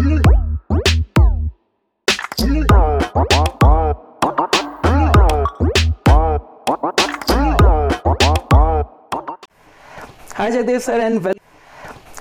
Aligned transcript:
Hi 0.00 0.06
Jagdev 10.48 10.80
sir 10.80 11.00
and 11.00 11.22
well. 11.22 11.34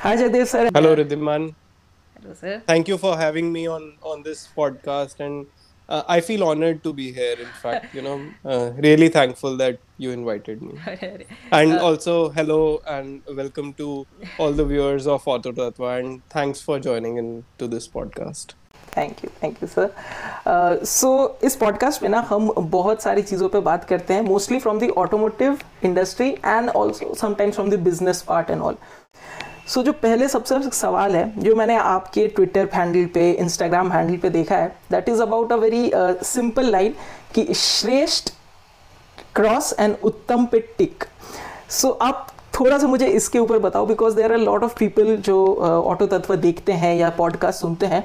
Hi 0.02 0.18
Jagdev 0.18 0.48
sir. 0.48 0.70
Hello, 0.74 0.94
Ridhiman. 0.94 1.56
Hello, 2.20 2.34
sir. 2.34 2.62
Thank 2.68 2.90
you 2.90 2.98
for 2.98 3.16
having 3.16 3.54
me 3.54 3.66
on 3.68 3.96
on 4.04 4.24
this 4.24 4.50
podcast, 4.58 5.22
and 5.22 5.48
uh, 5.89 6.03
I 6.09 6.21
feel 6.21 6.45
honored 6.45 6.83
to 6.85 6.93
be 6.93 7.13
here. 7.13 7.37
In 7.39 7.53
fact, 7.63 7.95
you 7.95 8.03
know, 8.03 8.17
uh, 8.45 8.73
really 8.77 9.09
thankful 9.09 9.57
that 9.59 9.79
you 9.99 10.11
invited 10.11 10.63
me. 10.63 10.79
And 11.53 11.79
also, 11.79 12.31
hello 12.31 12.83
and 12.87 13.23
welcome 13.29 13.73
to 13.75 14.07
all 14.39 14.53
the 14.53 14.65
viewers 14.65 15.07
of 15.07 15.27
Auto 15.29 15.53
Tattva, 15.53 15.99
and 16.01 16.27
thanks 16.29 16.61
for 16.61 16.79
joining 16.81 17.17
in 17.19 17.45
to 17.59 17.69
this 17.69 17.89
podcast. 17.89 18.55
Thank 18.97 19.25
you 19.25 19.31
thank 19.43 19.63
you 19.63 19.69
sir 19.69 20.85
so 20.87 21.09
इस 21.45 21.57
podcast 21.57 22.03
में 22.03 22.09
ना 22.11 22.19
हम 22.29 22.51
बहुत 22.71 23.03
सारी 23.03 23.23
चीज़ों 23.23 23.49
पे 23.49 23.61
बात 23.69 23.85
करते 23.85 24.15
हैं 24.15 24.23
mostly 24.23 24.59
from 24.59 24.79
the 24.81 24.91
automotive 24.99 25.59
industry 25.85 26.29
and 26.31 26.69
also 26.71 27.15
sometimes 27.21 27.55
from 27.55 27.71
the 27.71 27.79
business 27.85 28.23
part 28.29 28.51
and 28.51 28.63
all 28.63 28.77
also 29.70 29.80
so, 29.80 29.86
जो 29.86 29.92
पहले 29.94 30.28
सबसे 30.28 30.70
सवाल 30.72 31.16
है 31.16 31.32
जो 31.40 31.56
मैंने 31.56 31.76
आपके 31.76 32.28
ट्विटर 32.28 32.70
हैंडल 32.74 33.06
पे 33.06 33.32
इंस्टाग्राम 33.32 33.92
हैंडल 33.92 34.18
पे 34.18 34.30
देखा 34.30 34.56
है 34.56 34.68
that 34.92 35.10
is 35.10 35.22
about 35.22 35.52
a 35.52 35.56
very 35.56 35.92
simple 36.26 36.70
line 36.72 36.96
कि 37.36 37.54
श्रेष्ठ 37.54 38.34
क्रॉस 39.36 39.74
एंड 39.80 39.96
उत्तम 40.04 40.46
पे 40.46 40.60
टिक। 40.78 41.04
सो 41.70 41.88
so, 41.88 41.96
आप 42.02 42.28
थोड़ा 42.60 42.78
सा 42.78 42.88
मुझे 42.88 43.08
इसके 43.08 43.40
ऊपर 43.40 43.60
बताओ 43.60 43.86
because 43.86 44.16
there 44.16 44.32
are 44.32 44.40
lot 44.40 44.64
of 44.64 44.76
people 44.80 45.16
जो 45.18 45.38
ऑटो 45.86 46.06
uh, 46.06 46.12
तत्व 46.12 46.36
देखते 46.36 46.72
हैं 46.74 46.96
या 46.96 47.10
पॉडकास्ट 47.10 47.62
सुनते 47.62 47.86
हैं 47.86 48.04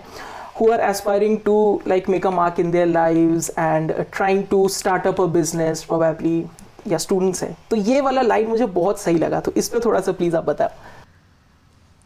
who 0.58 0.66
are 0.72 0.80
aspiring 0.88 1.38
to 1.46 1.54
like 1.92 2.08
make 2.14 2.26
a 2.28 2.34
mark 2.34 2.58
in 2.64 2.70
their 2.70 2.86
lives 2.86 3.48
and 3.58 3.90
uh, 3.90 4.04
trying 4.18 4.44
to 4.52 4.60
start 4.68 5.08
up 5.12 5.18
a 5.18 6.42
या 6.88 6.98
स्टूडेंट्स 6.98 7.42
हैं। 7.42 7.56
तो 7.70 7.76
ये 7.76 8.00
वाला 8.00 8.22
लाइन 8.22 8.48
मुझे 8.48 8.66
बहुत 8.66 9.00
सही 9.00 9.18
लगा 9.18 9.40
तो 9.40 9.52
इस 9.56 9.68
पर 9.68 9.80
थोड़ा 9.84 10.00
सा 10.00 10.12
प्लीज़ 10.12 10.36
आप 10.36 10.44
बताओ। 10.44 10.68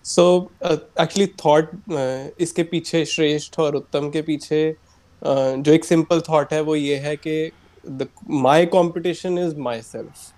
सो 0.08 0.24
एक्चुअली 0.64 1.26
थॉट 1.44 1.70
इसके 2.40 2.62
पीछे 2.64 3.04
श्रेष्ठ 3.06 3.58
और 3.60 3.76
उत्तम 3.76 4.08
के 4.10 4.22
पीछे 4.22 4.60
uh, 5.22 5.54
जो 5.56 5.72
एक 5.72 5.84
सिंपल 5.84 6.20
थॉट 6.28 6.52
है 6.52 6.60
वो 6.60 6.76
ये 6.76 6.96
है 6.96 7.16
कि 7.16 7.50
my 8.42 8.66
competition 8.66 9.38
is 9.38 9.56
my 9.58 9.82
self 9.82 10.32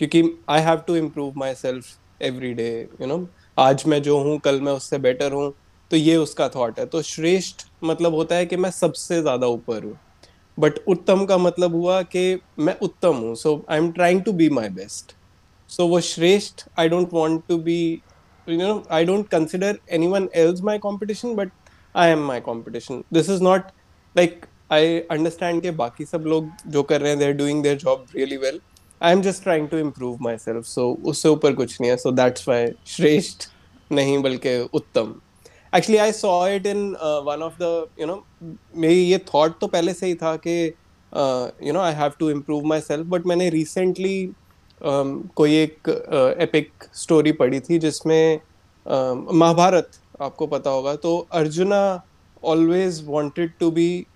क्योंकि 0.00 0.22
I 0.50 0.60
have 0.62 0.82
to 0.86 0.96
improve 0.96 1.32
myself 1.54 2.22
every 2.22 2.52
day 2.54 2.70
you 3.00 3.06
know 3.06 3.26
आज 3.58 3.84
मैं 3.86 4.02
जो 4.02 4.18
हूँ 4.18 4.38
कल 4.40 4.60
मैं 4.60 4.72
उससे 4.72 4.98
बेटर 4.98 5.32
हूँ 5.32 5.52
तो 5.90 5.96
ये 5.96 6.16
उसका 6.16 6.48
थॉट 6.48 6.78
है। 6.78 6.86
तो 6.86 7.02
श्रेष्ठ 7.02 7.66
मतलब 7.84 8.14
होता 8.14 8.36
है 8.36 8.46
कि 8.46 8.56
मैं 8.56 8.70
सबसे 8.70 9.20
ज़्यादा 9.22 9.46
ऊपर 9.46 9.84
हूँ। 9.84 9.98
बट 10.58 10.78
उत्तम 10.88 11.24
का 11.26 11.38
मतलब 11.38 11.74
हुआ 11.74 12.00
कि 12.04 12.40
मैं 12.58 12.78
उत्तम 12.82 13.16
हूँ। 13.16 13.34
So 13.34 13.64
I 13.70 13.78
am 13.78 13.90
trying 13.92 14.22
to 14.22 14.32
be 14.32 14.48
my 14.50 14.68
best 14.70 15.14
so 15.70 15.86
वो 15.88 16.00
श्रेष्ठ 16.00 16.64
I 16.78 16.88
don't 16.88 17.12
want 17.12 17.42
to 17.48 17.58
be 17.58 18.02
I 18.48 19.04
don't 19.04 19.28
consider 19.28 19.78
anyone 20.06 20.28
else 20.34 20.60
my 20.60 20.78
competition 20.78 21.34
but 21.34 21.50
I 21.96 22.10
am 22.10 22.24
my 22.26 22.40
competition 22.40 23.02
this 23.12 23.30
is 23.30 23.42
not 23.42 23.62
like 24.16 24.44
I 24.72 24.98
understand 25.10 25.62
के 25.62 25.70
बाकी 25.70 26.04
सब 26.04 26.24
लोग 26.26 26.48
जो 26.66 26.82
कर 26.82 27.00
रहे 27.00 27.10
हैं 27.10 27.18
they 27.18 27.24
are 27.24 27.32
doing 27.32 27.62
their 27.62 27.76
job 27.76 28.04
really 28.16 28.36
well 28.36 28.60
I 29.02 29.12
am 29.12 29.22
just 29.22 29.42
trying 29.42 29.68
to 29.68 29.78
improve 29.78 30.18
myself 30.38 30.64
so 30.64 30.92
उससे 31.04 31.28
ऊपर 31.28 31.52
कुछ 31.52 31.80
नहीं 31.80 31.90
है 31.90 31.96
सो 31.96 32.12
दैट्स 32.12 32.48
वाई 32.48 32.66
श्रेष्ठ 32.86 33.48
नहीं 33.92 34.18
बल्कि 34.22 34.58
उत्तम। 34.74 35.14
Actually 35.76 35.98
I 35.98 36.12
saw 36.12 36.46
it 36.48 36.66
in 36.66 36.84
one 37.26 37.42
of 37.42 37.54
the 37.62 37.86
you 38.00 38.06
know 38.06 38.24
मेरी 38.76 39.18
थॉट 39.34 39.58
तो 39.60 39.66
पहले 39.66 39.94
से 39.94 40.06
ही 40.06 40.14
था 40.14 40.36
कि 40.46 40.72
you 41.66 41.72
know 41.72 41.80
I 41.80 41.92
have 41.92 42.12
to 42.18 42.30
improve 42.30 42.64
myself 42.80 43.06
but 43.06 43.26
मैंने 43.26 43.48
रिसेंटली 43.50 44.26
um, 44.26 44.41
कोई 44.84 45.56
एक 45.56 45.88
एपिक 46.40 46.70
स्टोरी 46.94 47.32
पढ़ी 47.32 47.60
थी 47.60 47.78
जिसमें 47.78 48.40
महाभारत 49.32 49.90
आपको 50.22 50.46
पता 50.46 50.70
होगा 50.70 50.94
तो 50.96 51.16
Arjuna 51.32 51.80
always 52.44 53.02
wanted 53.06 53.52
to 53.60 53.70
be 53.70 54.06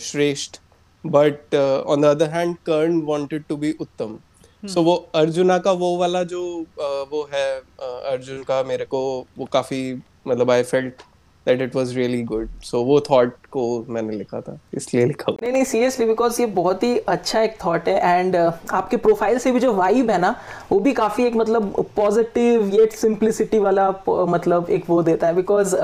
श्रेष्ठ 0.00 0.60
but 1.06 1.54
on 1.86 2.00
the 2.00 2.04
other 2.04 2.30
hand 2.30 2.56
Karna 2.56 3.00
wanted 3.02 3.44
to 3.48 3.56
be 3.56 3.72
उत्तम। 3.80 4.18
सो 4.64 4.82
वो 4.82 4.94
अर्जुना 5.14 5.58
का 5.58 5.72
वो 5.72 5.96
वाला 5.96 6.22
जो 6.22 6.42
वो 7.12 7.28
है 7.34 7.58
अर्जुन 8.12 8.42
का 8.42 8.62
मेरे 8.62 8.84
को 8.84 9.26
वो 9.38 9.44
काफ़ी 9.44 9.94
मतलब 10.26 10.50
I 10.50 10.62
felt 10.62 11.02
that 11.46 11.62
it 11.62 11.76
was 11.76 11.96
really 11.96 12.22
good 12.22 12.60
so 12.60 12.82
वो 12.82 13.00
थॉट 13.00 13.46
को 13.52 13.62
मैंने 13.88 14.16
लिखा 14.16 14.40
था 14.40 14.58
इसलिए 14.74 15.04
लिखा 15.06 15.32
नहीं 15.32 15.52
नहीं 15.52 15.64
सीरियसली 15.64 16.06
बिकॉज़ 16.06 16.40
ये 16.40 16.46
बहुत 16.46 16.82
ही 16.82 16.96
अच्छा 16.98 17.40
एक 17.40 17.56
थॉट 17.64 17.88
है 17.88 18.18
एंड 18.18 18.36
uh, 18.36 18.52
आपके 18.72 18.96
प्रोफ़ाइल 18.96 19.38
से 19.38 19.52
भी 19.52 19.60
जो 19.60 19.72
वाइब 19.74 20.10
है 20.10 20.18
ना 20.18 20.34
वो 20.72 20.80
भी 20.80 20.92
काफ़ी 20.92 21.24
एक 21.24 21.36
मतलब 21.36 21.74
पॉजिटिव 21.96 22.70
येट 22.74 22.92
सिंप्लिसिटी 22.92 23.58
वाला 23.58 23.90
मतलब 24.08 24.70
एक 24.70 24.84
वो 24.88 25.02
देता 25.02 25.26
है। 25.26 25.34
बिकॉज़ 25.34 25.76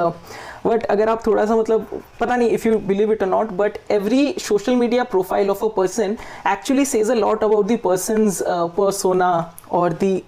बट 0.67 0.85
अगर 0.85 1.09
आप 1.09 1.27
थोड़ा 1.27 1.45
सा 1.47 1.57
मतलब 1.57 2.03
पता 2.21 2.37
नहीं 2.37 2.49
if 2.49 2.69
you 2.69 2.79
believe 2.79 3.13
it 3.13 3.23
not 3.23 3.51
but 3.53 3.79
every 3.91 4.35
social 4.41 4.77
media 4.77 5.05
profile 5.05 5.51
of 5.51 5.65
a 5.65 5.69
person 5.69 6.17
actually 6.49 6.85
says 6.85 7.11
a 7.11 7.15
lot 7.15 7.45
about 7.45 7.67
the 7.67 7.79
person 7.85 8.31
persona 8.77 9.33
और 9.73 9.93
the 9.93 10.21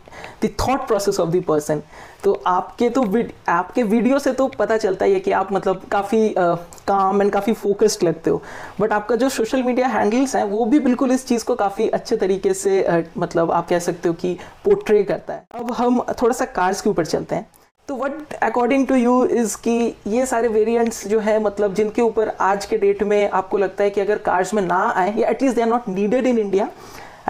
the 0.44 0.50
thought 0.60 0.86
process 0.86 1.20
of 1.20 1.30
the 1.30 1.42
person 1.48 1.82
तो 2.24 2.32
आपके 2.46 2.88
तो 2.90 3.02
आपके 3.48 3.82
वीडियो 3.82 4.18
से 4.18 4.32
तो 4.32 4.46
पता 4.48 4.76
चलता 4.76 5.04
ही 5.04 5.12
है 5.12 5.20
कि 5.20 5.32
आप 5.32 5.52
मतलब 5.52 5.82
काफ़ी 5.92 6.34
काम 6.38 7.22
एंड 7.22 7.25
काफ़ी 7.30 7.52
फोकस्ड 7.52 8.02
लगते 8.04 8.30
हो। 8.30 8.42
बट 8.80 8.92
आपका 8.92 9.16
जो 9.16 9.28
सोशल 9.28 9.62
मीडिया 9.62 9.86
हैंडल्स 9.88 10.36
हैं, 10.36 10.44
वो 10.44 10.64
भी 10.64 10.78
बिल्कुल 10.80 11.12
इस 11.12 11.26
चीज़ 11.28 11.44
को 11.44 11.54
काफ़ी 11.54 11.88
अच्छे 11.88 12.16
तरीके 12.16 12.54
से 12.54 13.02
मतलब 13.18 13.50
आप 13.52 13.68
कह 13.68 13.78
सकते 13.78 14.08
हो 14.08 14.14
कि 14.14 14.36
पोर्ट्रे 14.64 15.02
करता 15.04 15.34
है। 15.34 15.44
अब 15.54 15.72
हम 15.72 16.00
थोड़ा 16.22 16.34
सा 16.34 16.44
कार्स 16.56 16.80
के 16.80 16.90
ऊपर 16.90 17.06
चलते 17.06 17.34
हैं। 17.34 17.46
तो 17.88 17.96
what 17.96 18.32
according 18.42 18.86
to 18.86 18.94
you 18.94 19.24
is 19.24 19.56
कि 19.64 19.94
ये 20.06 20.26
सारे 20.26 20.48
वेरिएंट्स 20.48 21.06
जो 21.08 21.20
है 21.20 21.38
मतलब 21.42 21.74
जिनके 21.74 22.02
ऊपर 22.02 22.28
आज 22.42 22.64
के 22.66 22.78
डेट 22.78 23.02
में 23.02 23.28
आपको 23.30 23.58
लगता 23.58 23.84
है 23.84 23.90
कि 23.90 24.00
अगर 24.00 24.18
कार्स 24.18 24.54
में 24.54 24.62
ना 24.62 24.82
आए, 24.96 25.14
या 25.16 25.28
at least 25.28 25.56
they 25.56 25.62
are 25.62 25.68
not 25.68 25.88
needed 25.88 26.26
in 26.26 26.38
India 26.38 26.68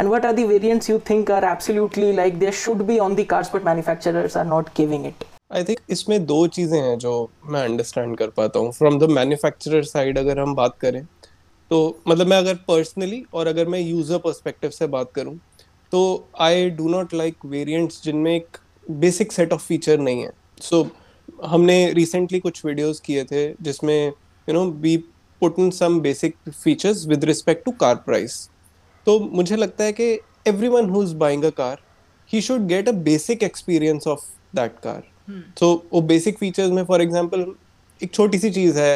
and 0.00 0.10
what 0.12 0.24
are 0.26 0.32
the 0.38 0.42
variants 0.48 0.90
you 0.90 0.96
think 1.10 1.30
are 1.30 1.44
absolutely 1.50 2.08
like 2.18 2.34
there 2.42 2.56
should 2.64 2.82
be 2.86 2.98
on 3.04 3.16
the 3.20 3.24
cars, 3.24 3.52
but 3.54 3.64
manufacturers 3.64 4.36
are 4.36 4.44
not 4.44 4.74
giving 4.74 5.06
it? 5.10 5.24
I 5.50 5.64
think 5.64 5.78
इसमें 5.90 6.24
दो 6.26 6.46
चीज़ें 6.46 6.78
हैं 6.78 6.96
जो 6.98 7.10
मैं 7.50 7.62
understand 7.64 8.16
कर 8.18 8.30
पाता 8.36 8.58
हूँ। 8.58 8.70
From 8.72 8.98
the 8.98 9.08
manufacturer 9.10 9.82
side 9.84 10.18
अगर 10.18 10.38
हम 10.40 10.54
बात 10.54 10.76
करें 10.80 11.04
तो 11.70 11.78
मतलब 12.08 12.26
मैं 12.26 12.36
अगर 12.38 12.54
पर्सनली 12.68 13.22
और 13.34 13.46
अगर 13.46 13.68
मैं 13.68 13.80
यूज़र 13.80 14.18
पर्सपेक्टिव 14.24 14.70
से 14.70 14.86
बात 14.86 15.12
करूँ 15.14 15.38
तो 15.92 16.02
I 16.40 16.68
do 16.70 16.88
not 16.88 17.14
like 17.14 17.46
variants 17.46 18.02
जिनमें 18.04 18.34
एक 18.34 18.58
बेसिक 18.90 19.32
सेट 19.32 19.52
ऑफ़ 19.52 19.66
फीचर 19.66 19.98
नहीं 19.98 20.22
है। 20.22 20.30
सो 20.60 20.82
so, 20.82 20.90
हमने 21.44 21.92
रिसेंटली 21.92 22.40
कुछ 22.40 22.64
वीडियोस 22.66 23.00
किए 23.00 23.24
थे 23.24 23.48
जिसमें 23.62 24.06
you 24.06 24.54
know 24.54 24.64
we 24.64 24.96
put 25.42 25.58
in 25.58 25.70
some 25.72 26.00
basic 26.00 26.36
features 26.52 27.06
with 27.06 27.24
respect 27.24 27.64
to 27.64 27.72
car 27.80 27.94
price 28.06 28.48
तो 29.06 29.18
मुझे 29.20 29.56
लगता 29.56 29.84
है 29.84 29.92
कि 29.92 30.12
everyone 30.68 30.90
who 30.90 31.02
is 31.02 31.14
buying 31.16 31.44
a 31.44 31.50
car 31.56 31.80
he 32.30 32.40
should 32.42 32.66
get 32.66 32.88
a 32.88 32.92
basic 33.04 33.42
experience 33.42 34.06
of 34.06 34.24
that 34.56 34.78
car 34.78 35.02
so 35.28 35.72
वो 35.92 36.00
बेसिक 36.04 36.38
फीचर्स 36.38 36.70
में 36.70 36.82
for 36.84 37.02
example 37.02 37.46
एक 38.00 38.12
छोटी 38.14 38.38
सी 38.38 38.50
चीज़ 38.50 38.78
है 38.78 38.94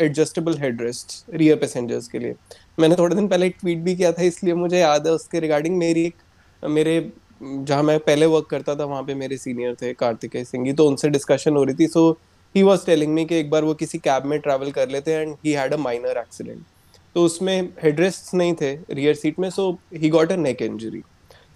एडजस्टेबल 0.00 0.56
हेडरेस्ट 0.58 1.34
रियर 1.34 1.56
पैसेंजर्स 1.56 2.08
के 2.08 2.18
लिए। 2.18 2.34
मैंने 2.78 2.96
थोड़े 2.96 3.16
दिन 3.16 3.28
पहले 3.28 3.48
ट्वीट 3.50 3.78
भी 3.78 3.94
किया 3.96 4.12
था, 4.12 4.22
इसलिए 4.22 4.54
मुझे 4.54 4.78
याद 4.78 5.06
है 5.06 5.12
उसके 5.12 5.40
रिगार्डिंग 5.40 5.76
मेरी 5.78 6.04
एक, 6.06 6.14
मेरे, 6.62 7.10
जहाँ 7.42 7.82
मैं 7.82 7.98
पहले 8.00 8.26
वर्क 8.26 8.46
करता 8.50 8.74
था, 8.74 8.84
वहाँ 8.84 9.02
पे 9.02 9.14
मेरे 9.14 9.36
सीनियर 9.38 9.74
थे, 9.82 9.92
कार्तिकेय 9.94 10.44
सिंह 10.44 10.72
तो 10.72 10.86
उनसे 10.88 11.10
डिस्कशन 11.10 11.56
हो 11.56 11.64
रही 11.64 11.74
थी। 11.74 11.86
सो 11.88 12.10
ही 12.54 12.62
वॉज़ 12.62 12.86
टेलिंग 12.86 13.12
मी 13.14 13.24
कि 13.24 13.34
एक 13.36 13.50
बार 13.50 13.64
वो 13.64 13.74
किसी 13.76 13.98
कैब 14.00 14.24
में 14.26 14.38
ट्रैवल 14.40 14.70
कर 14.72 14.88
लेते 14.88 15.12
and 15.12 15.34
he 15.44 15.52
had 15.52 15.74
a 15.74 15.76
minor 15.78 16.18
accident 16.18 16.62
तो 17.16 17.24
उसमें 17.24 17.68
हेडरेस्ट 17.82 18.34
नहीं 18.34 18.54
थे 18.54 18.72
रियर 18.90 19.14
सीट 19.14 19.38
में 19.38 19.48
so 19.50 19.70
he 19.94 20.08
got 20.10 20.32
a 20.32 20.36
neck 20.36 20.62
injury 20.62 21.02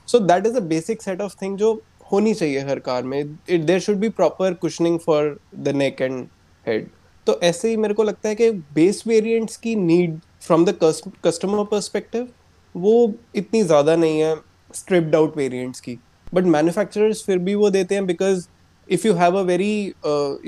so 0.08 0.18
that 0.20 0.46
is 0.46 0.56
a 0.56 0.60
basic 0.68 1.02
set 1.02 1.20
of 1.20 1.34
thing 1.42 1.56
जो 1.58 1.74
होनी 2.14 2.34
चाहिए 2.34 2.60
हर 2.66 2.78
कार 2.80 3.02
में। 3.04 3.18
It 3.20 3.60
there 3.62 3.80
should 3.80 3.96
be 3.98 4.08
proper 4.10 4.54
cushioning 4.56 4.98
for 5.00 5.38
the 5.56 5.68
neck 5.76 6.02
and 6.02 6.26
head 6.66 6.88
तो 7.26 7.38
ऐसे 7.42 7.68
ही 7.68 7.76
मेरे 7.76 7.94
को 7.94 8.02
लगता 8.04 8.28
है 8.28 8.34
कि 8.34 8.50
बेस 8.74 9.02
वेरिएंट्स 9.06 9.56
की 9.56 9.74
need 9.76 10.18
from 10.42 10.64
the 10.64 10.78
customer 11.24 11.64
perspective 11.66 12.28
वो 12.74 13.12
इतनी 13.36 13.62
ज़्यादा 13.62 13.94
नहीं 13.96 14.20
है 14.20 14.34
स्ट्रिप्ड 14.74 15.14
आउट 15.16 15.36
वेरिएंट्स 15.36 15.80
की। 15.80 15.98
बट 16.34 16.44
मैन्युफैक्चरर्स 16.46 17.22
फिर 17.26 17.38
भी 17.38 17.54
वो 17.54 17.70
देते 17.70 17.94
हैं 17.94 18.06
because 18.06 18.46
if 18.88 19.06
you 19.06 19.14
have 19.14 19.38
a 19.38 19.42
very 19.44 19.74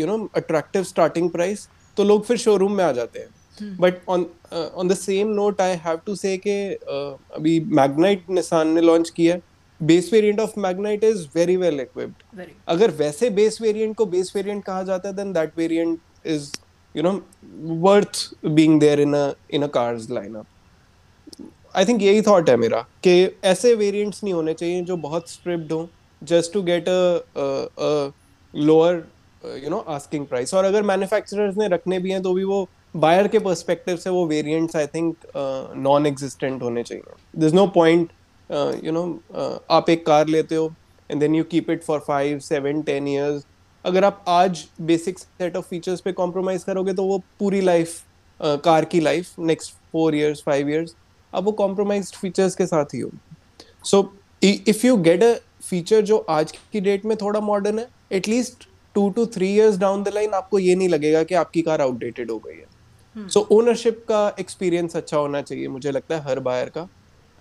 you 0.00 0.06
know 0.06 0.18
attractive 0.36 0.82
starting 0.84 1.30
price 1.30 1.68
तो 1.96 2.04
लोग 2.04 2.24
फिर 2.24 2.36
शोरूम 2.36 2.72
में 2.72 2.84
आ 2.84 2.90
जाते 2.92 3.18
हैं। 3.18 3.76
But 3.80 4.00
on 4.08 4.26
on 4.54 4.88
the 4.88 4.94
same 4.94 5.28
note 5.34 5.60
I 5.60 5.76
have 5.84 6.00
to 6.06 6.14
say 6.16 6.36
के 6.38 6.58
अभी 7.36 7.58
मैग्नाइट 7.72 8.30
निसान 8.30 8.68
ने 8.68 8.80
लॉन्च 8.80 9.10
किया 9.10 9.36
base 9.82 10.10
variant 10.12 10.40
of 10.40 10.60
Magnite 10.60 11.04
is 11.04 11.26
very 11.34 11.56
well 11.56 11.80
equipped 11.80 12.42
अगर 12.68 12.90
वैसे 12.90 13.30
बेस 13.30 13.60
वेरिएंट 13.62 13.96
को 13.96 14.06
बेस 14.06 14.32
वेरिएंट 14.36 14.64
कहा 14.64 14.82
जाता 14.82 15.08
है 15.08 15.16
then 15.16 15.32
that 15.32 15.58
variant 15.58 15.98
is 16.26 16.46
you 16.94 17.02
know 17.02 17.22
worth 17.82 18.20
being 18.54 18.78
there 18.78 19.00
in 19.00 19.12
a 19.14 19.24
in 19.48 19.66
a 19.66 19.68
car's 19.68 20.06
lineup. 20.10 20.46
I 21.76 21.84
think 21.84 22.02
यही 22.02 22.22
thought 22.22 22.50
है 22.50 22.56
मेरा 22.56 22.78
कि 23.04 23.12
ऐसे 23.44 23.74
वेरिएंट्स 23.74 24.22
नहीं 24.24 24.34
होने 24.34 24.54
चाहिए 24.54 24.82
जो 24.82 24.96
बहुत 24.96 25.30
स्ट्रिप्ड 25.30 25.72
हो 25.72 25.88
just 26.22 26.52
to 26.52 26.62
get 26.62 26.88
a 26.88 28.12
lower 28.54 29.02
you 29.64 29.70
know 29.70 29.78
asking 29.88 30.26
price 30.26 30.54
और 30.54 30.64
अगर 30.64 30.82
मैन्युफैक्चरर्स 30.82 31.56
ने 31.56 31.68
रखने 31.68 31.98
भी 31.98 32.10
हैं 32.10 32.22
तो 32.22 32.32
भी 32.34 32.44
वो 32.44 32.68
बायर 32.96 33.28
के 33.28 33.38
पर्सपेक्टिव 33.38 33.96
से 33.96 34.10
वो 34.10 34.26
variants 34.26 34.76
I 34.76 34.86
think 34.86 35.16
non 35.76 36.06
existent 36.06 36.62
होने 36.62 36.82
चाहिए। 36.82 37.02
This 37.36 37.52
no 37.52 37.66
point 37.66 38.10
you 38.50 38.92
know 38.92 39.04
आप 39.70 39.90
एक 39.90 40.06
कार 40.06 40.26
लेते 40.26 40.54
हो 40.54 40.72
and 41.10 41.20
then 41.20 41.34
you 41.34 41.44
keep 41.44 41.70
it 41.70 41.82
for 41.82 41.98
five 41.98 42.38
seven 42.38 42.82
ten 42.82 43.08
years 43.08 43.46
अगर 43.84 44.04
आप 44.04 44.24
आज 44.28 44.64
बेसिक 44.80 45.18
सेट 45.18 45.56
ऑफ़ 45.56 45.64
फीचर्स 45.64 46.00
पे 46.00 46.12
कॉम्प्रोमाइज 46.12 46.64
करोगे 46.64 46.92
तो 46.92 47.04
वो 47.04 47.18
पूरी 47.38 47.60
लाइफ 47.60 48.02
कार 48.40 48.84
uh, 48.84 48.90
की 48.90 49.00
life 49.00 49.38
next 49.38 49.72
four 49.92 50.14
years 50.14 50.42
five 50.46 50.68
years 50.68 50.94
अब 51.32 51.44
वो 51.44 51.52
कॉम्प्रोमाइज 51.52 52.12
फीचर्स 52.12 52.54
के 52.54 52.66
साथ 52.66 52.94
ही 52.94 53.00
होगी। 53.00 53.36
So 53.84 54.16
if 54.42 54.86
you 54.86 54.96
get 54.96 55.22
a 55.22 55.32
feature 55.64 56.00
जो 56.00 56.16
आज 56.18 56.52
की 56.72 56.80
डेट 56.80 57.04
में 57.04 57.16
थोड़ा 57.16 57.40
मॉडर्न 57.40 57.78
है 57.78 57.88
at least 58.12 58.68
two 58.94 59.08
two 59.10 59.26
three 59.26 59.48
years 59.54 59.78
down 59.78 60.02
the 60.02 60.08
line 60.08 60.34
आपको 60.34 60.58
ये 60.58 60.74
नहीं 60.74 60.88
लगेगा 60.88 61.22
कि 61.22 61.34
आपकी 61.34 61.62
कार 61.62 61.80
आउटडेटेड 61.80 62.30
हो 62.30 62.38
गई 62.38 62.54
है। 62.54 63.28
So 63.28 63.40
hmm. 63.40 63.50
ओनरशिप 63.52 64.04
का 64.08 64.36
एक्सपीरियंस 64.40 64.96
अच्छा 64.96 65.16
होना 65.16 65.42
चाहिए 65.42 65.68
मुझे 65.68 65.90
लगता 65.90 66.14
है 66.14 66.22
हर 66.22 66.40
बायर 66.40 66.68
का। 66.68 66.88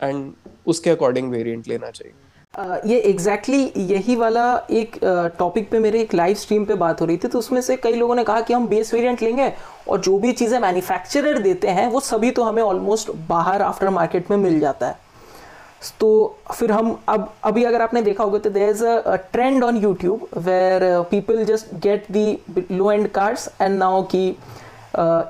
एंड 0.02 0.32
उसके 0.68 0.90
अकॉर्डिंग 0.90 1.32
वेरिएंट 1.32 1.68
लेना 1.68 1.90
चाहिए। 1.90 2.14
Uh, 2.54 2.78
ये 2.88 2.98
एग्जैक्टली 3.00 3.58
exactly 3.58 3.92
यही 3.92 4.16
वाला 4.16 4.44
एक 4.72 4.96
टॉपिक 5.40 5.66
uh, 5.66 5.72
पे 5.72 5.80
मेरे 5.80 6.02
एक 6.02 6.14
लाइव 6.14 6.36
स्ट्रीम 6.36 6.66
पे 6.66 6.74
बात 6.74 7.02
हो 7.02 7.06
रही 7.06 7.18
थी 7.18 7.28
तो 7.28 7.40
उसमें 7.40 7.60
से 7.62 7.76
कई 7.78 7.94
लोगों 7.94 8.16
ने 8.16 8.24
कहा 8.24 8.42
कि 8.42 8.54
हम 8.54 8.68
बेस 8.68 8.94
वेरिएंट 8.94 9.22
लेंगे 9.22 9.52
और 9.88 10.00
जो 10.02 10.18
भी 10.20 10.32
चीज़ें 10.34 10.60
मैन्युफैक्चरर 10.60 11.40
देते 11.40 11.68
हैं 11.70 11.88
वो 11.92 12.00
सभी 12.02 12.32
तो 12.32 12.44
हमें 12.44 12.62
ऑलमोस्ट 12.64 13.12
बाहर 13.30 13.62
आफ्टर 13.62 13.90
मार्केट 13.90 14.32
में 14.32 14.38
मिल 14.38 14.60
जाता 14.60 14.88
है। 14.88 14.98
तो 16.00 16.40
फिर 16.54 16.72
हम 16.72 16.98
अब 17.10 17.34
अभी 17.44 17.64
अगर 17.64 17.82
आपने 17.82 18.02
देखा 18.02 18.24
होगा 18.24 18.40
तो 18.40 18.50
there 18.50 18.70
is 18.70 18.86
a 18.86 19.16
trend 19.34 19.64
on 19.64 19.78
YouTube 19.78 20.28
where 20.38 21.02
people 21.12 21.44
just 21.46 21.76
get 21.84 22.12
the 22.12 22.28
low 22.72 22.92
end 22.92 23.08
cars 23.10 23.50
and 23.62 23.78
now 23.80 24.02
की 24.04 24.30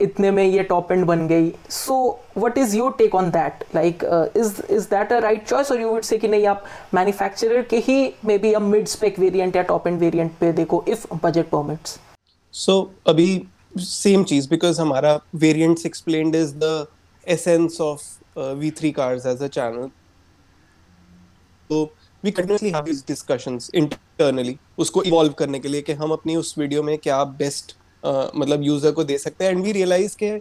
इतने 0.01 0.31
में 0.31 0.43
ये 0.43 0.63
टॉप 0.63 0.91
एंड 0.91 1.05
बन 1.05 1.27
गई। 1.27 1.51
So 1.69 1.97
what 2.37 2.57
is 2.57 2.75
your 2.77 2.95
take 2.97 3.15
on 3.15 3.29
that 3.31 3.63
like 3.75 4.03
is 4.37 4.61
is 4.69 4.87
that 4.89 5.13
a 5.13 5.19
right 5.19 5.47
choice 5.47 5.71
और 5.71 5.81
you 5.81 5.89
would 5.89 6.03
say 6.03 6.17
कि 6.17 6.27
नहीं 6.27 6.45
आप 6.47 6.63
मैन्युफैक्चरर 6.93 7.61
के 7.69 7.77
ही 7.87 8.13
may 8.25 8.37
be 8.37 8.53
a 8.53 8.59
mid 8.61 8.87
spec 8.87 9.19
variant 9.19 9.55
या 9.55 9.63
टॉप 9.63 9.87
एंड 9.87 9.99
वेरिएंट 9.99 10.31
पे 10.39 10.51
देखो 10.53 10.83
इफ़ 10.87 11.07
बजट 11.23 11.49
परमिट्स 11.49 11.99
सो 12.53 12.79
अभी 13.07 13.29
same 13.77 14.23
cheese 14.23 14.49
because 14.49 14.81
हमारा 14.81 15.19
variants 15.37 15.85
explained 15.85 16.35
is 16.35 16.53
the 16.57 16.85
essence 17.27 17.81
of 17.81 18.03
V3 18.37 18.93
cars 18.93 19.25
as 19.25 19.41
a 19.41 19.49
channel. 19.49 19.91
तो 21.69 21.83
we 22.23 22.31
continuously 22.31 22.69
have 22.69 22.83
this 22.83 23.05
discussions 23.07 23.69
internally 23.75 24.57
उसको 24.77 25.03
evolve 25.03 25.33
करने 25.33 25.59
के 25.59 25.67
लिए 25.67 25.81
कि 25.81 25.93
हम 25.93 26.11
अपनी 26.11 26.35
उस 26.35 26.53
वीडियो 26.57 26.83
में 26.83 26.97
क्या 26.97 27.23
बेस्ट 27.39 27.71
uh, 27.71 27.84
मतलब 28.05 28.63
यूज़र 28.63 28.91
को 28.91 29.03
दे 29.03 29.17
सकते 29.17 29.45
हैं। 29.45 29.51
एंड 29.51 29.63
वी 29.63 29.71
रियलाइज़ 29.71 30.15
के 30.23 30.31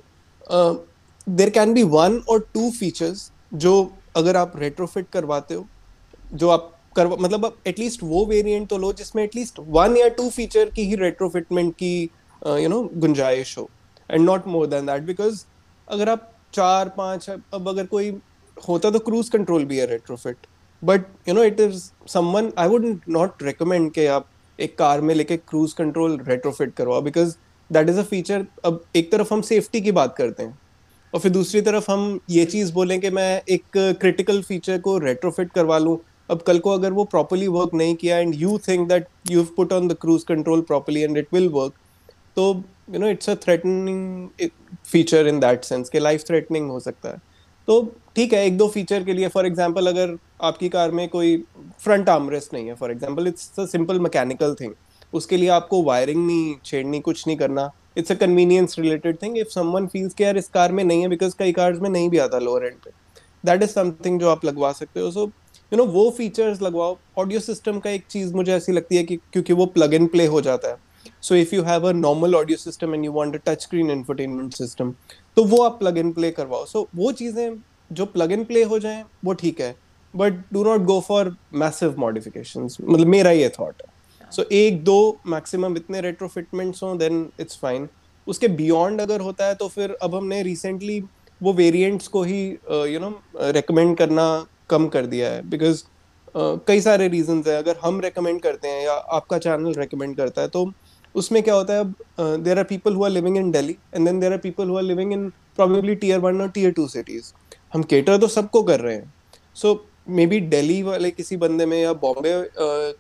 देर 1.27 1.51
कैन 1.51 1.73
बी 1.75 1.83
वन 1.83 2.21
और 2.29 2.49
टू 2.55 2.71
फीचर्स 2.71 3.31
जो 3.55 3.75
अगर 4.17 4.37
आप 4.37 4.53
रेट्रोफिट 4.57 5.07
करवाते 5.13 5.55
हो, 5.55 5.67
जो 6.33 6.49
आप 6.49 6.71
कर 6.97 7.07
मतलब 7.09 7.57
एटलीस्ट 7.67 8.03
वो 8.03 8.25
वेरिएंट 8.27 8.69
तो 8.69 8.79
लो 8.79 8.93
जिसमें 8.93 9.23
एटलीस्ट 9.23 9.59
वन 9.61 9.97
या 9.97 10.09
टू 10.19 10.29
फीचर 10.31 10.71
की 10.71 10.83
ही 10.87 10.97
रेट्रोफिटमेंट 10.97 11.75
की 11.75 12.03
यू 12.43 12.69
नो 12.69 12.83
गुंजाइश 12.97 13.57
हो। 13.59 13.69
And 14.11 14.25
not 14.25 14.47
more 14.47 14.67
than 14.67 14.87
that 14.87 15.03
because 15.03 15.45
अगर 15.89 16.09
आप 16.09 16.31
चार, 16.55 16.89
पाँच, 16.89 17.29
अब 17.31 17.69
अगर 17.69 17.87
कोई 17.87 18.11
होता 18.57 18.91
तो 18.91 18.99
क्रूज 19.01 19.29
कंट्रोल 19.29 19.65
भी 19.65 19.79
है 19.79 19.87
retrofit 19.87 20.47
but 20.83 21.07
you 21.29 21.35
know 21.35 21.45
it 21.45 21.61
is 21.61 21.83
someone 22.09 22.53
I 22.59 22.69
would 22.69 23.01
not 23.09 23.43
recommend 23.43 23.91
के 23.93 24.07
आप 24.09 24.29
एक 24.59 24.77
कार 24.79 25.01
में 25.01 25.15
लेके 25.15 25.37
क्रूज 25.39 25.73
कंट्रोल 25.73 26.19
रेट्रोफिट 26.29 26.75
करवाओ 26.75 27.01
because 27.03 27.37
that 27.71 27.89
is 27.89 27.99
a 27.99 28.03
feature 28.05 28.47
अब 28.65 28.83
एक 28.97 29.11
तरफ़ 29.13 29.33
हम 29.35 29.41
सेफ्टी 29.43 29.81
की 29.81 29.93
बात 29.93 30.15
करते 30.17 30.43
हैं, 30.43 30.59
और 31.13 31.21
फिर 31.21 31.33
दूसरी 31.33 31.61
तरफ़ 31.63 31.91
हम 31.91 32.19
ये 32.31 32.45
चीज़ 32.47 32.73
बोलें 32.73 33.01
कि 33.01 33.11
मैं 33.11 33.43
एक 33.49 33.65
क्रिटिकल 34.01 34.43
फीचर 34.43 34.79
को 34.81 34.97
रेट्रोफिट 35.01 35.53
करवा 35.53 35.79
लूँ। 35.79 35.99
अब 36.31 36.43
कल 36.43 36.59
को 36.59 36.71
अगर 36.71 36.93
वो 36.93 37.05
प्रॉपरली 37.07 37.49
वर्क 37.49 37.75
नहीं 37.75 37.95
किया 37.97 38.19
and 38.19 38.35
you 38.35 38.59
think 38.69 38.89
that 38.89 39.07
you 39.31 39.41
have 39.41 39.49
put 39.57 39.73
on 39.73 39.89
the 39.89 39.97
cruise 40.01 40.23
control 40.25 40.61
properly 40.63 41.01
and 41.03 41.19
it 41.19 41.27
will 41.35 41.49
work 41.53 41.73
तो 42.37 42.45
you 42.93 43.01
know 43.01 43.09
it's 43.09 43.31
a 43.31 43.35
threatening 43.45 44.49
feature 44.85 45.27
in 45.27 45.41
that 45.41 45.65
sense 45.65 45.89
के 45.89 45.99
लाइफ 45.99 46.25
थ्रेटनिंग 46.27 46.71
हो 46.71 46.81
सकता 46.81 47.09
है। 47.09 47.21
तो 47.69 47.83
ठीक 48.17 48.33
है, 48.35 48.45
एक 48.47 48.57
दो 48.57 48.69
फीचर 48.69 49.05
के 49.05 49.13
लिए 49.13 49.29
फॉर 49.29 49.47
एग्ज़ाम्पल 49.47 49.87
अगर 49.87 50.17
आपकी 50.43 50.69
कार 50.69 50.91
में 50.91 51.09
कोई 51.09 51.37
फ्रंट 51.81 52.09
आर्मरेस्ट 52.09 52.55
नहीं 52.55 52.67
है 52.67 52.75
for 52.75 52.91
example 52.91 53.27
it's 53.29 53.51
a 53.59 53.65
simple 53.67 54.01
mechanical 54.01 54.55
thing 54.61 54.73
उसके 55.15 55.37
लिए 55.37 55.49
आपको 55.51 55.83
वायरिंग 55.83 56.27
नहीं 56.27 56.55
छेड़नी 56.65 57.01
कुछ 57.01 57.27
नहीं 57.27 57.37
करना। 57.37 57.71
It's 57.97 58.13
a 58.13 58.15
convenience 58.15 58.79
related 58.79 59.17
thing 59.23 59.39
if 59.39 59.49
someone 59.51 59.87
feels 59.87 60.15
के 60.15 60.25
यार 60.25 60.37
इस 60.37 60.49
कार 60.49 60.73
में 60.73 60.83
नहीं 60.85 61.03
है 61.03 61.09
बिकॉज़ 61.09 61.35
कई 61.39 61.53
कार्स 61.53 61.79
में 61.81 61.91
नहीं 61.91 62.09
भी 62.11 62.19
आता 62.19 62.39
लोअर 62.39 62.65
एंड 62.65 62.77
पे। 62.85 62.91
दैट 63.45 63.63
इज़ 63.63 63.71
समथिंग 63.71 64.21
जो 64.21 64.29
आप 64.31 64.45
लगवा 64.45 64.73
सकते 64.73 65.01
हो। 65.01 65.11
सो 65.11 65.25
यू 65.73 65.77
नो 65.77 65.85
वो 65.93 66.09
फीचर्स 66.17 66.63
लगवाओ। 66.63 66.97
ऑडियो 67.19 67.41
सिस्टम 67.41 67.79
का 67.81 67.91
एक 67.91 68.05
चीज़ 68.11 68.35
मुझे 68.35 68.53
ऐसी 68.53 68.73
लगती 68.73 68.97
है 68.97 69.03
कि 69.05 69.17
क्योंकि 69.33 69.53
वो 69.53 69.67
प्लग 69.69 69.95
इन 69.95 70.07
प्ले 70.07 70.27
हो 70.27 70.41
जाता 70.41 70.69
है। 70.69 70.77
So 71.23 71.35
if 71.35 71.55
you 71.55 71.63
have 71.63 71.89
a 71.89 71.93
normal 71.93 72.35
audio 72.35 72.59
system 72.59 72.95
and 72.95 73.05
you 73.05 73.13
want 73.13 73.35
a 73.35 73.39
touch 73.47 73.63
screen 73.63 73.91
infotainment 73.91 74.55
system 74.55 74.93
तो 75.37 75.45
वो 75.45 75.63
आप 75.63 75.79
प्लग 75.79 75.99
इन 75.99 76.13
प्ले 76.13 76.31
करवाओ। 76.31 76.65
सो 76.65 76.87
वो 76.97 77.13
चीज़ें 77.13 77.57
जो 77.91 78.07
प्लग 78.07 78.33
इन 78.33 78.45
प्ले 78.45 78.63
हो 78.65 78.79
जाए, 78.79 79.05
वो 79.25 79.33
ठीक 79.33 79.61
है। 79.61 79.75
But 80.15 80.35
do 80.53 80.63
not 80.65 80.81
go 80.83 81.01
for 81.01 81.35
massive 81.55 81.95
modification 81.99 82.69
मतलब 82.83 83.07
मेरा 83.07 83.31
ये 83.31 83.49
थॉट 83.59 83.83
है। 83.83 83.93
सो 84.31 84.43
so, 84.43 84.49
एक 84.53 84.83
दो 84.85 85.19
मैक्सिमम 85.27 85.77
इतने 85.77 86.01
रेट्रोफिटमेंट्स 86.01 86.83
हो 86.83 86.95
देन 86.97 87.29
इट्स 87.41 87.59
फाइन 87.63 87.89
उसके 88.27 88.49
बियॉन्ड 88.59 89.01
अगर 89.01 89.21
होता 89.21 89.47
है 89.47 89.55
तो 89.55 89.69
फिर 89.69 89.97
अब 90.03 90.15
हमने 90.15 90.43
रिसेंटली 90.43 91.01
वो 91.41 91.53
वेरिएंट्स 91.53 92.09
को 92.09 92.23
ही 92.23 92.43
यू 92.93 93.01
नो 93.01 93.11
रेकमेंड 93.37 93.97
करना 93.97 94.25
कम 94.71 94.87
कर 94.89 95.07
दिया 95.07 95.31
है। 95.31 95.49
बिकॉज़ 95.51 95.83
uh, 95.83 96.59
कई 96.69 96.81
सारे 96.81 97.09
रीजन 97.09 97.43
है। 97.47 97.57
अगर 97.57 97.77
हम 97.85 98.01
रेकमेंड 98.01 98.41
करते 98.43 98.69
हैं 98.69 98.85
या 98.85 98.93
आपका 98.93 99.39
चैनल 99.39 99.75
रेकमेंड 99.75 100.17
करता 100.17 100.43
है 100.43 100.49
तो 100.49 100.71
उसमें 101.15 101.43
क्या 101.43 101.55
होता 101.55 101.75
है 101.75 102.43
there 102.45 102.59
are 102.59 102.65
people 102.65 102.95
who 102.95 103.05
are 103.05 103.11
living 103.11 103.37
in 103.37 103.51
Delhi 103.51 103.77
and 103.95 104.07
then 104.07 104.21
there 104.21 104.33
are 104.33 104.39
people 104.39 104.69
who 104.69 104.77
are 104.77 104.83
living 104.83 105.13
in 105.13 105.29
probably 105.57 105.95
tier 105.95 106.19
one 106.21 106.41
और 106.41 106.49
टीयर 106.51 106.73
टू 106.73 106.87
सिटीज़ 106.89 107.33
हम 107.75 107.83
केटर 107.91 108.19
तो 108.19 108.29
सबको 108.29 108.63
कर 108.63 108.81
रहे 108.81 108.95
हैं। 108.95 109.13
सो 109.55 109.75
मे 110.07 110.27
बी 110.27 110.39
डेली 110.41 110.83
वाले 110.83 111.11
किसी 111.11 111.37
बंदे 111.37 111.67
में 111.67 111.81
या 111.81 111.93
बॉम्बे 111.95 112.33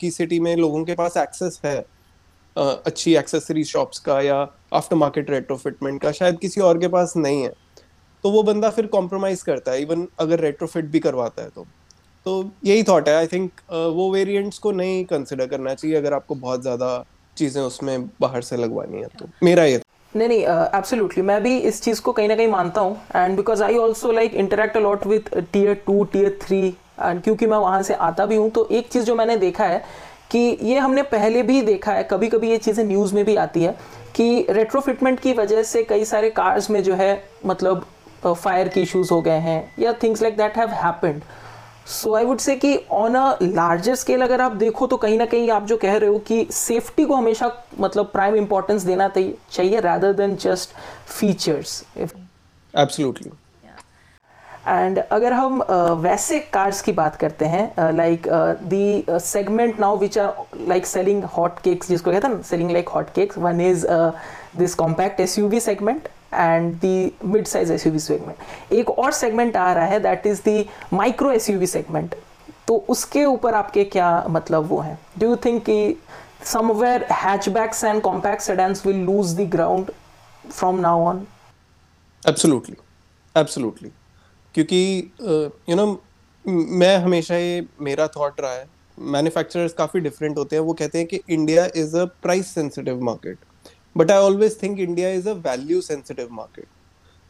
की 0.00 0.10
सिटी 0.10 0.38
में 0.40 0.54
लोगों 0.56 0.84
के 0.84 0.94
पास 0.94 1.16
एक्सेस 1.16 1.60
है 1.64 1.84
अच्छी 2.56 3.14
एक्सेसरी 3.16 3.64
शॉप्स 3.64 3.98
का 3.98 4.20
या 4.20 4.36
आफ्टर 4.72 4.96
मार्केट 4.96 5.30
रेट्रोफिटमेंट 5.30 6.00
का, 6.02 6.12
शायद 6.12 6.38
किसी 6.38 6.60
और 6.60 6.78
के 6.78 6.88
पास 6.88 7.12
नहीं 7.16 7.42
है। 7.42 7.52
तो 8.24 8.30
वो 8.30 8.42
बंदा 8.42 8.70
फिर 8.70 8.86
कॉम्प्रोमाइज 8.88 9.42
करता 9.42 9.72
है 9.72 9.82
इवन 9.82 10.06
अगर 10.20 10.40
रेट्रोफिट 10.40 10.84
भी 10.84 10.98
करवाता 11.00 11.42
है 11.42 11.48
तो। 11.48 11.66
तो 12.26 12.50
यही 12.64 12.82
थॉट 12.82 13.08
है 13.08 13.14
आई 13.14 13.26
थिंक 13.26 13.60
वो 13.70 14.10
वेरिएंट्स 14.12 14.58
को 14.58 14.72
नहीं 14.72 15.04
कंसिडर 15.04 15.46
करना 15.46 15.74
चाहिए 15.74 15.96
अगर 15.96 16.12
आपको 16.12 16.34
बहुत 16.36 16.62
ज़्यादा 16.62 17.04
चीज़ें 17.36 17.60
उसमें 17.62 18.06
बाहर 18.20 18.42
से 18.42 18.56
लगवानी 18.56 19.00
है 19.00 19.08
तो। 19.18 19.26
मेरा 19.42 19.64
ये 19.64 19.80
नहीं 20.14 20.28
नहीं 20.28 20.40
एब्सोल्युटली 20.40 21.22
मैं 21.24 21.42
भी 21.42 21.56
इस 21.60 21.82
चीज़ 21.82 22.00
को 22.02 22.12
कहीं 22.12 22.28
ना 22.28 22.36
कहीं 22.36 22.48
मानता 22.48 22.80
हूँ 22.80 22.96
and 23.16 23.36
because 23.36 23.62
I 23.62 23.76
also 23.78 24.12
like 24.12 24.34
interact 24.36 24.76
a lot 24.76 25.06
with 25.06 25.36
tier 25.52 25.74
two 25.86 26.02
tier 26.12 26.38
three 26.42 26.74
क्योंकि 26.98 27.46
मैं 27.46 27.58
वहाँ 27.58 27.82
से 27.82 27.94
आता 28.02 28.26
भी 28.26 28.36
हूँ 28.36 28.50
तो 28.50 28.66
एक 28.70 28.88
चीज़ 28.88 29.04
जो 29.04 29.14
मैंने 29.14 29.36
देखा 29.36 29.64
है 29.64 29.82
कि 30.30 30.38
ये 30.62 30.78
हमने 30.78 31.02
पहले 31.08 31.42
भी 31.42 31.60
देखा 31.62 31.92
है 31.92 32.02
कभी 32.02 32.28
कभी 32.28 32.50
ये 32.50 32.58
चीज़ें 32.58 32.84
न्यूज़ 32.84 33.14
में 33.14 33.24
भी 33.24 33.36
आती 33.36 33.62
है 33.62 33.76
कि 34.16 34.46
रेट्रोफिटमेंट 34.50 35.20
की 35.20 35.32
वजह 35.32 35.62
से 35.62 35.82
कई 35.84 36.04
सारे 36.04 36.30
कार्स 36.30 36.70
में 36.70 36.82
जो 36.82 36.94
है 36.94 37.12
मतलब 37.46 37.86
फायर 38.24 38.68
के 38.68 38.80
इश्यूज़ 38.80 39.12
हो 39.12 39.20
गए 39.22 39.38
हैं 39.40 39.72
या 39.78 39.92
things 40.02 40.22
like 40.22 40.36
that 40.36 40.56
have 40.56 40.68
happened 40.74 41.22
so 41.86 42.14
I 42.14 42.24
would 42.24 42.38
say 42.38 42.56
कि 42.56 42.76
ऑन 42.92 43.14
अ 43.14 43.36
लार्जर 43.42 43.94
स्केल 43.94 44.22
अगर 44.22 44.40
आप 44.40 44.52
देखो 44.56 44.86
तो 44.86 44.96
कहीं 44.96 45.18
ना 45.18 45.24
कहीं 45.26 45.50
आप 45.50 45.66
जो 45.66 45.76
कह 45.76 45.96
रहे 45.96 46.10
हो 46.10 46.18
कि 46.28 46.46
सेफ्टी 46.52 47.04
को 47.04 47.14
हमेशा 47.14 47.50
मतलब 47.80 48.10
प्राइम 48.12 48.36
इंपॉर्टेंस 48.36 48.82
देना 48.82 49.08
चाहिए 49.16 49.80
rather 49.80 50.12
than 50.12 50.36
just 50.36 50.74
features 51.10 51.82
absolutely 51.94 53.30
and 54.66 54.98
अगर 54.98 55.32
हम 55.32 55.62
वैसे 56.00 56.38
कार्स 56.52 56.80
की 56.82 56.92
बात 56.92 57.16
करते 57.16 57.44
हैं 57.44 57.92
like 57.92 58.28
the 58.64 59.18
segment 59.22 59.80
now 59.80 59.96
which 59.98 60.18
are 60.18 60.58
like 60.68 60.86
selling 60.86 61.24
hot 61.36 61.58
cakes 61.64 61.88
जिसको 61.88 62.12
कहते 62.12 62.28
हैं 62.28 62.42
selling 62.42 62.70
like 62.70 62.88
hot 62.88 63.12
cakes 63.14 63.38
one 63.38 63.60
is 63.60 63.86
this 64.58 64.74
compact 64.74 65.20
S 65.20 65.38
U 65.38 65.48
V 65.48 65.60
segment 65.60 66.08
and 66.34 66.74
the 66.80 67.12
mid 67.24 67.46
size 67.46 67.72
S 67.72 67.86
U 67.86 67.92
V 67.92 67.98
segment 67.98 68.72
एक 68.72 68.90
और 68.90 69.12
segment 69.12 69.56
आ 69.56 69.72
रहा 69.72 69.86
है 69.86 70.00
that 70.00 70.26
is 70.26 70.40
the 70.44 70.68
micro 70.92 71.32
S 71.32 71.50
U 71.50 71.58
V 71.58 71.66
segment 71.66 72.14
तो 72.68 72.76
उसके 72.88 73.24
ऊपर 73.24 73.54
आपके 73.54 73.84
क्या 73.84 74.24
मतलब 74.28 74.68
वो 74.68 74.78
हैं? 74.80 74.98
डू 75.18 75.26
यू 75.26 75.36
थिंक 75.44 75.62
कि 75.64 75.96
somewhere 76.52 77.06
hatchbacks 77.12 77.84
and 77.84 78.00
compact 78.02 78.42
sedans 78.42 78.86
will 78.86 79.04
lose 79.04 79.36
the 79.36 79.48
ground 79.50 79.90
from 80.52 80.80
now 80.80 80.96
on? 81.02 81.20
Absolutely 82.22 82.76
absolutely 83.36 83.90
क्योंकि 84.54 85.10
यू 85.70 85.76
नो 85.76 85.86
मैं 86.44 86.96
हमेशा 86.98 87.36
ये 87.36 87.66
मेरा 87.82 88.06
थॉट 88.16 88.40
रहा 88.40 88.52
है 88.52 88.66
मैन्युफैक्चरर्स 88.98 89.72
काफ़ी 89.72 90.00
डिफरेंट 90.00 90.36
होते 90.38 90.56
हैं। 90.56 90.62
वो 90.62 90.72
कहते 90.74 90.98
हैं 90.98 91.06
कि 91.06 91.20
India 91.28 91.68
is 91.76 91.96
a 91.96 92.04
price 92.22 92.54
sensitive 92.54 93.00
market 93.04 93.38
but 93.96 94.10
I 94.10 94.18
always 94.20 94.62
think 94.62 94.78
India 94.80 95.08
is 95.10 95.28
a 95.28 95.32
value 95.46 95.80
sensitive 95.82 96.28
market 96.32 96.66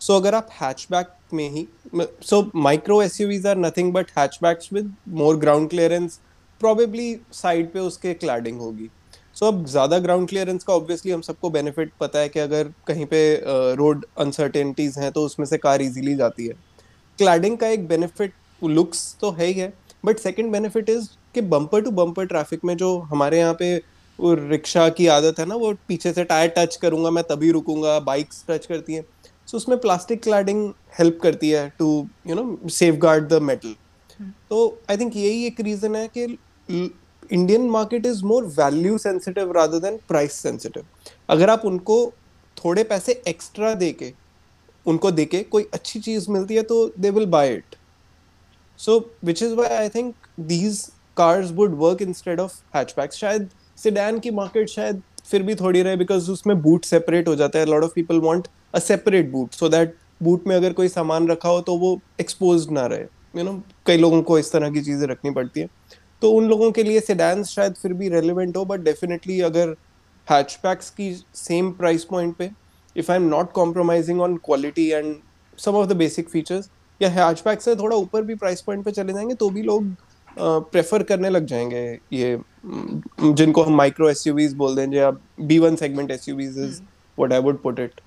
so 0.00 0.16
अगर 0.16 0.35
आप 0.35 0.49
हैचबैक 0.52 1.09
में 1.35 1.49
ही 1.50 1.66
so 2.23 2.43
micro 2.57 3.00
S 3.02 3.47
are 3.47 3.59
nothing 3.59 3.93
but 3.93 4.11
hatchbacks 4.19 4.73
with 4.73 4.95
more 5.21 5.37
ground 5.37 5.69
clearance 5.71 6.19
probably 6.61 7.16
side 7.33 7.73
पे 7.73 7.78
उसके 7.81 8.14
cladding 8.14 8.61
होगी। 8.61 8.90
सो 9.35 9.45
so, 9.47 9.52
अब 9.52 9.64
ज़्यादा 9.66 9.99
ground 9.99 10.28
clearance 10.28 10.64
का 10.64 10.73
obviously 10.75 11.12
हम 11.12 11.21
सबको 11.23 11.50
बेनिफिट 11.50 11.93
पता 12.00 12.19
है 12.19 12.28
कि 12.28 12.40
अगर 12.40 12.73
कहीं 12.87 13.07
पे 13.07 13.21
रोड 13.76 14.04
अनसर्टेनिटीज़ 14.19 14.99
हैं 15.00 15.11
तो 15.12 15.25
उसमें 15.26 15.47
से 15.47 15.59
कार 15.59 15.83
इजीली 15.83 16.14
जाती 16.16 16.47
है। 16.47 16.54
क्लैडिंग 17.18 17.56
का 17.59 17.68
एक 17.68 17.87
बेनिफिट 17.88 18.33
लुक्स 18.62 19.16
तो 19.21 19.30
है 19.30 19.47
ही 19.47 19.52
है 19.52 19.73
बट 20.04 20.18
सेकेंड 20.18 20.50
बेनिफिट 20.52 20.88
इज़ 20.90 21.09
कि 21.35 21.40
बम्पर 21.49 21.83
टू 21.83 21.90
बम्पर 21.92 22.26
ट्रैफ़िक 22.26 22.64
में 22.64 22.76
जो 22.76 22.97
हमारे 23.11 23.38
यहाँ 23.38 23.54
पे 23.59 23.76
वो 24.18 24.35
रिक्शा 24.35 24.88
की 24.88 25.06
आदत 25.06 25.38
है 25.38 25.47
ना 25.47 25.54
वो 25.54 25.73
पीछे 25.88 26.12
से 26.12 26.25
टायर 26.25 26.52
टच 26.56 26.76
करूँगा 26.76 27.11
मैं 27.11 27.25
तभी 27.25 27.50
रुकूँगा 27.50 27.99
बाइक्स 28.00 28.44
टच 28.49 28.66
करती 28.66 28.94
हैं। 28.94 29.02
सो 29.02 29.49
so, 29.49 29.54
उसमें 29.54 29.78
प्लास्टिक 29.78 30.23
क्लैडिंग 30.23 30.68
हेल्प 30.99 31.18
करती 31.23 31.50
है 31.50 31.68
to 31.78 31.87
you 32.26 32.35
know 32.35 32.68
safeguard 32.97 33.28
the 33.28 33.42
metal 33.42 33.75
तो 34.50 34.66
आई 34.90 34.97
थिंक 34.97 35.16
यही 35.16 35.47
एक 35.47 35.61
रीजन 35.61 35.97
है 35.97 36.09
कि 36.16 36.25
Indian 36.68 37.68
market 37.71 38.06
is 38.06 38.25
more 38.25 38.44
value 38.59 38.99
sensitive 38.99 39.52
rather 39.52 39.78
than 39.80 39.99
price 40.09 40.33
sensitive 40.33 40.85
अगर 41.28 41.50
आप 41.50 41.64
उनको 41.64 41.99
थोड़े 42.56 42.85
पैसे 42.85 43.23
एक्स्ट्रा 43.28 43.75
दे 43.75 43.90
के 43.92 44.12
उनको 44.87 45.11
दे 45.11 45.25
के 45.25 45.43
कोई 45.45 45.67
अच्छी 45.75 46.00
चीज़ 46.00 46.31
मिलती 46.31 46.55
है 46.55 46.62
तो 46.62 46.87
they 46.99 47.11
will 47.11 47.26
buy 47.26 47.53
it 47.55 47.76
so 48.81 48.99
which 49.25 49.43
is 49.43 49.55
why 49.55 49.69
I 49.69 49.88
think 49.88 50.14
these 50.41 50.81
cars 51.17 51.50
would 51.53 51.75
work 51.79 52.03
instead 52.03 52.41
of 52.41 52.61
hatchbacks 52.76 53.17
शायद 53.17 53.49
सिडैन 53.79 54.19
की 54.19 54.31
मार्केट 54.31 54.69
शायद 54.69 55.03
फिर 55.26 55.43
भी 55.43 55.55
थोड़ी 55.55 55.83
रहे 55.83 55.97
बिकॉज़ 55.97 56.31
उसमें 56.31 56.61
बूट 56.62 56.85
सेपरेट 56.85 57.29
हो 57.29 57.35
जाता 57.37 57.59
है. 57.59 57.67
Lot 57.67 57.85
of 57.85 57.93
people 57.95 58.21
want 58.21 58.49
a 58.75 58.79
separate 58.79 59.31
boot 59.31 59.53
so 59.55 59.69
that 59.69 59.95
boot 60.23 60.47
में 60.47 60.55
अगर 60.57 60.73
कोई 60.73 60.88
सामान 60.88 61.29
रखा 61.29 61.49
हो 61.49 61.61
तो 61.61 61.76
वो 61.76 61.99
एक्सपोज 62.21 62.69
ना 62.71 62.87
रहे. 62.87 63.00
यू 63.00 63.41
you 63.41 63.45
नो 63.45 63.53
know, 63.53 63.62
कई 63.87 63.97
लोगों 63.97 64.23
को 64.23 64.38
इस 64.38 64.53
तरह 64.53 64.71
की 64.71 64.81
चीज़ें 64.83 65.07
रखनी 65.09 65.31
पड़ती 65.31 65.61
है. 65.61 65.69
तो 66.23 66.31
उन 66.33 66.49
लोगों 66.49 66.71
के 66.73 66.83
लिए 66.83 67.00
सेडान्स 67.00 67.49
शायद 67.49 67.75
फिर 67.75 67.93
भी 67.93 68.09
रेलिवेंट 68.09 68.57
हो 68.57 68.64
बट 68.64 68.81
डेफिनेटली 68.81 69.41
अगर 69.41 69.75
हैचबैक्स 70.29 70.91
की 70.91 71.14
सेम 71.35 71.71
प्राइस 71.73 72.05
पॉइंट 72.05 72.37
पे 72.37 72.50
if 72.97 73.13
I 73.13 73.19
am 73.19 73.29
not 73.29 73.53
compromising 73.53 74.21
on 74.21 74.37
quality 74.37 74.89
and 74.89 75.17
some 75.59 75.73
of 75.73 75.87
the 75.87 75.93
basic 75.93 76.29
features 76.29 76.69
या 77.03 77.09
हैचबैक 77.11 77.63
से 77.63 77.77
थोड़ा 77.77 77.97
ऊपर 77.97 78.23
भी 78.23 78.35
प्राइस 78.35 78.61
पॉइंट 78.61 78.85
पे 78.85 78.91
चले 78.91 79.13
जाएँगे 79.13 79.35
तो 79.35 79.51
भी 79.51 79.63
लोग 79.63 79.95
प्रेफर 80.39 81.03
uh, 81.03 81.09
करने 81.09 81.31
लग 81.31 81.47
जाएँगे 81.47 81.99
ये 82.13 82.41
जिनको 83.23 83.63
हम 83.63 83.75
माइक्रो 83.75 84.11
एस 84.11 84.25
बोल 84.29 84.77
देंगे 84.77 84.99
या 84.99 85.11
B 85.41 85.59
one 85.59 85.77
segments 86.11 86.29
is 86.29 86.81
what 87.19 87.33
I 87.33 87.39
would 87.39 87.63
put 87.63 87.81
it 87.81 88.01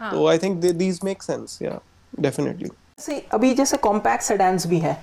तो 0.00 0.26
I 0.26 0.38
think 0.38 0.64
these 0.64 1.00
make 1.04 1.22
sense 1.22 1.58
या 1.62 1.80
डेफिनेटली 2.20 2.70
से 2.98 3.18
अभी 3.32 3.54
जैसे 3.54 3.76
कॉम्पैक्ट 3.76 4.22
सेडान्स 4.22 4.66
भी 4.66 4.78
हैं 4.78 4.96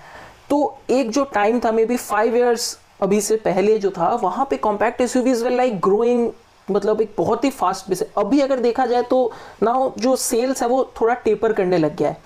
तो 0.50 0.77
एक 0.89 1.12
जो 1.12 1.24
टाइम 1.24 1.60
था 1.60 1.72
मे 1.72 1.86
बी 1.86 1.98
फाइव 1.98 2.36
ईयर्स 2.36 2.77
अभी 3.01 3.22
से 3.22 3.36
पहले 3.36 3.77
जो 3.79 3.91
था 3.91 4.13
वहाँ 4.15 4.48
पे 4.50 4.58
कॉम्पैक्ट 4.58 5.01
एस 5.01 5.15
यूवीज 5.15 5.44
लाइक 5.44 5.79
ग्रोइंग 5.79 6.32
मतलब 6.67 7.01
एक 7.01 7.13
बहुत 7.17 7.43
ही 7.43 7.50
फास्ट 7.51 7.89
बेस 7.89 8.03
अभी 8.17 8.39
अगर 8.41 8.60
देखा 8.60 8.86
जाए 8.86 9.03
तो 9.10 9.31
ना 9.63 9.74
जो 10.00 10.15
सेल्स 10.15 10.62
है 10.62 10.67
वो 10.67 10.84
थोड़ा 11.01 11.13
टेपर 11.25 11.53
करने 11.53 11.77
लग 11.77 11.95
गया 11.98 12.10
है। 12.10 12.17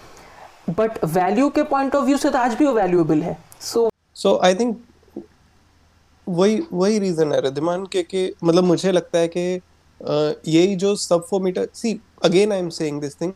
बट 0.70 1.04
वैल्यू 1.06 1.50
के 1.50 1.64
पॉइंट 1.64 1.96
ऑफ़ 1.96 2.06
व्यू 2.06 2.18
से 2.18 2.30
तो 2.30 2.38
आज 2.38 2.54
भी 2.56 2.66
वो 2.66 2.74
वैल्यूएबल 2.74 3.22
है। 3.24 3.38
सो 3.62 3.90
सो 4.16 4.38
आई 4.44 4.56
थिंक 4.56 4.78
वही 6.28 6.62
वही 6.74 7.00
रीजन 7.00 7.32
है 7.34 7.42
रिद्धिमान 7.42 7.86
के 7.92 8.04
कि 8.04 8.34
मतलब 8.44 8.64
मुझे 8.64 8.92
लगता 8.92 9.20
है 9.20 9.28
कि 9.28 9.62
यही 10.48 10.76
जो 10.76 10.96
sub 10.96 11.26
four 11.30 11.42
metre 11.42 11.68
see 11.76 12.00
again 12.24 12.52
I 12.52 12.60
am 12.60 12.70
saying 12.70 13.02
this 13.02 13.22
thing 13.22 13.34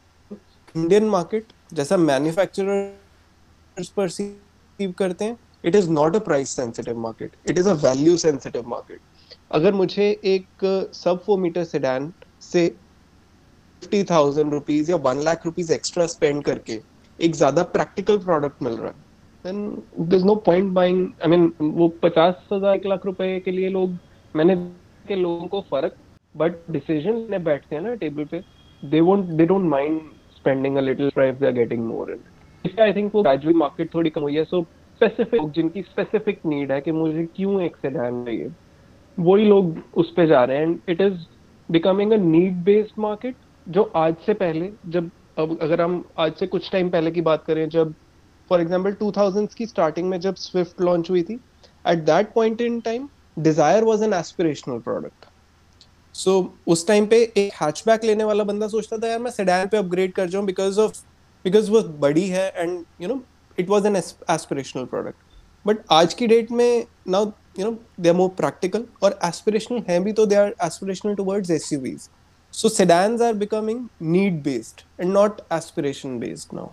Indian 0.75 1.05
market 1.09 1.47
जैसा 1.73 1.97
मैन्युफैक्चरर्स 1.97 3.89
परसीव 3.97 4.93
करते 4.97 5.25
हैं 5.25 5.37
it 5.65 5.75
is 5.75 5.89
not 5.89 6.15
a 6.15 6.19
price 6.19 6.49
sensitive 6.55 6.97
market 6.99 7.31
it 7.49 7.57
is 7.57 7.69
a 7.69 7.73
value 7.83 8.15
sensitive 8.17 8.67
market 8.67 8.99
अगर 9.53 9.73
मुझे 9.73 10.09
एक 10.25 10.65
सब 10.95 11.21
फोर 11.25 11.39
मीटर 11.39 11.63
सेडान 11.63 12.11
से 12.41 12.67
fifty 13.81 14.03
thousand 14.03 14.53
rupees 14.53 14.89
या 14.91 14.97
one 15.07 15.19
lakh 15.23 15.45
rupees 15.45 15.73
extra 15.73 16.05
spend 16.07 16.43
करके 16.43 16.79
एक 17.19 17.35
ज़्यादा 17.35 17.63
प्रैक्टिकल 17.73 18.17
प्रोडक्ट 18.17 18.63
मिल 18.63 18.73
रहा 18.73 18.87
है 18.87 19.03
then 19.45 20.15
is 20.15 20.25
no 20.25 20.35
point 20.47 20.71
buying 20.73 21.05
I 21.23 21.29
mean 21.29 21.51
वो 21.79 21.87
पचास 22.03 22.47
हज़ार 22.53 22.75
एक 22.75 22.85
लाख 22.85 23.05
रुपए 23.05 23.39
के 23.45 23.51
लिए 23.51 23.69
लोग, 23.69 23.97
मैंने 24.35 24.55
के 25.07 25.15
लोगों 25.15 25.47
को 25.47 25.61
फ़र्क 25.71 25.95
बट 26.35 26.57
डिसीज़न 26.71 27.17
लेने 27.17 27.39
बैठते 27.49 27.75
हैं 27.75 27.81
ना 27.83 27.93
टेबल 27.95 28.25
पे 28.25 28.41
they 28.83 29.01
won't 29.01 29.25
they 29.37 29.45
don't 29.45 29.69
mind 29.69 29.99
spending 30.37 30.77
a 30.77 30.81
little 30.81 31.09
price 31.15 31.35
they 31.35 31.47
are 31.47 31.53
getting 31.53 31.85
more 31.87 32.11
in 32.11 32.23
इसलिए 32.65 32.85
आई 32.85 32.93
थिंक 32.93 33.13
वो 33.15 33.23
ग्रेजुअली 33.23 33.57
मार्केट 33.57 33.93
थोड़ी 33.93 34.09
कम 34.09 34.21
हुई 34.21 34.35
है 34.35 34.43
सो 34.45 34.63
स्पेसिफिक 35.01 35.49
जिनकी 35.51 35.81
स्पेसिफिक 35.83 36.39
नीड 36.45 36.71
है 36.71 36.81
कि 36.81 36.91
मुझे 36.93 37.25
क्यों 37.35 37.61
एक 37.61 37.77
सेडान 37.77 38.23
चाहिए? 38.25 38.49
वही 39.17 39.45
लोग 39.45 39.77
उस 39.95 40.13
पर 40.13 40.27
जा 40.27 40.43
रहे 40.43 40.57
हैं। 40.57 40.63
And 40.63 40.79
it 40.89 41.01
is 41.01 41.13
becoming 41.69 42.11
a 42.11 42.17
need 42.17 42.63
based 42.63 42.99
market 42.99 43.35
जो 43.67 43.83
आज 43.95 44.15
से 44.25 44.33
पहले, 44.33 44.69
जब, 44.87 45.09
अब 45.39 45.57
अगर 45.61 45.81
हम 45.81 46.03
आज 46.19 46.33
से 46.33 46.47
कुछ 46.47 46.71
टाइम 46.71 46.89
पहले 46.89 47.11
की 47.11 47.21
बात 47.21 47.43
करें, 47.45 47.67
जब 47.69 47.93
फॉर 48.49 48.61
एग्ज़ाम्पल 48.61 48.93
टू 48.93 49.11
की 49.57 49.65
स्टार्टिंग 49.65 50.09
में 50.09 50.19
जब 50.19 50.35
स्विफ्ट 50.35 50.81
लॉन्च 50.81 51.09
हुई 51.09 51.21
थी 51.23 51.39
at 51.87 52.03
that 52.05 52.33
point 52.33 52.61
in 52.61 52.79
time 52.81 53.07
Dzire 53.39 53.83
was 53.83 54.03
an 54.03 54.13
aspirational 54.13 54.79
product 54.79 55.25
so 56.15 56.33
उस 56.67 56.87
टाइम 56.87 57.05
पे 57.07 57.21
एक 57.37 57.53
हैचबैक 57.61 58.03
लेने 58.03 58.23
वाला 58.23 58.43
बंदा 58.43 58.67
सोचता 58.67 58.97
था, 58.97 59.07
यार, 59.07 59.19
मैं 59.19 59.31
सेडान 59.31 59.67
पे 59.67 59.77
अपग्रेड 59.77 60.13
कर 60.13 60.27
जाऊँ 60.27 60.45
बिकॉज़ 60.45 60.79
ऑफ़ 60.79 61.01
बिकॉज़ 61.45 61.71
वो 61.71 61.81
बड़ी 61.99 62.27
है 62.27 62.51
and 62.55 62.83
you 63.01 63.07
know 63.07 63.21
it 63.57 63.69
was 63.69 63.87
an 63.87 63.95
aspirational 63.95 64.85
product 64.85 65.15
but 65.65 65.77
आज 65.91 66.13
की 66.13 66.27
डेट 66.27 66.51
में 66.51 66.85
now 67.07 67.31
you 67.59 67.65
know 67.65 67.77
they 67.99 68.09
are 68.09 68.15
more 68.15 68.29
practical 68.29 68.85
और 69.03 69.19
एस्पिरेशनल 69.23 69.83
हैं 69.89 70.03
भी 70.03 70.13
तो 70.13 70.25
they 70.25 70.35
are 70.35 70.55
aspirational 70.63 71.15
towards 71.15 71.51
SUVs 71.51 72.09
So 72.53 72.69
sedans 72.69 73.21
are 73.21 73.33
becoming 73.33 73.89
need 73.99 74.43
based 74.43 74.83
and 74.99 75.11
not 75.13 75.39
aspiration 75.51 76.19
based 76.19 76.51
now. 76.53 76.67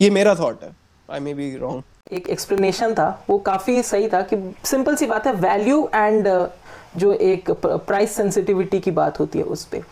ये 0.00 0.10
मेरा 0.10 0.34
thought 0.34 0.62
है 0.62 0.76
आई 1.10 1.20
मे 1.20 1.34
बी 1.34 1.56
रॉन्ग 1.56 1.82
एक 2.12 2.28
एक्सप्लेनेशन 2.28 2.94
था. 2.94 3.24
वो 3.30 3.38
काफ़ी 3.38 3.82
सही 3.82 4.08
था 4.08 4.20
कि 4.22 4.36
सिंपल 4.64 4.96
सी 4.96 5.06
बात 5.06 5.26
है 5.26 5.32
वैल्यू 5.32 5.88
एंड 5.94 6.28
uh, 6.28 6.48
जो 6.96 7.12
एक 7.12 7.50
प्राइस 7.64 8.16
सेंसिटिविटी 8.16 8.80
की 8.80 8.90
बात 8.90 9.20
होती 9.20 9.38
है 9.38 9.44
उस 9.44 9.64
पर 9.64 9.82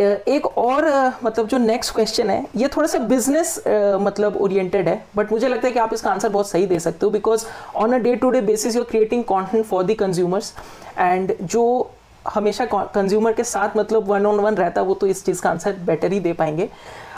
एक 0.00 0.46
और 0.58 0.86
मतलब 1.24 1.46
जो 1.48 1.58
नेक्स्ट 1.58 1.94
क्वेश्चन 1.94 2.30
है, 2.30 2.44
ये 2.56 2.68
थोड़ा 2.68 2.88
सा 2.88 2.98
बिज़नेस 2.98 3.54
मतलब 4.02 4.36
ओरिएंटेड 4.36 4.88
है 4.88 5.02
बट 5.16 5.32
मुझे 5.32 5.48
लगता 5.48 5.66
है 5.66 5.72
कि 5.72 5.78
आप 5.78 5.94
इसका 5.94 6.10
आंसर 6.10 6.28
बहुत 6.28 6.48
सही 6.50 6.66
दे 6.66 6.78
सकते 6.80 7.06
हो 7.06 7.10
because 7.12 7.44
on 7.76 7.92
a 7.92 7.98
day 7.98 8.14
to 8.16 8.30
day 8.30 8.40
basis 8.42 8.76
you 8.76 8.82
are 8.82 8.88
creating 8.90 9.24
content 9.24 9.64
for 9.66 9.84
the 9.84 9.96
consumers 10.00 10.52
and 10.98 11.34
जो 11.42 11.90
हमेशा 12.28 12.64
कंज्यूमर 12.72 13.32
के 13.32 13.44
साथ 13.44 13.76
मतलब 13.76 14.08
वन 14.08 14.26
ऑन 14.26 14.40
वन 14.40 14.54
रहता 14.54 14.80
है, 14.80 14.86
वो 14.86 14.94
तो 14.94 15.06
इस 15.06 15.24
चीज़ 15.24 15.42
का 15.42 15.50
आंसर 15.50 15.76
बेटर 15.86 16.12
ही 16.12 16.20
दे 16.20 16.32
पाएँगे। 16.32 16.68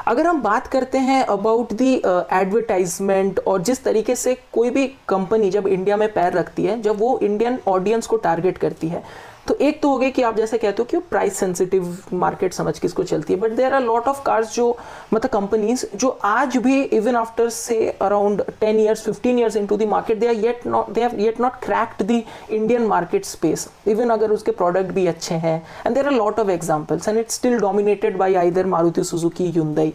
अगर 0.07 0.27
हम 0.27 0.41
बात 0.43 0.67
करते 0.67 0.99
हैं 0.99 1.25
अबाउट 1.25 1.73
दी 1.73 1.95
एडवर्टाइजमेंट 1.95 3.41
और 3.47 3.63
जिस 3.63 3.83
तरीके 3.85 4.15
से 4.17 4.37
कोई 4.53 4.71
भी 4.71 4.87
कंपनी 5.09 5.51
जब 5.51 5.67
इंडिया 5.69 5.97
में 5.97 6.13
पैर 6.13 6.33
रखती 6.33 6.65
है, 6.65 6.81
जब 6.83 6.99
वो 6.99 7.19
इंडियन 7.23 7.59
ऑडियंस 7.69 8.07
को 8.07 8.17
टारगेट 8.19 8.59
करती 8.59 8.89
है 8.89 9.03
तो 9.47 9.55
एक 9.61 9.81
तो 9.83 9.89
हो 9.89 9.99
गया 9.99 10.11
कि 10.11 10.23
आप 10.23 10.37
जैसे 10.37 10.59
कहते 10.59 10.83
हो 10.83 10.85
कि 10.85 10.99
प्राइस 11.11 11.37
सेंसिटिव 11.39 11.97
मार्केट 12.15 12.53
समझ 12.53 12.79
के 12.79 12.87
इसको 12.87 13.03
चलती 13.05 13.33
है 13.33 13.39
but 13.41 13.51
there 13.53 13.73
are 13.75 13.83
lot 13.83 14.09
of 14.09 14.23
cars 14.25 14.55
जो 14.55 14.67
मतलब 15.15 15.31
कंपनीज़ 15.31 15.85
जो 15.95 16.09
आज 16.25 16.57
भी 16.59 16.81
even 16.83 17.17
after 17.17 17.49
say 17.51 17.79
around 18.03 18.43
ten 18.61 18.81
years 18.81 19.05
fifteen 19.05 19.39
years 19.39 19.57
in 19.57 19.67
to 19.67 19.77
the 19.77 19.87
market 19.89 20.19
they 20.19 20.29
are 20.29 20.35
yet 20.37 20.67
not 20.67 20.91
they 20.91 21.03
have 21.03 21.19
yet 21.21 21.41
not 21.41 21.57
cracked 21.63 22.03
the 22.03 22.23
Indian 22.51 22.87
market 22.87 23.25
space 23.25 23.69
even 23.89 24.11
अगर 24.11 24.31
उसके 24.31 24.53
product 24.53 24.93
भी 24.93 25.07
अच्छे 25.07 25.35
हैं 25.37 25.57
and 25.87 25.95
there 25.95 26.07
are 26.07 26.13
lot 26.13 26.41
of 26.41 26.51
examples 26.51 27.09
and 27.09 27.19
it 27.19 27.31
still 27.31 27.59
dominated 27.61 28.17
by 28.17 28.35
either 28.37 28.67
Maruti 28.69 29.05
Suzuki 29.05 29.51
Hyundai 29.51 29.93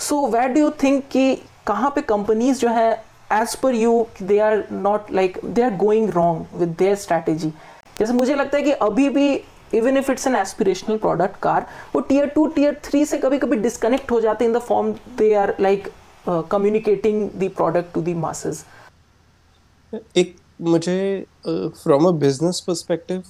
so 0.00 0.26
where 0.28 0.48
do 0.48 0.60
you 0.60 0.70
think 0.82 1.04
कि 1.12 1.34
कहाँ 1.66 1.92
पे 1.94 2.02
companies 2.04 2.60
जो 2.60 2.68
है 2.70 2.90
as 3.32 3.54
per 3.56 3.74
you 3.76 4.06
they 4.22 4.38
are 4.40 4.64
not 4.72 5.10
like 5.12 5.38
they 5.44 5.62
are 5.62 5.76
going 5.78 6.10
wrong 6.10 6.58
with 6.60 6.74
their 6.78 6.94
strategy 6.98 7.52
जैसे 8.00 8.12
मुझे 8.12 8.34
लगता 8.34 8.56
है 8.58 8.62
कि 8.64 8.72
अभी 8.84 9.08
भी 9.08 9.28
even 9.74 9.96
if 9.96 10.10
it's 10.12 10.26
an 10.26 10.36
aspirational 10.36 10.96
product 10.98 11.36
car 11.42 11.66
वो 11.94 12.00
टीयर 12.00 12.26
टू 12.26 12.46
टीयर 12.46 12.80
थ्री 12.84 13.04
से 13.06 13.18
कभी 13.18 13.38
कभी 13.38 13.56
डिस्कनेक्ट 13.56 14.10
हो 14.10 14.20
जाते 14.20 14.44
in 14.44 14.52
the 14.52 14.58
form 14.58 14.92
they 15.18 15.32
are 15.34 15.54
like 15.60 15.88
communicating 16.50 17.28
the 17.30 17.50
product 17.56 17.92
to 17.94 18.02
the 18.02 18.16
masses 18.16 18.64
एक 20.16 20.36
मुझे 20.60 21.26
फ्रॉम 21.46 22.06
अ 22.08 22.10
बिज़नेस 22.18 22.64
पर्सपेक्टिव 22.66 23.22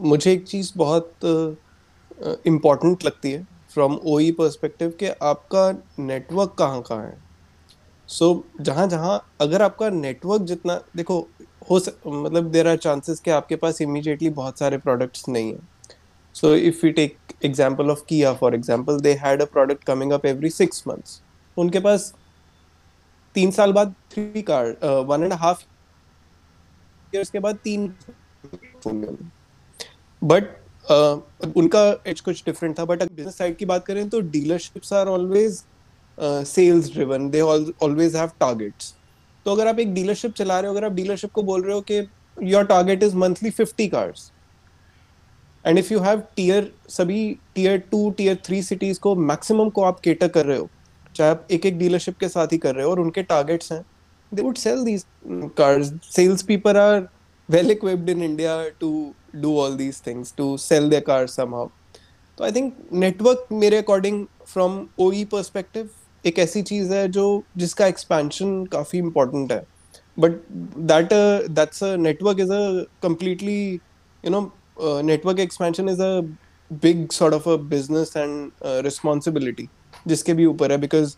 मुझे 0.00 0.32
एक 0.32 0.46
चीज़ 0.48 0.72
बहुत 0.76 1.12
इम्पोर्टेंट 2.46 3.04
लगती 3.04 3.32
है 3.32 3.46
फ्रॉम 3.74 3.94
ओ 3.94 4.18
पर्सपेक्टिव 4.38 4.90
कि 5.00 5.08
आपका 5.22 5.70
नेटवर्क 5.98 6.54
कहाँ 6.58 6.82
कहाँ 6.82 7.06
है। 7.06 7.18
सो 8.08 8.32
so, 8.32 8.64
जहाँ 8.64 8.86
जहाँ 8.88 9.22
अगर 9.40 9.62
आपका 9.62 9.88
नेटवर्क 9.90 10.42
जितना 10.42 10.80
देखो 10.96 11.26
हो 11.70 11.76
मतलब 12.06 12.50
देर 12.52 12.68
आर 12.68 12.76
चांसेस 12.76 13.20
कि 13.20 13.30
आपके 13.30 13.56
पास 13.56 13.80
इमीडिएटली 13.80 14.30
बहुत 14.38 14.58
सारे 14.58 14.78
प्रोडक्ट्स 14.78 15.28
नहीं 15.28 15.52
है। 15.52 15.58
So 16.34 16.54
if 16.54 16.86
you 16.86 16.92
take 16.92 17.16
example 17.44 17.90
of 17.90 18.04
किया 18.08 18.32
for 18.34 18.54
example 18.54 19.00
they 19.00 19.12
had 19.22 19.42
a 19.42 19.44
product 19.52 19.84
coming 19.84 20.12
up 20.12 20.26
every 20.26 20.50
six 20.50 20.86
months 20.88 21.20
उनके 21.56 21.80
पास 21.80 22.12
तीन 23.36 23.50
साल 23.50 23.72
बाद 23.72 23.94
three 24.12 24.42
car 24.42 24.76
one 25.08 25.24
and 25.24 25.32
half 25.32 25.62
years 27.14 27.30
के 27.30 27.38
बाद 27.38 27.56
तीन 27.64 27.92
बट 30.22 30.44
uh, 30.84 31.18
उनका 31.56 31.82
एज 32.06 32.20
कुछ 32.20 32.42
डिफरेंट 32.46 32.78
था 32.78 32.84
बट 32.84 33.02
अगर 33.02 33.12
बिज़नेस 33.14 33.36
साइड 33.38 33.56
की 33.56 33.64
बात 33.64 33.84
करें 33.86 34.08
तो 34.08 34.20
dealerships 34.30 34.92
are 34.92 35.08
always 35.08 35.62
sales 36.46 36.92
driven 36.92 37.28
they 37.30 37.40
always 37.40 38.16
have 38.16 38.30
targets 38.40 38.94
तो 39.50 39.54
अगर 39.54 39.68
आप 39.68 39.78
एक 39.78 39.92
डीलरशिप 39.94 40.34
चला 40.34 40.58
रहे 40.60 40.68
हो, 40.68 40.74
अगर 40.76 40.84
आप 40.86 40.92
डीलरशिप 40.92 41.30
को 41.34 41.42
बोल 41.42 41.62
रहे 41.62 41.74
हो 41.74 41.80
कि 41.90 41.96
your 42.38 42.64
target 42.64 43.02
is 43.02 43.16
monthly 43.16 43.50
fifty 43.50 43.86
cars 43.88 44.30
and 45.64 45.78
if 45.78 45.92
you 45.92 46.00
have 46.00 46.22
tier 46.36 46.70
सभी 46.88 47.22
tier 47.54 47.78
two 47.90 48.10
tier 48.18 48.36
three 48.44 48.62
cities 48.62 49.00
को 49.00 49.14
मैक्सिमम 49.16 49.70
को 49.70 49.82
आप 49.84 50.00
केटर 50.00 50.28
कर 50.28 50.46
रहे 50.46 50.58
हो, 50.58 50.68
चाहे 51.16 51.30
आप 51.30 51.46
एक 51.50 51.66
एक 51.66 51.78
डीलरशिप 51.78 52.18
के 52.18 52.28
साथ 52.28 52.52
ही 52.52 52.58
कर 52.58 52.74
रहे 52.74 52.84
हो 52.84 52.90
और 52.90 53.00
उनके 53.00 53.22
टारगेट्स 53.22 53.72
हैं 53.72 53.82
they 54.32 54.42
would 54.42 54.56
sell 54.56 54.84
these 54.84 55.04
cars 55.58 55.92
sales 56.10 56.42
people 56.42 56.76
are 56.76 57.08
well 57.48 57.70
equipped 57.70 58.10
in 58.10 58.22
India 58.22 58.52
to 58.80 58.88
do 59.40 59.56
all 59.58 59.72
these 59.78 59.96
things, 60.00 60.30
to 60.32 60.44
sell 60.58 60.84
their 60.90 61.04
cars 61.08 61.32
somehow. 61.38 61.66
तो 62.38 62.44
आई 62.44 62.52
थिंक 62.52 62.74
नेटवर्क 62.92 63.48
मेरे 63.52 63.76
अकॉर्डिंग 63.76 64.24
फ्रॉम 64.46 64.78
ओ 64.98 65.10
परस्पेक्टिव 65.32 65.88
एक 66.24 66.38
ऐसी 66.38 66.62
चीज़ 66.62 66.92
है 66.92 67.06
जो 67.08 67.24
जिसका 67.56 67.86
एक्सपेंशन 67.86 68.64
काफ़ी 68.72 68.98
important 68.98 69.52
है। 69.52 69.64
But 70.18 70.32
that 70.90 71.12
that's 71.50 71.82
network 71.82 72.40
is 72.40 72.52
a 72.52 72.84
completely 73.02 73.60
you 73.72 74.30
know 74.30 74.40
network 75.02 75.38
expansion 75.40 75.88
is 75.88 76.02
a 76.02 76.20
big 76.82 77.10
sort 77.12 77.34
of 77.34 77.48
a 77.48 77.56
business 77.68 78.16
and 78.16 78.50
responsibility 78.84 79.68
जिसके 80.06 80.34
भी 80.34 80.46
ऊपर 80.46 80.72
है। 80.72 80.78
Because 80.78 81.16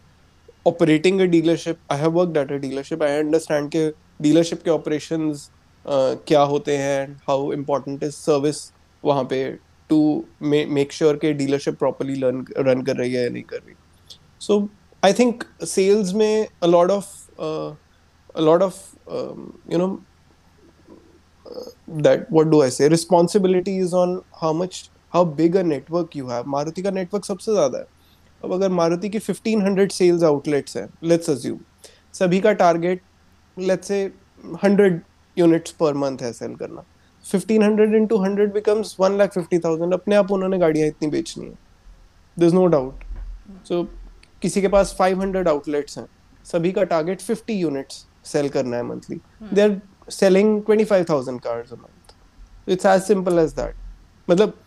operating 0.66 1.20
a 1.20 1.24
dealership 1.26 1.78
I 1.92 1.98
have 1.98 2.12
worked 2.12 2.36
at 2.38 2.52
a 2.52 2.60
dealership 2.60 3.02
I 3.02 3.18
understand 3.18 3.70
के 3.70 3.88
dealership 4.22 4.62
के 4.62 4.70
operation 4.70 5.32
uh, 5.32 6.16
क्या 6.26 6.40
होते 6.42 6.76
हैं 6.76 7.20
how 7.28 7.52
important 7.52 8.02
is 8.04 8.14
service 8.14 8.60
वहाँ 9.04 9.24
पे 9.30 9.44
टू 9.90 10.24
मेक 10.42 10.92
श्योर 10.92 11.16
के 11.16 11.32
डीलरशिप 11.32 11.78
प्रॉपरली 11.78 12.20
रन 12.20 12.82
कर 12.82 12.96
रही 12.96 13.12
है 13.12 13.22
या 13.24 13.30
नहीं 13.30 13.42
कर 13.42 13.56
रही। 13.56 13.74
सो 14.40 14.58
आई 15.02 15.12
थिंक 15.12 15.44
सेल्स 15.66 16.12
में 16.14 16.46
a lot 16.62 16.90
of 16.90 17.06
a lot 18.38 18.62
of 18.62 18.76
you 19.72 19.78
know 19.78 19.88
that 22.02 22.26
what 22.32 22.46
do 22.46 22.60
I 22.62 22.70
say 22.70 22.88
responsibility 22.88 23.76
is 23.78 23.94
on 23.96 24.20
how 24.40 24.54
much 24.54 24.90
how 25.14 25.24
big 25.34 25.56
a 25.56 25.62
network 25.62 26.16
you 26.16 26.28
have 26.28 26.44
Maruti 26.48 26.82
का 26.82 26.90
network 26.90 27.24
सबसे 27.24 27.52
ज़्यादा 27.52 27.78
है। 27.78 27.86
अब 28.42 28.52
अगर 28.52 28.68
मारुति 28.70 29.08
की 29.08 29.18
फिफ्टीन 29.18 29.62
हंड्रेड 29.62 29.92
सेल्स 29.92 30.22
आउटलेट्स 30.24 30.76
हैं 30.76 30.88
let's 31.04 31.30
assume 31.30 31.58
सभी 32.14 32.40
का 32.40 32.52
target 32.60 33.02
let's 33.56 33.88
say 33.88 34.02
hundred 34.62 35.00
units 35.36 35.70
per 35.80 35.94
month 35.94 36.22
है 36.22 36.32
सेल 36.32 36.54
करना। 36.54 36.84
Fifteen 37.24 37.62
hundred 37.62 37.94
into 37.94 38.16
hundred 38.18 38.52
becomes 38.52 38.96
one 39.00 39.18
lakh 39.18 39.32
fifty 39.34 39.58
thousand 39.58 39.94
अपने 39.94 40.16
आप 40.16 40.32
उन्होंने 40.32 40.58
गाड़ियाँ 40.58 40.88
इतनी 40.88 41.08
बेचनी 41.10 41.46
है। 41.46 41.52
There 42.36 42.46
is 42.46 42.54
no 42.54 42.66
doubt 42.66 43.04
so 43.68 43.82
किसी 44.42 44.62
के 44.62 44.68
पास 44.68 44.96
500 45.00 45.46
आउटलेट्स 45.48 45.98
हैं। 45.98 46.06
सभी 46.46 46.72
का 46.72 46.84
टारगेट 46.92 47.20
50 47.22 47.50
यूनिट्स 47.50 48.04
सेल 48.32 48.48
करना 48.48 48.76
है 48.76 48.82
monthly 48.82 49.20
they 49.52 49.62
are 49.62 49.80
selling 50.10 50.60
25000 50.70 51.38
cars 51.44 51.72
a 51.72 51.76
month 51.76 52.70
it's 52.72 52.86
as 52.86 53.02
simple 53.02 53.38
as 53.38 53.52
that 53.54 53.74
मतलब 54.28 54.58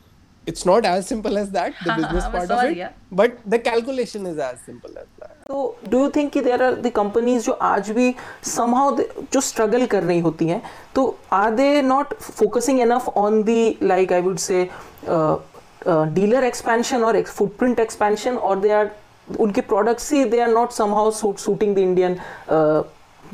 it's 0.48 0.66
not 0.66 0.86
as 0.86 1.08
simple 1.08 1.38
as 1.38 1.52
that 1.52 1.74
the 1.84 1.94
business 1.98 2.26
part 2.28 2.52
of 2.52 2.64
it 2.64 2.78
yeah. 2.78 2.90
but 3.12 3.38
the 3.46 3.60
calculation 3.60 4.26
is 4.26 4.38
as 4.40 4.60
simple 4.62 4.98
as 4.98 5.08
that. 5.20 5.32
तो 5.48 5.78
do 5.90 6.00
you 6.00 6.10
think 6.16 6.32
कि 6.34 6.42
there 6.42 6.64
are 6.64 6.76
the 6.82 6.92
companies 6.96 7.46
जो 7.46 7.52
आज 7.62 7.90
भी 7.92 8.14
somehow 8.46 8.96
जो 9.34 9.42
struggle 9.42 9.86
कर 9.86 10.04
रही 10.04 10.20
होती 10.20 10.48
हैं 10.48 10.62
तो 10.96 11.04
are 11.34 11.52
they 11.56 11.82
not 11.82 12.14
focusing 12.20 12.80
enough 12.82 13.08
on 13.18 13.42
the 13.44 13.78
like 13.84 14.14
I 14.14 14.22
would 14.22 14.38
say 14.38 14.68
dealer 15.08 16.44
expansion 16.44 17.04
और 17.04 17.22
फुटप्रिंट 17.24 17.80
एक्सपेंशन 17.80 18.38
और 18.38 18.60
दे 18.60 18.72
आर 18.72 18.92
उनके 19.28 19.62
products 19.62 20.12
he 20.14 20.24
they 20.26 20.40
are 20.42 20.50
not 20.50 20.72
somehow 20.72 21.12
suiting 21.12 21.76
the 21.76 21.80
Indian 21.80 22.18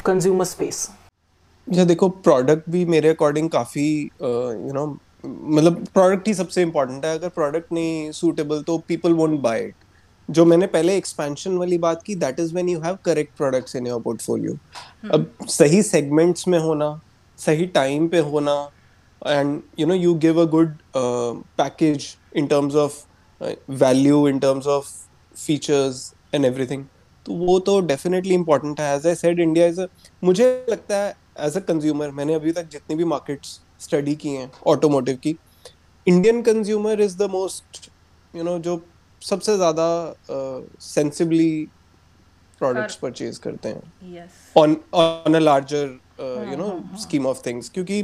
consumer 0.06 0.46
space 0.46 0.90
या 1.68 1.84
देखो 1.86 2.10
प्रोडक्ट 2.10 2.70
भी 2.70 2.84
मेरे 2.86 3.10
अकॉर्डिंग 3.10 3.50
काफ़ी 3.50 3.88
यू 4.22 4.74
नो 4.74 4.86
मतलब 5.26 5.86
product 5.94 6.28
ही 6.28 6.34
सबसे 6.34 6.62
इम्पोर्टेंट 6.62 7.06
है। 7.06 7.18
अगर 7.18 7.30
प्रोडक्ट 7.30 7.72
नहीं 7.72 8.12
सूटेबल 8.12 8.62
तो 8.68 8.78
पीपल 8.88 9.14
वोंट 9.14 9.40
बाय 9.42 9.62
इट 9.64 9.76
जो 10.30 10.46
मैंने 10.46 10.68
पहले 10.68 10.96
एक्सपेंशन 10.98 11.58
वाली 11.58 11.78
बात 11.78 12.02
की 12.04 12.16
that 12.16 12.40
is 12.40 12.54
when 12.54 12.70
you 12.70 12.80
have 12.80 12.98
correct 13.06 13.36
products 13.38 13.76
in 13.76 13.88
your 13.88 14.02
portfolio 14.02 14.58
अब 15.14 15.26
सही 15.50 15.82
सेगमेंट्स 15.84 16.48
में 16.48 16.58
होना 16.60 17.00
सही 17.40 17.66
टाइम 17.76 18.08
पे 18.08 18.20
होना 18.32 18.56
and 19.22 19.62
you 19.80 19.88
know 19.88 19.94
you 19.94 20.14
give 20.26 20.42
a 20.42 20.46
good 20.52 20.76
package 20.96 22.08
in 22.36 22.48
terms 22.48 22.76
of 22.76 23.00
value 23.84 24.28
in 24.28 24.40
terms 24.40 24.68
of 24.68 24.90
features 25.46 26.14
and 26.34 26.46
everything 26.46 26.86
तो 27.26 27.34
वो 27.36 27.58
तो 27.60 27.80
डेफिनेटली 27.88 28.34
इंपॉर्टेंट 28.34 28.80
है. 28.80 28.96
As 28.96 29.08
I 29.08 29.16
said 29.16 29.40
India 29.40 29.66
is 29.68 29.82
मुझे 30.24 30.46
लगता 30.70 30.98
है 30.98 31.16
एज 31.48 31.58
अ 31.58 31.60
कंज्यूमर 31.68 32.12
मैंने 32.12 32.34
अभी 32.34 32.52
तक 32.52 32.70
जितनी 32.72 32.96
भी 32.96 33.04
मार्केट्स 33.06 33.60
स्टडी 33.82 34.16
की 34.16 34.30
हैं 34.30 34.52
ऑटोमोटिव 34.68 35.18
की 35.24 35.36
Indian 36.08 36.42
consumer 36.42 37.02
is 37.02 37.18
the 37.18 37.30
most 37.32 37.90
you 38.34 38.44
know 38.44 38.58
जो 38.60 38.82
सबसे 39.22 39.56
ज़्यादा 39.58 39.88
सेंसिबली 40.82 41.68
प्रोडक्ट्स 42.62 42.96
परचेज 42.96 43.38
करते 43.38 43.70
हैं. 43.70 44.28
On 44.56 44.76
on 44.94 45.36
a 45.36 45.40
larger 45.40 45.98
you 46.52 46.58
know 46.58 46.98
scheme 47.02 47.26
of 47.28 47.42
things 47.46 47.70
क्योंकि 47.70 48.04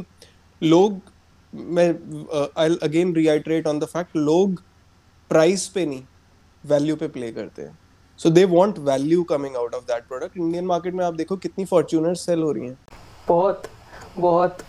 लोग 0.62 1.02
मैं 1.54 1.90
I 2.58 2.78
again 2.84 3.16
reiterate 3.16 3.68
on 3.68 3.80
the 3.80 3.86
fact 3.88 4.16
लोग 4.18 4.62
प्राइस 5.32 5.68
पे 5.68 5.86
नहीं 5.86 6.04
वैल्यू 6.70 6.96
पे 6.96 7.08
प्ले 7.10 7.32
करते 7.32 7.62
हैं। 7.62 7.78
So 8.20 8.30
they 8.30 8.44
want 8.48 8.80
value 8.82 9.24
coming 9.26 9.56
out 9.56 9.74
of 9.76 9.84
that 9.86 10.08
product 10.08 10.38
Indian 10.38 10.66
market 10.66 10.94
में 10.94 11.04
आप 11.06 11.14
देखो 11.16 11.36
कितनी 11.38 11.66
फॉर्च्यूनर 11.66 12.16
सेल 12.18 12.42
हो 12.42 12.52
रही 12.52 12.68
हैं। 12.68 12.78
बहुत 13.28 13.68
बहुत। 14.18 14.64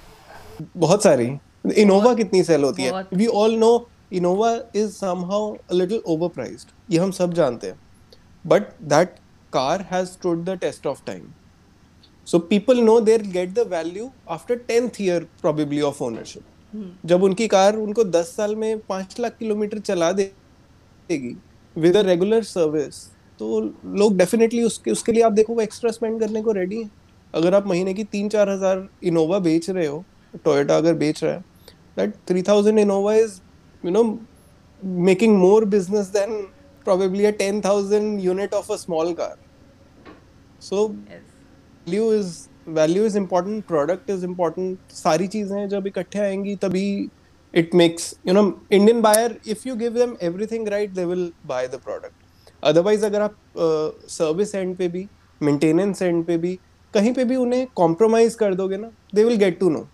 बहुत 0.77 1.03
सारी। 1.03 1.31
इनोवा 1.77 2.15
कितनी 2.15 2.43
सेल 2.45 2.65
होती 2.65 2.83
है। 2.83 3.03
We 3.15 3.27
all 3.27 3.55
know 3.57 3.89
Innova 4.13 4.53
is 4.77 4.91
somehow 4.93 5.55
a 5.55 5.75
little 5.75 6.03
overpriced 6.07 6.93
ये 6.93 6.99
हम 6.99 7.11
सब 7.13 7.33
जानते 7.35 7.67
हैं। 7.67 7.81
But 8.45 8.63
that 8.85 9.15
car 9.53 9.87
has 9.91 10.09
stood 10.09 10.45
the 10.45 10.59
test 10.61 10.87
of 10.87 11.03
time 11.07 11.27
so 12.27 12.39
people 12.49 12.81
know 12.81 13.01
there 13.01 13.23
get 13.33 13.53
the 13.55 13.67
value 13.69 14.11
after 14.31 14.57
tenth 14.69 15.01
year 15.01 15.27
probably 15.41 15.81
of 15.83 16.03
ownership 16.03 17.07
जब 17.07 17.23
उनकी 17.23 17.47
car 17.49 17.77
उनको 17.77 18.05
दस 18.07 18.35
साल 18.37 18.55
में 18.57 18.79
पाँच 18.89 19.19
लाख 19.21 19.37
किलोमीटर 19.39 19.79
चला 19.81 20.11
देगी 20.13 21.37
विद 21.77 21.97
अ 21.97 22.01
रेगुलर 22.03 22.43
सर्विस 22.45 23.05
तो 23.41 23.61
लोग 23.97 24.17
डेफिनेटली 24.19 24.63
उसके 24.65 24.91
उसके 24.91 25.13
लिए 25.13 25.23
आप 25.23 25.33
देखो 25.33 25.55
वो 25.55 25.61
एक्स्ट्रा 25.61 25.91
स्पेंड 25.91 26.21
करने 26.21 26.43
को 26.43 26.53
रेडी 26.53 26.83
हैं 26.83 26.91
अगर 27.35 27.55
आप 27.55 27.67
महीने 27.67 27.95
की 27.95 28.05
तीन 28.13 28.29
चार 28.29 28.51
हज़ार 28.51 28.89
इनोवा 29.05 29.39
बेच 29.39 29.71
रहे 29.71 29.87
हो 29.87 30.05
टोयोटा 30.45 30.77
अगर 30.77 30.95
बेच 31.03 31.23
रहा 31.25 31.33
है 31.33 31.45
that 31.97 32.15
three 32.29 32.43
thousand 32.43 32.79
Innova 32.79 33.15
is 33.15 33.41
you 33.83 33.91
know 33.91 34.05
making 34.83 35.37
more 35.39 35.65
business 35.77 36.07
than 36.17 36.47
probably 36.87 37.27
a 37.27 37.33
10,000 37.33 38.21
unit 38.21 38.53
of 38.53 38.71
a 38.71 38.79
small 38.79 39.15
car. 39.15 39.35
So 40.61 40.97
yes. 41.09 41.21
value 41.87 42.11
is 42.11 42.49
value 42.69 43.05
is 43.05 43.17
important, 43.17 43.67
product 43.67 44.11
is 44.11 44.25
important. 44.25 44.79
सारी 44.93 45.27
चीज़ें 45.27 45.69
जब 45.69 45.87
इकट्ठे 45.87 46.19
आएँगी 46.21 46.55
तभी 46.63 46.87
it 47.55 47.75
makes 47.75 48.15
you 48.25 48.33
know 48.33 48.61
indian 48.71 49.01
buyer 49.01 49.37
if 49.45 49.65
you 49.67 49.75
give 49.77 49.95
them 49.95 50.17
everything 50.21 50.65
right 50.67 50.95
they 50.95 51.07
will 51.07 51.31
buy 51.47 51.67
the 51.67 51.79
product. 51.79 52.15
Otherwise 52.63 53.05
अगर 53.05 53.21
आप 53.21 53.37
service 54.09 54.55
and 54.55 54.77
पे 54.77 54.89
भी 54.89 55.07
मेंटेनेंस 55.43 56.03
एंड 56.03 56.25
पे 56.25 56.37
भी 56.39 56.59
कहीं 56.95 57.13
पे 57.15 57.25
भी 57.25 57.37
उन्हें 57.37 57.67
कॉम्प्रोमाइज 57.77 58.35
कर 58.35 58.55
दोगे 58.55 58.77
ना 58.77 58.91
they 59.15 59.25
will 59.25 59.37
get 59.37 59.59
to 59.61 59.71
know 59.71 59.87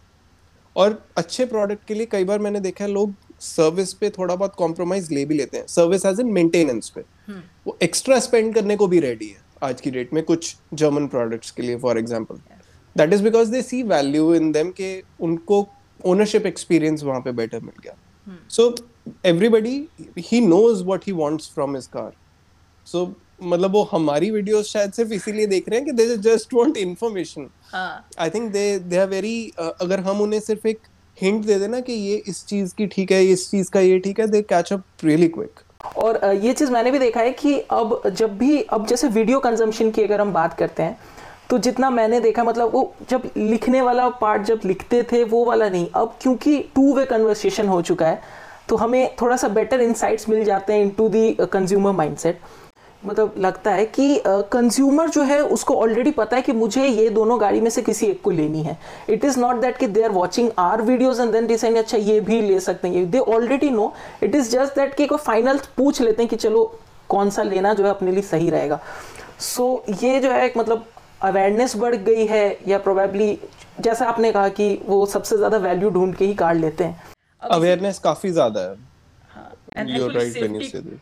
और 0.76 1.02
अच्छे 1.16 1.44
प्रोडक्ट 1.44 1.86
के 1.88 1.94
लिए 1.94 2.06
कई 2.06 2.24
बार 2.24 2.38
मैंने 2.38 2.60
देखा 2.60 2.84
है 2.84 2.90
लोग 2.90 3.14
सर्विस 3.40 3.92
पे 3.94 4.10
थोड़ा 4.10 4.34
बहुत 4.34 4.54
कॉम्प्रोमाइज 4.58 5.10
ले 5.12 5.24
भी 5.24 5.34
लेते 5.34 5.58
हैं। 5.58 5.66
सर्विस 5.66 6.06
एज 6.06 6.20
इन 6.20 6.26
मेंटेनेंस 6.26 6.88
पे। 6.88 7.00
hmm. 7.00 7.40
वो 7.66 7.78
एक्स्ट्रा 7.82 8.18
स्पेंड 8.18 8.54
करने 8.54 8.76
को 8.76 8.86
भी 8.86 9.00
रेडी 9.00 9.28
है 9.28 9.42
आज 9.62 9.80
की 9.80 9.90
डेट 9.90 10.12
में 10.14 10.22
कुछ 10.22 10.56
जर्मन 10.74 11.06
प्रोडक्ट्स 11.06 11.50
के 11.50 11.62
लिए 11.62 11.76
for 11.76 11.98
example 11.98 12.36
that 12.96 13.12
is 13.12 13.22
because 13.22 13.50
they 13.50 13.62
see 13.62 13.82
value 13.82 14.34
in 14.34 14.52
them 14.52 14.70
के 14.70 15.02
उनको 15.20 15.62
ओनरशिप 16.06 16.46
एक्सपीरियंस 16.46 17.02
वहाँ 17.02 17.20
पे 17.20 17.32
बेटर 17.32 17.60
मिल 17.60 17.82
गया। 17.82 17.96
सो 18.50 18.74
everybody 19.24 19.88
he 20.18 20.40
knows 20.42 20.82
what 20.82 21.04
he 21.04 21.12
wants 21.14 21.48
from 21.48 21.74
his 21.74 21.86
car. 21.88 22.10
So 22.86 23.06
मतलब 23.42 23.72
वो 23.72 23.82
हमारी 23.92 24.30
वीडियोस 24.30 24.72
शायद 24.72 24.92
सिर्फ़ 24.92 25.12
इसीलिए 25.12 25.46
देख 25.46 25.68
रहे 25.68 25.78
हैं 25.78 25.86
कि 25.86 25.92
they 25.92 26.16
just 26.24 26.54
want 26.54 26.76
information 26.76 27.48
I 27.74 28.30
think 28.30 28.50
they 28.52 28.78
they 28.80 28.98
are 28.98 29.08
very 29.08 29.52
अगर 29.58 30.00
हम 30.00 30.20
उन्हें 30.20 30.40
सिर्फ़ 30.40 30.66
एक 30.68 30.78
हिंट 31.18 31.44
दे 31.46 31.58
देना 31.58 31.80
कि 31.80 31.92
ये 31.92 32.22
इस 32.28 32.44
चीज़ 32.46 32.74
की 32.74 32.86
ठीक 32.86 33.12
है 33.12 33.24
इस 33.26 33.50
चीज़ 33.50 33.70
का 33.70 33.80
ये 33.80 33.98
ठीक 33.98 34.20
है 34.20 34.26
they 34.26 34.42
catch 34.44 34.72
up 34.72 34.84
really 35.04 35.28
quick 35.28 35.60
और 35.96 36.24
ये 36.34 36.52
चीज़ 36.52 36.70
मैंने 36.72 36.90
भी 36.90 36.98
देखा 36.98 37.20
है 37.20 37.32
कि 37.32 37.58
अब 37.72 38.00
जब 38.08 38.36
भी 38.38 38.60
अब 38.62 38.86
जैसे 38.86 39.08
वीडियो 39.08 39.40
कंजम्पशन 39.40 39.90
की 39.90 40.02
अगर 40.02 40.20
हम 40.20 40.32
बात 40.32 40.56
करते 40.58 40.82
हैं 40.82 40.98
तो 41.50 41.58
जितना 41.58 41.90
मैंने 41.90 42.20
देखा 42.20 42.44
मतलब 42.44 42.72
वो 42.72 42.94
जब 43.10 43.28
लिखने 43.36 43.82
वाला 43.82 44.08
पार्ट 44.20 44.42
जब 44.42 44.60
लिखते 44.64 45.02
थे 45.02 45.22
वो 45.24 45.44
वाला 45.44 45.68
नहीं। 45.68 45.86
अब 45.94 46.16
क्योंकि 46.20 46.58
टू 46.74 46.92
वे 46.94 47.04
कन्वर्सेशन 47.04 47.68
हो 47.68 47.80
चुका 47.82 48.06
है 48.06 48.20
तो 48.68 48.76
हमें 48.76 49.14
थोड़ा 49.20 49.36
सा 49.36 49.48
बेटर 49.48 49.80
इंसाइट्स 49.80 50.28
मिल 50.28 50.44
जाते 50.44 50.72
हैं 50.72 50.82
इनटू 50.82 51.08
दी 51.08 51.30
कंज्यूमर 51.52 51.92
माइंडसेट 51.92 52.40
मतलब 53.02 53.34
लगता 53.38 53.70
है 53.70 53.84
कि 53.86 54.22
कंज्यूमर 54.26 55.08
uh, 55.08 55.14
जो 55.14 55.22
है 55.22 55.40
उसको 55.42 55.74
ऑलरेडी 55.74 56.10
पता 56.10 56.36
है 56.36 56.42
कि 56.42 56.52
मुझे 56.52 56.86
ये 56.86 57.08
दोनों 57.10 57.40
गाड़ी 57.40 57.60
में 57.60 57.68
से 57.70 57.82
किसी 57.82 58.06
एक 58.06 58.22
को 58.22 58.30
लेनी 58.30 58.62
है। 58.62 58.76
इट 59.10 59.24
इज़ 59.24 59.38
नॉट 59.40 59.56
दैट 59.56 59.76
कि 59.76 59.86
they 59.86 60.02
are 60.02 60.10
watching 60.10 60.50
are 60.58 60.82
videos 60.82 61.20
and 61.22 61.32
then 61.32 61.46
decide 61.46 61.76
अच्छा 61.76 61.98
ये 61.98 62.18
भी 62.20 62.40
ले 62.40 62.60
सकते 62.60 62.88
हैं। 62.88 63.10
They 63.10 63.18
already 63.18 63.70
know 63.70 63.92
it 64.22 64.34
is 64.34 64.50
just 64.50 64.74
that 64.76 64.94
कि 64.94 65.06
कोई 65.06 65.18
फाइनल 65.18 65.60
पूछ 65.76 66.00
लेते 66.00 66.22
हैं 66.22 66.28
कि 66.30 66.36
चलो 66.36 66.64
कौन 67.08 67.30
सा 67.30 67.42
लेना 67.42 67.74
जो 67.74 67.84
है 67.84 67.90
अपने 67.90 68.12
लिए 68.12 68.22
सही 68.22 68.50
रहेगा। 68.50 68.80
सो 69.38 69.84
so, 69.88 70.02
ये 70.04 70.20
जो 70.20 70.30
है 70.30 70.44
एक 70.46 70.56
मतलब 70.58 70.86
अवेयरनेस 71.24 71.76
बढ़ 71.76 71.94
गई 72.06 72.26
है 72.26 72.46
या 72.68 72.78
प्रोबेबली 72.78 73.38
जैसा 73.80 74.06
आपने 74.06 74.32
कहा 74.32 74.48
कि 74.56 74.66
वो 74.86 75.04
सबसे 75.08 75.36
ज़्यादा 75.36 75.56
वैल्यू 75.58 75.90
ढूंढ 75.90 76.14
के 76.16 76.24
ही 76.24 76.34
कार्ड 76.34 76.60
लेते 76.60 76.84
हैं। 76.84 77.14
अवेयरनेस 77.42 77.98
काफ़ी 77.98 78.30
ज़्यादा 78.30 78.60
है। 78.60 78.74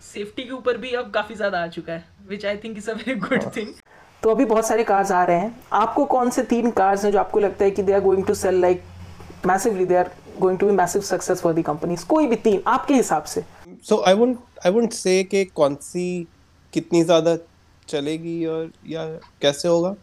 सेफ्टी 0.03 0.43
के 0.43 0.51
ऊपर 0.53 0.77
भी 0.77 0.93
अब 0.95 1.11
काफ़ी 1.15 1.35
ज़्यादा 1.35 1.63
आ 1.63 1.67
चुका 1.69 1.93
है 1.93 2.05
which 2.29 2.47
I 2.47 2.57
think 2.65 2.79
is 2.79 2.91
a 2.91 2.95
very 2.95 3.15
good 3.21 3.45
thing 3.57 3.69
तो 4.23 4.31
अभी 4.31 4.45
बहुत 4.47 4.67
सारे 4.67 4.85
कार्स 4.85 5.11
आ 5.13 5.23
रहे 5.25 5.39
हैं। 5.39 5.55
आपको 5.75 6.05
कौन 6.15 6.31
से 6.31 6.43
तीन 6.51 6.71
कार्स 6.73 7.05
हैं 7.05 7.13
जो 7.13 7.19
आपको 7.19 7.41
लगता 7.41 7.65
है 7.65 7.71
कि 7.71 7.83
they 7.83 7.93
are 7.93 8.01
going 8.01 8.25
to 8.27 8.35
sell 8.37 8.61
like 8.61 8.83
massively 9.47 9.85
they 9.87 9.97
are 9.97 10.11
going 10.39 10.59
to 10.59 10.67
be 10.67 10.73
massive 10.75 11.03
success 11.03 11.41
for 11.41 11.55
the 11.55 11.63
companies 11.67 12.07
कोई 12.09 12.27
भी 12.27 12.37
तीन 12.45 12.63
आपके 12.69 12.95
हिसाब 12.95 13.25
से। 13.25 13.45
सो 13.89 14.03
I 14.07 14.15
won't 14.15 14.39
I 14.67 14.73
won't 14.73 14.93
say 14.95 15.23
कि 15.25 15.45
कौन 15.55 15.75
सी 15.83 16.07
कितनी 16.73 17.03
ज़्यादा 17.05 17.37
चलेगी 17.89 18.45
और 18.47 18.71
या 18.89 19.07
कैसे 19.43 19.69
होगा? 19.69 19.95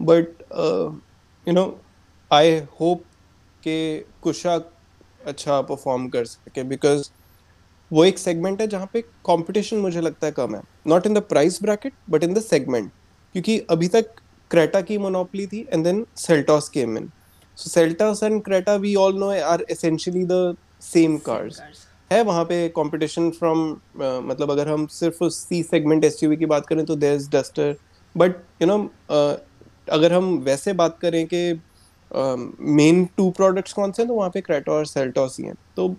But 0.00 0.42
you 1.46 1.54
know 1.54 1.64
I 2.30 2.58
hope 2.80 3.02
के 3.62 3.76
कुशा 4.22 4.54
अच्छा 5.26 5.60
परफॉर्म 5.62 6.08
कर 6.08 6.24
सके 6.24 6.62
बिकॉज़ 6.64 7.10
वो 7.90 8.04
एक 8.04 8.18
सेगमेंट 8.18 8.60
है 8.60 8.66
जहाँ 8.66 8.88
पे 8.92 9.00
कंपटीशन 9.26 9.76
मुझे 9.78 10.00
लगता 10.00 10.26
है 10.26 10.32
कम 10.32 10.54
है। 10.54 10.62
Not 10.86 11.06
in 11.06 11.14
the 11.14 11.18
price 11.28 11.62
bracket 11.62 11.92
but 12.10 12.24
in 12.24 12.34
the 12.34 12.42
segment 12.42 12.90
क्योंकि 13.34 13.58
अभी 13.70 13.88
तक 13.88 14.14
क्रेटा 14.50 14.80
की 14.80 14.98
मोनोपली 14.98 15.46
थी 15.46 15.60
and 15.72 15.84
then 15.84 16.04
Seltos 16.18 16.68
came 16.68 16.96
in 16.98 17.10
so 17.58 17.70
Seltos 17.70 18.22
and 18.22 18.42
Creta 18.44 18.74
we 18.76 18.94
all 18.94 19.18
know 19.18 19.30
are 19.42 19.64
essentially 19.70 20.24
the 20.24 20.56
same 20.82 21.16
cars 21.26 21.60
है 22.12 22.22
वहाँ 22.22 22.44
पे 22.44 22.68
कंपटीशन 22.76 23.30
फ्रॉम 23.30 23.72
uh, 23.72 24.22
मतलब 24.22 24.50
अगर 24.50 24.68
हम 24.68 24.86
सिर्फ़ 24.86 25.24
सी 25.30 25.62
सेगमेंट 25.62 26.04
एस 26.04 26.20
की 26.22 26.46
बात 26.46 26.66
करें 26.66 26.84
तो 26.86 26.96
there 26.96 27.14
is 27.14 27.30
Duster 27.30 27.74
but 28.14 28.36
you 28.62 28.68
know 28.68 28.78
अगर 29.88 30.12
हम 30.12 30.34
वैसे 30.44 30.72
बात 30.72 30.98
करें 31.02 31.26
कि 31.26 31.60
मेन 32.10 33.04
टू 33.16 33.30
प्रोडक्ट्स 33.30 33.72
कौन 33.72 33.92
से 33.92 34.02
हैं 34.02 34.08
तो 34.08 34.14
वहाँ 34.14 34.30
पे 34.30 34.40
क्रेटा 34.40 34.72
और 34.72 34.86
सेल्टॉस 34.86 35.36
ही 35.40 35.46
हैं। 35.46 35.54
तो 35.76 35.94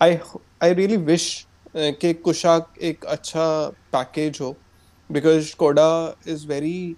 आई 0.00 0.18
आई 0.62 0.74
रियली 0.74 0.96
विश 0.96 1.46
कि 1.76 2.12
कुशाक 2.14 2.72
एक 2.82 3.04
अच्छा 3.04 3.46
पैकेज 3.92 4.38
हो 4.40 4.54
because 5.10 5.54
Skoda 5.56 6.16
is 6.28 6.46
very 6.48 6.96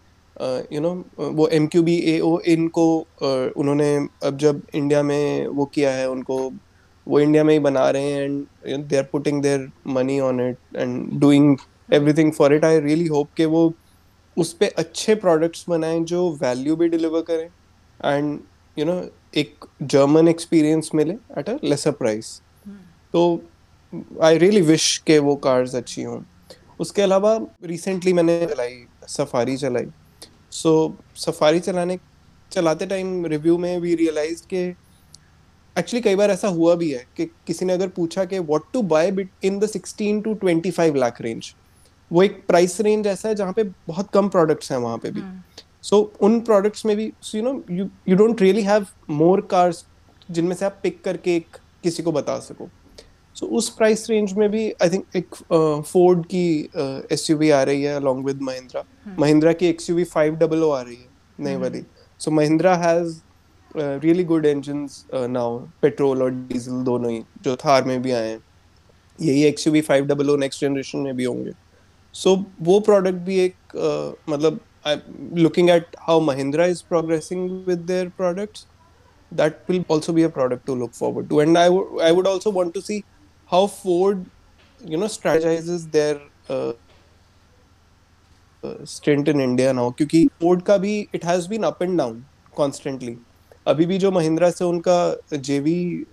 you 0.72 0.80
know 0.80 0.92
वो 1.18 1.48
M 1.48 1.66
Q 1.66 1.82
B 1.82 1.96
A 2.06 2.18
O 2.20 2.38
इनको 2.46 2.86
uh, 3.22 3.56
उन्होंने 3.56 3.96
अब 4.24 4.36
जब 4.36 4.62
इंडिया 4.74 5.02
में 5.02 5.46
वो 5.46 5.64
किया 5.64 5.92
है 5.94 6.08
उनको 6.10 6.38
वो 7.08 7.20
इंडिया 7.20 7.44
में 7.44 7.52
ही 7.54 7.60
बना 7.60 7.90
रहे 7.90 8.02
हैं 8.02 8.46
and 8.66 8.84
they 8.84 8.96
are 8.96 9.02
putting 9.02 9.42
their 9.42 9.70
money 9.86 10.20
on 10.20 10.40
it 10.40 10.76
and 10.76 11.20
doing 11.20 11.56
everything 11.92 12.32
for 12.32 12.54
it 12.54 12.64
I 12.64 12.80
really 12.80 13.06
hope 13.06 13.28
कि 13.36 13.44
वो 13.44 13.72
उस 14.36 14.52
पर 14.52 14.66
अच्छे 14.78 15.14
प्रोडक्ट्स 15.14 15.64
बनाएँ 15.68 16.00
जो 16.00 16.30
वैल्यू 16.42 16.76
भी 16.76 16.88
डिलीवर 16.88 17.22
करें 17.22 17.48
एंड 18.04 18.40
यू 18.78 18.84
नो 18.84 19.02
एक 19.34 19.64
जर्मन 19.82 20.28
एक्सपीरियंस 20.28 20.90
मिले 20.94 21.14
एट 21.38 21.48
अ 21.48 21.56
लेसर 21.64 21.90
प्राइस 21.90 22.42
तो 23.12 23.42
आई 24.22 24.38
रियली 24.38 24.60
विश 24.60 24.98
के 24.98 25.18
वो 25.18 25.36
कार्स 25.36 25.74
अच्छी 25.74 26.02
हों। 26.02 26.20
उसके 26.80 27.02
अलावा 27.02 27.40
रिसेंटली 27.64 28.12
मैंने 28.12 28.46
चलाई 28.46 28.84
सफारी 29.08 29.56
चलाई। 29.56 29.86
सो 30.50 30.96
so, 31.08 31.18
सफारी 31.18 31.60
चलाने 31.60 31.98
चलाते 32.52 32.86
टाइम 32.86 33.26
रिव्यू 33.26 33.58
में 33.58 33.80
भी 33.80 33.94
रियलाइज़ 33.94 34.42
के 34.46 34.70
एक्चुअली 35.78 36.02
कई 36.02 36.14
बार 36.14 36.30
ऐसा 36.30 36.48
हुआ 36.48 36.74
भी 36.74 36.90
है 36.90 37.06
कि 37.16 37.26
किसी 37.26 37.64
ने 37.64 37.72
अगर 37.72 37.88
पूछा 37.88 38.24
कि 38.24 38.38
what 38.38 38.62
to 38.72 38.82
buy 38.82 39.28
in 39.44 39.58
the 39.58 39.64
16 39.64 40.24
to 40.24 40.34
25 40.34 40.96
lakh 40.96 41.20
range 41.20 41.54
वो 42.12 42.22
एक 42.22 42.46
प्राइस 42.46 42.80
रेंज 42.80 43.06
ऐसा 43.06 43.28
है 43.28 43.34
जहाँ 43.34 43.52
पे 43.52 43.62
बहुत 43.62 44.10
कम 44.10 44.28
प्रोडक्ट्स 44.28 44.72
हैं 44.72 44.78
वहाँ 44.78 44.98
पे 44.98 45.10
भी। 45.10 45.22
So 45.82 45.96
hmm. 45.96 46.14
so, 46.14 46.20
उन 46.20 46.40
प्रोडक्ट्स 46.40 46.86
में 46.86 46.96
भी 46.96 47.12
you 47.34 47.42
know 47.42 47.64
you 47.70 47.88
you 48.08 48.16
don't 48.16 48.42
really 48.42 48.62
have 48.62 48.86
more 49.10 49.40
cars 49.40 49.84
जिनमें 50.30 50.56
से 50.56 50.64
आप 50.64 50.80
पिक 50.82 51.04
करके 51.04 51.36
एक 51.36 51.46
किसी 51.82 52.02
को 52.02 52.12
बता 52.12 52.38
सको। 52.38 52.68
सो 53.34 53.46
so, 53.46 53.52
उस 53.52 53.68
प्राइस 53.68 54.10
रेंज 54.10 54.32
में 54.32 54.50
भी 54.50 54.70
आई 54.70 54.90
थिंक 54.90 55.04
एक 55.16 55.34
फोर्ड 55.92 56.20
uh, 56.20 56.26
की 56.26 56.70
एस 57.12 57.30
uh, 57.30 57.52
आ 57.52 57.62
रही 57.62 57.82
है 57.82 57.94
अलॉन्ग 57.94 58.26
विद 58.26 58.42
महिंद्रा 58.42 58.84
महिंद्रा 59.18 59.52
की 59.52 59.66
X 59.66 59.90
U 59.90 60.04
five 60.04 60.36
double 60.36 60.62
O 60.62 60.70
आ 60.70 60.82
रही 60.82 60.96
है 60.96 61.08
नई 61.40 61.52
hmm. 61.52 61.62
वाली। 61.62 61.82
So 62.18 62.30
Mahindra 62.30 62.76
has 62.76 63.20
really 63.76 64.24
good 64.24 64.46
engine 64.46 64.86
now 65.30 65.58
petrol 65.82 66.22
और 66.22 66.30
डीजल 66.30 66.82
दोनों 66.84 67.10
ही, 67.12 67.22
जो 67.42 67.56
थार 67.56 67.84
में 67.84 68.00
भी 68.02 68.12
आए 68.12 68.28
हैं। 68.28 68.40
यही 69.18 69.42
X 69.44 69.66
U 69.66 69.72
V 69.72 69.80
five 69.80 70.06
double 70.06 70.30
O 70.30 70.36
next 70.36 70.60
generation 70.60 70.98
में 70.98 71.16
भी 71.16 71.24
होंगे। 71.24 71.52
सो 72.14 72.34
वो 72.62 72.78
प्रोडक्ट 72.80 73.18
भी 73.26 73.38
एक 73.40 73.54
मतलब 74.28 74.60
looking 75.38 75.70
at 75.70 75.96
how 76.00 76.20
Mahindra 76.20 76.66
is 76.66 76.82
progressing 76.88 77.50
with 77.66 77.78
their 77.86 78.08
products 78.16 78.66
that 79.32 79.58
will 79.70 79.84
also 79.90 80.12
be 80.12 80.22
a 80.22 80.28
product 80.30 80.66
to 80.66 80.74
look 80.76 80.92
forward 80.92 81.28
to 81.28 81.40
and 81.40 81.58
I 81.58 81.78
I 82.04 82.12
would 82.12 82.26
also 82.26 82.52
want 82.52 82.74
to 82.74 82.80
see 82.80 83.02
how 83.50 83.66
Ford 83.82 84.24
you 84.80 84.98
know 84.98 85.08
strategize 85.08 85.68
their 85.96 86.20
stand 88.86 89.28
in 89.28 89.40
India 89.40 89.72
now 89.72 89.90
क्योंकि 89.90 90.26
Ford 90.40 90.62
का 90.62 90.76
भी 90.76 90.98
it 91.14 91.24
has 91.24 91.48
been 91.48 91.62
up 91.62 91.82
and 91.82 91.96
down 91.98 92.24
constantly 92.56 93.16
अभी 93.66 93.86
भी 93.86 93.98
जो 93.98 94.10
महिंद्रा 94.10 94.50
से 94.50 94.64
उनका 94.64 94.96
जेवी 95.34 96.04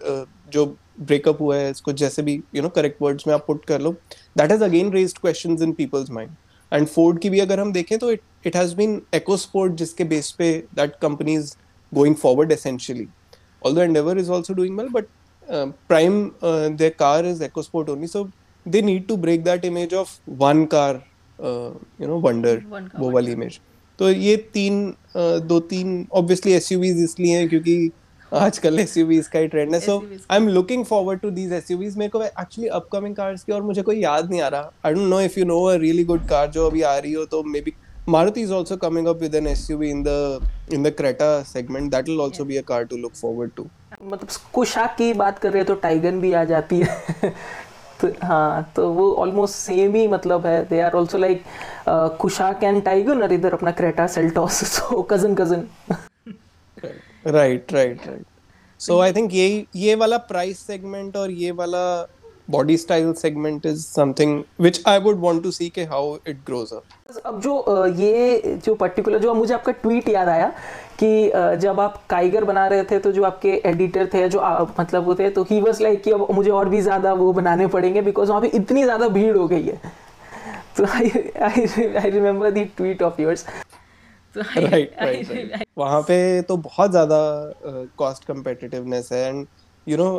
जो 0.53 0.65
ब्रेकअप 0.99 1.41
हुआ 1.41 1.57
है 1.57 1.69
इसको 1.71 1.91
जैसे 2.01 2.21
भी 2.21 2.41
यू 2.55 2.61
नो 2.61 2.69
करेक्ट 2.69 3.01
वर्ड्स 3.01 3.27
में 3.27 3.33
आप 3.33 3.45
पुट 3.47 3.65
कर 3.65 3.81
लो 3.81 3.91
that 4.37 4.51
has 4.51 4.63
again 4.63 4.91
raised 4.93 5.17
question 5.17 5.57
in 5.63 5.71
people's 5.73 6.09
mind 6.11 6.31
and 6.71 6.87
Ford 6.87 7.19
की 7.19 7.29
भी 7.29 7.39
अगर 7.39 7.59
हम 7.59 7.71
देखें 7.73 7.97
तो 7.99 8.11
it 8.11 8.21
it 8.45 8.55
has 8.55 8.75
been 8.75 9.01
EcoSport 9.13 9.73
जिसके 9.83 10.03
बेस 10.13 10.31
पे 10.39 10.51
that 10.75 10.95
company 11.01 11.35
is 11.35 11.55
going 11.91 12.15
forward 12.15 12.51
essentially 12.51 13.07
although 13.61 13.81
endeavor 13.81 14.17
is 14.17 14.29
also 14.29 14.53
doing 14.53 14.75
well 14.75 14.89
but 14.89 15.07
uh, 15.47 15.67
prime 15.87 16.35
uh, 16.41 16.69
their 16.69 16.91
car 16.91 17.23
is 17.23 17.41
ecosport 17.41 17.89
only 17.89 18.07
so 18.07 18.29
they 18.65 18.81
need 18.81 19.07
to 19.07 19.17
break 19.17 19.43
that 19.43 19.65
image 19.65 19.93
of 19.93 20.19
one 20.25 20.67
car 20.67 21.03
uh, 21.39 21.71
you 21.99 22.07
know 22.07 22.19
wonder 22.19 22.55
वो 22.99 23.11
वाली 23.11 23.33
image. 23.33 23.59
तो 23.99 24.09
ये 24.11 24.35
तीन 24.53 24.93
दो 25.47 25.59
तीन 25.69 26.05
obviously 26.13 26.53
S 26.53 26.71
इसलिए 26.71 27.37
हैं 27.37 27.47
क्योंकि 27.49 27.91
आजकल 28.31 28.79
एस 28.79 28.93
का 29.33 29.39
ही 29.39 29.47
ट्रेंड 29.47 29.73
है 29.73 29.79
so 29.79 29.97
I 30.31 30.37
am 30.37 30.47
looking 30.47 30.85
forward 30.85 31.19
to 31.19 31.29
these 31.31 31.53
S 31.53 31.71
मेरे 31.71 32.09
को 32.09 32.23
एक्चुअली 32.23 32.67
अपकमिंग 32.69 33.15
कार्स 33.15 33.43
की 33.43 33.51
और 33.51 33.61
मुझे 33.61 33.81
कोई 33.81 34.01
याद 34.03 34.29
नहीं 34.29 34.41
आ 34.41 34.47
रहा 34.47 34.71
I 34.85 34.93
don't 34.93 35.09
know 35.09 35.21
if 35.21 35.39
you 35.39 35.45
know 35.45 35.63
a 35.63 35.75
really 35.77 36.03
good 36.03 36.27
car 36.29 36.49
जो 36.51 36.67
अभी 36.67 36.81
आ 36.81 36.97
रही 36.97 37.13
हो 37.13 37.25
तो 37.25 37.43
maybe 37.61 37.73
Maruti 38.07 38.37
is 38.37 38.49
also 38.49 38.75
coming 38.75 39.07
up 39.07 39.19
with 39.19 39.35
an 39.35 39.45
SUV 39.45 39.87
in 39.87 40.01
the 40.01 40.41
in 40.69 40.81
the 40.81 40.91
Creta 40.91 41.45
segment. 41.45 41.91
That 41.91 42.07
will 42.07 42.21
also 42.21 42.43
yeah. 42.43 42.47
be 42.47 42.57
a 42.57 42.63
car 42.63 42.85
to 42.85 42.97
look 42.97 43.15
forward 43.15 43.51
to. 43.57 43.65
मतलब 44.03 44.29
कुशाक 44.53 44.95
की 44.97 45.11
बात 45.13 45.39
कर 45.39 45.51
रहे 45.51 45.59
हैं 45.59 45.67
तो 45.67 45.75
टाइगन 45.83 46.19
भी 46.21 46.31
आ 46.33 46.43
जाती 46.51 46.79
है 46.79 47.33
तो 48.01 48.07
हाँ 48.23 48.71
तो 48.75 48.89
वो 48.93 49.11
ऑलमोस्ट 49.23 49.55
सेम 49.55 49.95
ही 49.95 50.07
मतलब 50.07 50.45
है. 50.45 50.63
They 50.69 50.79
are 50.81 50.93
also 50.95 51.17
like 51.17 51.43
Kushaq 52.21 52.63
and 52.63 52.83
Taigun 52.83 53.21
और 53.23 53.33
इधर 53.33 53.53
अपना 53.53 53.71
Creta 53.79 54.07
Seltos 54.07 54.63
so 54.75 55.01
cousin 55.11 55.35
cousin 55.35 55.67
right 57.27 57.73
right 57.73 58.07
right 58.07 58.25
so 58.79 58.99
I 59.01 59.13
think 59.13 59.33
ये 59.33 59.65
ये 59.75 59.95
वाला 59.95 60.17
प्राइस 60.31 60.59
सेगमेंट 60.67 61.17
और 61.17 61.31
ये 61.31 61.51
वाला 61.61 61.83
body 62.53 62.75
style 62.81 63.09
segment 63.17 63.65
is 63.69 63.81
something 63.95 64.31
which 64.65 64.77
I 64.91 64.93
would 65.07 65.19
want 65.25 65.43
to 65.43 65.49
see 65.57 65.69
के 65.69 65.83
how 65.89 65.99
it 66.31 66.37
grows 66.45 66.71
up. 66.77 66.95
अब 67.25 67.39
जो 67.41 67.85
ये 67.97 68.55
जो 68.65 68.73
पर्टिकुलर 68.75 69.19
जो 69.19 69.33
मुझे 69.33 69.53
आपका 69.53 69.71
ट्वीट 69.83 70.09
याद 70.09 70.29
आया 70.29 70.51
कि 70.99 71.31
जब 71.61 71.79
आप 71.79 72.01
काइगर 72.09 72.43
बना 72.43 72.65
रहे 72.67 72.83
थे 72.83 72.99
तो 72.99 73.11
जो 73.11 73.23
आपके 73.23 73.49
एडिटर 73.65 74.09
थे 74.13 74.27
जो 74.29 74.39
आ, 74.39 74.65
मतलब 74.79 75.05
वो 75.05 75.15
थे 75.15 75.29
तो 75.29 75.43
ही 75.49 75.59
वॉज़ 75.61 75.81
लाइक 75.83 76.03
कि 76.03 76.11
अब 76.11 76.27
मुझे 76.33 76.49
और 76.51 76.69
भी 76.69 76.81
ज़्यादा 76.81 77.13
वो 77.13 77.31
बनाने 77.33 77.67
पड़ेंगे 77.67 78.01
बिकॉज़ 78.01 78.29
वहाँ 78.29 78.41
पे 78.41 78.47
इतनी 78.57 78.83
ज़्यादा 78.83 79.07
भीड़ 79.09 79.35
हो 79.37 79.47
गई 79.47 79.63
है। 79.63 79.81
तो 80.77 80.85
I 80.85 81.09
I 81.41 82.09
remember 82.09 82.51
the 82.51 82.65
tweet 82.77 83.01
of 83.03 83.21
yours. 83.21 83.45
वहाँ 85.77 86.01
पे 86.01 86.41
तो 86.41 86.57
बहुत 86.57 86.91
ज़्यादा 86.91 87.17
कॉस्ट 87.97 88.25
कम्पिटिटिवनेस 88.25 89.09
है 89.11 89.27
एंड 89.29 89.45
यू 89.87 89.97
नो 89.97 90.09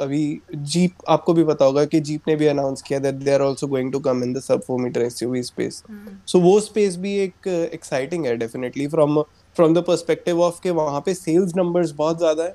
अभी 0.00 0.40
जीप 0.54 0.92
आपको 1.08 1.32
भी 1.34 1.44
पता 1.44 1.64
होगा 1.64 1.84
कि 1.84 2.00
जीप 2.00 2.28
ने 2.28 2.36
भी 2.36 2.46
अनाउंस 2.46 2.82
किया 2.82 2.98
that 2.98 3.14
they 3.14 3.30
are 3.30 3.42
also 3.42 3.66
going 3.66 3.92
to 3.92 3.98
come 4.00 4.22
in 4.22 4.32
the 4.32 4.40
sub 4.40 4.62
4 4.66 4.78
metre 4.80 5.02
SUV 5.02 5.42
space 5.42 5.82
so 6.26 6.40
वो 6.40 6.58
स्पेस 6.60 6.96
भी 6.96 7.16
एक 7.18 7.48
एक्साइटिंग 7.48 8.26
है 8.26 8.36
definitely 8.36 8.86
from 8.88 9.22
from 9.56 9.74
the 9.74 9.78
perspective 9.78 10.40
of 10.42 10.60
के 10.62 10.70
वहाँ 10.70 11.00
पे 11.06 11.14
सेल्स 11.14 11.56
नंबर्स 11.56 11.90
बहुत 11.92 12.18
ज़्यादा 12.18 12.44
है। 12.44 12.54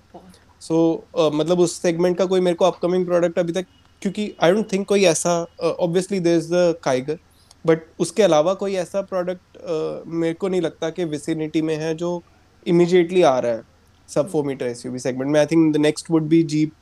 सो 0.62 0.76
so, 0.76 1.20
uh, 1.20 1.34
मतलब 1.34 1.60
उस 1.60 1.82
सेगमेंट 1.82 2.18
का 2.18 2.26
कोई 2.26 2.40
मेरे 2.40 2.56
को 2.56 2.66
अपकमिंग 2.66 3.06
प्रोडक्ट 3.06 3.40
अभी 3.40 3.54
तक 3.54 3.66
क्योंकि 4.02 4.32
आई 4.44 4.52
डोंट 4.52 4.72
थिंक 4.72 4.88
कोई 4.88 5.04
ऐसा 5.06 5.40
obviously 5.62 6.20
there 6.20 6.38
is 6.38 6.54
the 6.54 6.76
Kiger 6.84 7.18
but 7.66 7.82
उसके 8.00 8.24
अलावा 8.24 8.54
कोई 8.54 8.76
ऐसा 8.76 9.02
प्रोडक्ट 9.04 9.58
uh, 9.58 10.08
मेरे 10.08 10.34
को 10.34 10.48
नहीं 10.48 10.62
लगता 10.62 10.90
कि 10.90 11.06
विसिनिटी 11.06 11.62
में 11.62 11.76
है 11.76 11.94
जो 11.96 12.22
इमीडिएटली 12.66 13.22
आ 13.22 13.38
रहा 13.40 13.52
है। 13.52 13.64
सब 14.10 14.30
फोर 14.30 14.44
मीटर 14.46 14.66
एसयूवी 14.66 15.00
सेगमेंट 15.00 15.32
में। 15.32 15.40
I 15.40 15.46
think 15.46 15.74
the 15.74 15.78
next 15.78 16.12
would 16.12 16.28
be 16.28 16.42
Jeep 16.44 16.74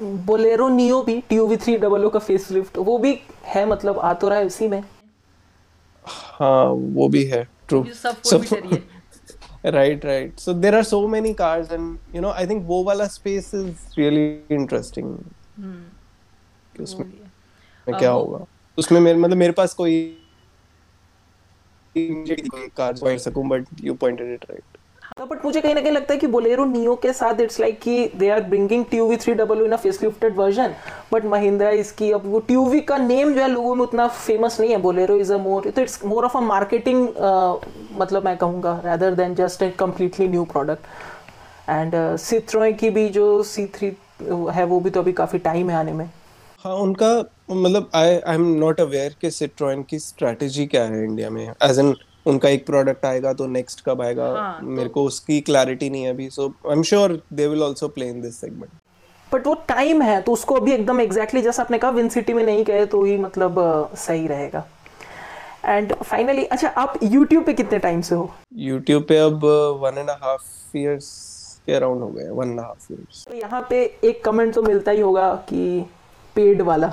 Bolero 0.00 0.68
Neo 0.68 1.02
भी 1.02 1.20
T 1.28 1.36
U 1.36 1.46
V 1.46 1.56
three 1.56 1.76
double 1.78 2.04
O 2.04 2.08
का 2.10 2.18
फेस 2.18 2.50
लिफ्ट 2.50 2.78
वो 2.78 2.98
भी 2.98 3.18
है 3.44 3.64
मतलब 3.66 3.98
आ 3.98 4.12
तो 4.14 4.28
रहा 4.28 4.38
है 4.38 4.46
उसी 4.46 4.68
में। 4.68 4.82
हाँ 6.04 6.64
वो 6.68 7.08
भी 7.08 7.24
है 7.24 7.42
ट्रू 7.68 7.84
सब 7.94 8.14
फोर 8.14 8.40
मीटर 8.40 8.64
ही 8.64 8.70
है 8.70 8.95
right 9.66 10.04
right 10.04 10.38
so 10.38 10.52
there 10.52 10.74
are 10.74 10.82
so 10.82 11.08
many 11.08 11.34
cars 11.34 11.72
and 11.72 11.98
you 12.14 12.20
know 12.20 12.30
I 12.30 12.46
think 12.46 12.66
वो 12.66 12.84
वाला 12.84 13.06
स्पेस 13.06 13.54
इज़ 13.54 13.76
रियली 13.98 14.40
इंटरेस्टिंग 14.50 15.16
क्या 17.88 18.10
um, 18.10 18.14
होगा? 18.14 18.46
उसमें 18.78 19.00
मेरे 19.00 19.18
मतलब 19.18 19.36
मेरे 19.36 19.52
पास 19.52 19.74
कोई 19.74 20.22
cars 22.76 23.02
but 23.04 23.66
you 23.80 23.94
pointed 23.94 24.32
it 24.32 24.44
right 24.50 24.75
but 25.16 25.44
मुझे 25.44 25.60
कहीं 25.60 25.74
ना 25.74 25.80
कहीं 25.80 25.92
लगता 25.92 26.12
है 26.12 26.18
कि 26.20 26.26
बोलेरो 26.26 26.64
नियो 26.64 26.94
के 27.02 27.12
साथ 27.12 27.40
इट्स 27.40 27.58
लाइक 27.60 27.78
कि 27.80 28.10
they 28.16 28.28
are 28.30 28.40
bringing 28.44 28.84
TUV 28.86 29.16
three 29.16 29.34
double 29.34 29.60
in 29.64 29.76
facelifted 29.76 30.34
version 30.36 30.74
but 31.12 31.24
Mahindra 31.24 31.70
इसकी 31.82 32.10
अब 32.12 32.22
वो 32.24 32.40
टीयूवी 32.48 32.80
का 32.80 32.96
नेम 32.96 33.32
जो 33.34 33.40
है 33.40 33.48
लोगों 33.48 33.74
में 33.74 33.82
उतना 33.82 34.06
फ़ेमस 34.08 34.60
नहीं 34.60 34.70
है, 34.70 34.76
बोलेरो 34.78 35.16
इज़ 35.16 35.32
अ 35.32 35.36
मोर 35.38 35.70
तो 35.70 35.82
it's 35.82 36.04
more 36.04 36.24
of 36.24 36.36
a 36.36 36.40
marketing 36.40 37.08
मतलब 38.00 38.24
मैं 38.24 38.36
कहूँगा 38.36 38.80
rather 38.84 39.14
than 39.14 39.34
just 39.34 39.62
a 39.62 39.70
completely 39.78 40.28
new 40.28 40.44
product 40.52 41.70
and 41.70 41.94
Citroen 42.18 42.72
की 42.72 42.90
भी 42.90 43.08
जो 43.08 43.42
सी 43.44 43.66
थ्री 43.76 43.86
है, 44.50 44.64
वो 44.64 44.80
भी 44.80 44.90
तो 44.90 45.00
अभी 45.00 45.12
काफ़ी 45.12 45.38
टाइम 45.38 45.70
है 45.70 45.76
आने 45.76 45.92
में. 45.92 46.10
हाँ 46.60 46.74
उनका 46.76 47.08
मतलब 47.50 47.90
I 47.94 48.18
I 48.18 48.34
am 48.34 48.46
not 48.58 48.80
aware 48.80 49.16
कि 49.20 49.30
सिट्रोएन 49.30 49.82
की 49.82 49.98
स्ट्रेटजी 50.00 50.66
क्या 50.66 50.84
है 50.84 51.02
इंडिया 51.04 51.30
में. 51.30 51.48
एज 51.62 51.78
एन 51.78 51.94
उनका 52.26 52.48
एक 52.48 52.66
प्रोडक्ट 52.66 53.04
आएगा 53.06 53.32
तो 53.32 53.46
नेक्स्ट 53.46 53.84
कब 53.86 54.02
आएगा? 54.02 54.28
हाँ, 54.28 54.58
मेरे 54.62 54.88
तो... 54.88 54.94
को 54.94 55.04
उसकी 55.04 55.40
क्लैरिटी 55.40 55.90
नहीं 55.90 56.02
है 56.02 56.10
अभी 56.10 56.28
so 56.30 56.48
I 56.66 56.72
am 56.72 56.82
sure 56.82 57.20
they 57.32 57.46
will 57.46 57.62
also 57.62 57.88
play 57.88 58.08
in 58.08 58.20
this 58.22 58.40
segment 58.40 58.70
but 59.32 59.46
वो 59.46 59.54
टाइम 59.68 60.02
है 60.02 60.20
तो 60.22 60.32
उसको 60.32 60.54
अभी 60.54 60.72
एकदम 60.72 61.00
एग्जैक्टली 61.00 61.42
जैसा 61.42 61.62
आपने 61.62 61.78
कहा 61.78 61.90
विन 61.90 62.08
सिटी 62.08 62.32
में 62.32 62.44
नहीं 62.44 62.64
गए 62.64 62.86
तो 62.86 63.04
ही 63.04 63.16
मतलब 63.18 63.60
सही 63.96 64.26
रहेगा। 64.26 64.64
एंड 65.64 65.94
फाइनली 65.94 66.44
अच्छा 66.44 66.68
आप 66.68 66.98
यूट्यूब 67.02 67.44
पे 67.44 67.52
कितने 67.54 67.78
टाइम 67.78 68.00
से 68.00 68.14
हो? 68.14 68.30
यूट्यूब 68.52 69.02
पे 69.02 69.18
अब 69.18 69.44
वन 69.82 69.98
एंड 69.98 70.10
हाफ़ 70.10 70.76
ईयर्स 70.76 71.08
के 71.66 71.72
अराउंड 71.72 72.02
हो 72.02 72.08
गए 72.08 72.28
वन 72.30 72.50
एंड 72.50 72.60
हाफ़ 72.60 72.92
ईयर्स 72.92 73.24
तो 73.28 73.34
यहाँ 73.34 73.66
पे 73.70 73.82
एक 74.04 74.24
कमेंट 74.24 74.54
तो 74.54 74.62
मिलता 74.62 74.90
ही 74.90 75.00
होगा 75.00 75.34
कि 75.48 75.84
पेड 76.36 76.62
वाला। 76.62 76.92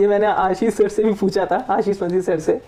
ये 0.00 0.06
मैंने 0.06 0.26
आशीष 0.26 0.74
सर 0.74 0.88
से 0.88 1.04
भी 1.04 1.12
पूछा 1.12 1.46
था 1.46 1.56
आशीष 1.70 2.02
मंजी 2.02 2.20
सर 2.20 2.40
से। 2.40 2.60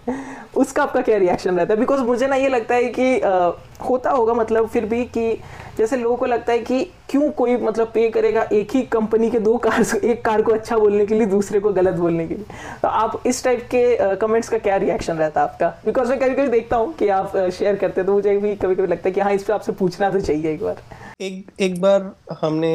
उसका 0.57 0.83
आपका 0.83 1.01
क्या 1.01 1.17
रिएक्शन 1.19 1.57
रहता 1.57 1.75
है? 1.75 1.81
बिकॉज़ 1.81 2.01
मुझे 2.01 2.27
ना 2.27 2.37
ये 2.37 2.49
लगता 2.49 2.75
है 2.75 2.85
कि 2.89 3.21
आ, 3.21 3.51
होता 3.89 4.11
होगा 4.11 4.35
मतलब 4.35 4.69
फिर 4.69 4.85
भी 4.85 5.05
कि 5.05 5.33
जैसे 5.79 5.97
लोगों 5.97 6.17
को 6.17 6.27
लगता 6.27 6.53
है 6.53 6.59
कि 6.59 6.87
क्यों 7.13 7.31
कोई 7.31 7.57
मतलब 7.57 7.91
पे 7.95 8.09
करेगा 8.11 8.43
एक 8.53 8.75
ही 8.75 8.83
कंपनी 8.93 9.31
के 9.31 9.39
दो 9.39 9.57
कार 9.65 9.83
एक 10.05 10.25
कार 10.25 10.43
को 10.43 10.53
अच्छा 10.53 10.77
बोलने 10.79 11.07
के 11.07 11.15
लिए 11.15 11.27
दूसरे 11.27 11.61
को 11.61 11.73
गलत 11.73 11.95
बोलने 11.95 12.27
के 12.29 12.35
लिए? 12.35 12.45
तो 12.83 12.89
आप 12.89 13.23
इस 13.27 13.43
टाइप 13.45 13.67
के 13.75 14.17
कमेंट्स 14.17 14.49
का 14.49 14.59
क्या 14.59 14.77
रिएक्शन 14.77 15.17
रहता 15.17 15.41
है 15.41 15.49
आपका? 15.49 15.69
बिकॉज़ 15.85 16.09
मैं 16.11 16.19
कभी 16.21 16.35
कभी 16.35 16.49
देखता 16.49 16.77
हूँ 16.77 16.93
कि 16.95 17.09
आप 17.09 17.37
शेयर 17.37 17.77
करते 17.77 18.05
तो 18.05 18.13
मुझे 18.13 18.37
भी 18.37 18.55
कभी 18.57 18.75
कभी 18.75 18.87
लगता 18.87 19.09
है 19.09 19.13
कि 19.15 19.21
हाँ 19.21 19.33
इस 19.33 19.45
पर 19.45 19.55
आपसे 19.55 19.73
पूछना 19.73 20.11
तो 20.11 20.21
चाहिए 20.21 20.53
एक 20.53 20.63
बार। 20.63 20.83
एक 21.21 21.51
एक 21.61 21.81
बार 21.81 22.11
हमने 22.41 22.75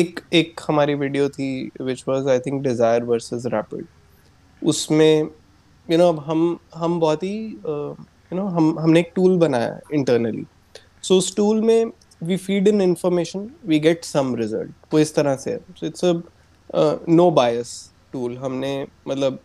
एक 0.00 0.20
एक 0.32 0.60
हमारी 0.68 0.94
वीडियो 0.94 1.28
थी 1.28 1.70
which 1.80 2.04
was 2.08 2.28
I 2.28 2.38
think 2.38 2.62
Dezire 2.62 3.04
versus 3.04 3.46
Rapid 3.46 3.86
उसमें 4.62 5.28
यू 5.88 5.98
नो 5.98 6.08
अब 6.08 6.24
हम 6.26 6.58
हम 6.74 7.00
बहुत 7.00 7.22
ही 7.22 7.36
यू 7.46 8.36
नो 8.36 8.46
हम 8.48 8.78
हमने 8.78 9.00
एक 9.00 9.12
टूल 9.14 9.38
बनाया 9.38 9.80
इंटरनली 9.94 10.44
सो 11.02 11.14
so, 11.14 11.18
उस 11.18 11.36
टूल 11.36 11.60
में 11.60 11.92
we 12.22 12.36
feed 12.36 12.68
in 12.68 12.80
information 12.80 13.48
we 13.66 13.78
get 13.80 14.04
some 14.04 14.34
result 14.36 14.70
वो 14.92 14.98
इस 14.98 15.14
तरह 15.14 15.36
से 15.36 15.50
है। 15.50 15.58
So 15.76 15.86
it's 15.86 16.04
a 16.04 16.12
no 17.08 17.30
bias 17.30 17.72
tool 18.12 18.36
हमने 18.38 18.86
मतलब 19.08 19.38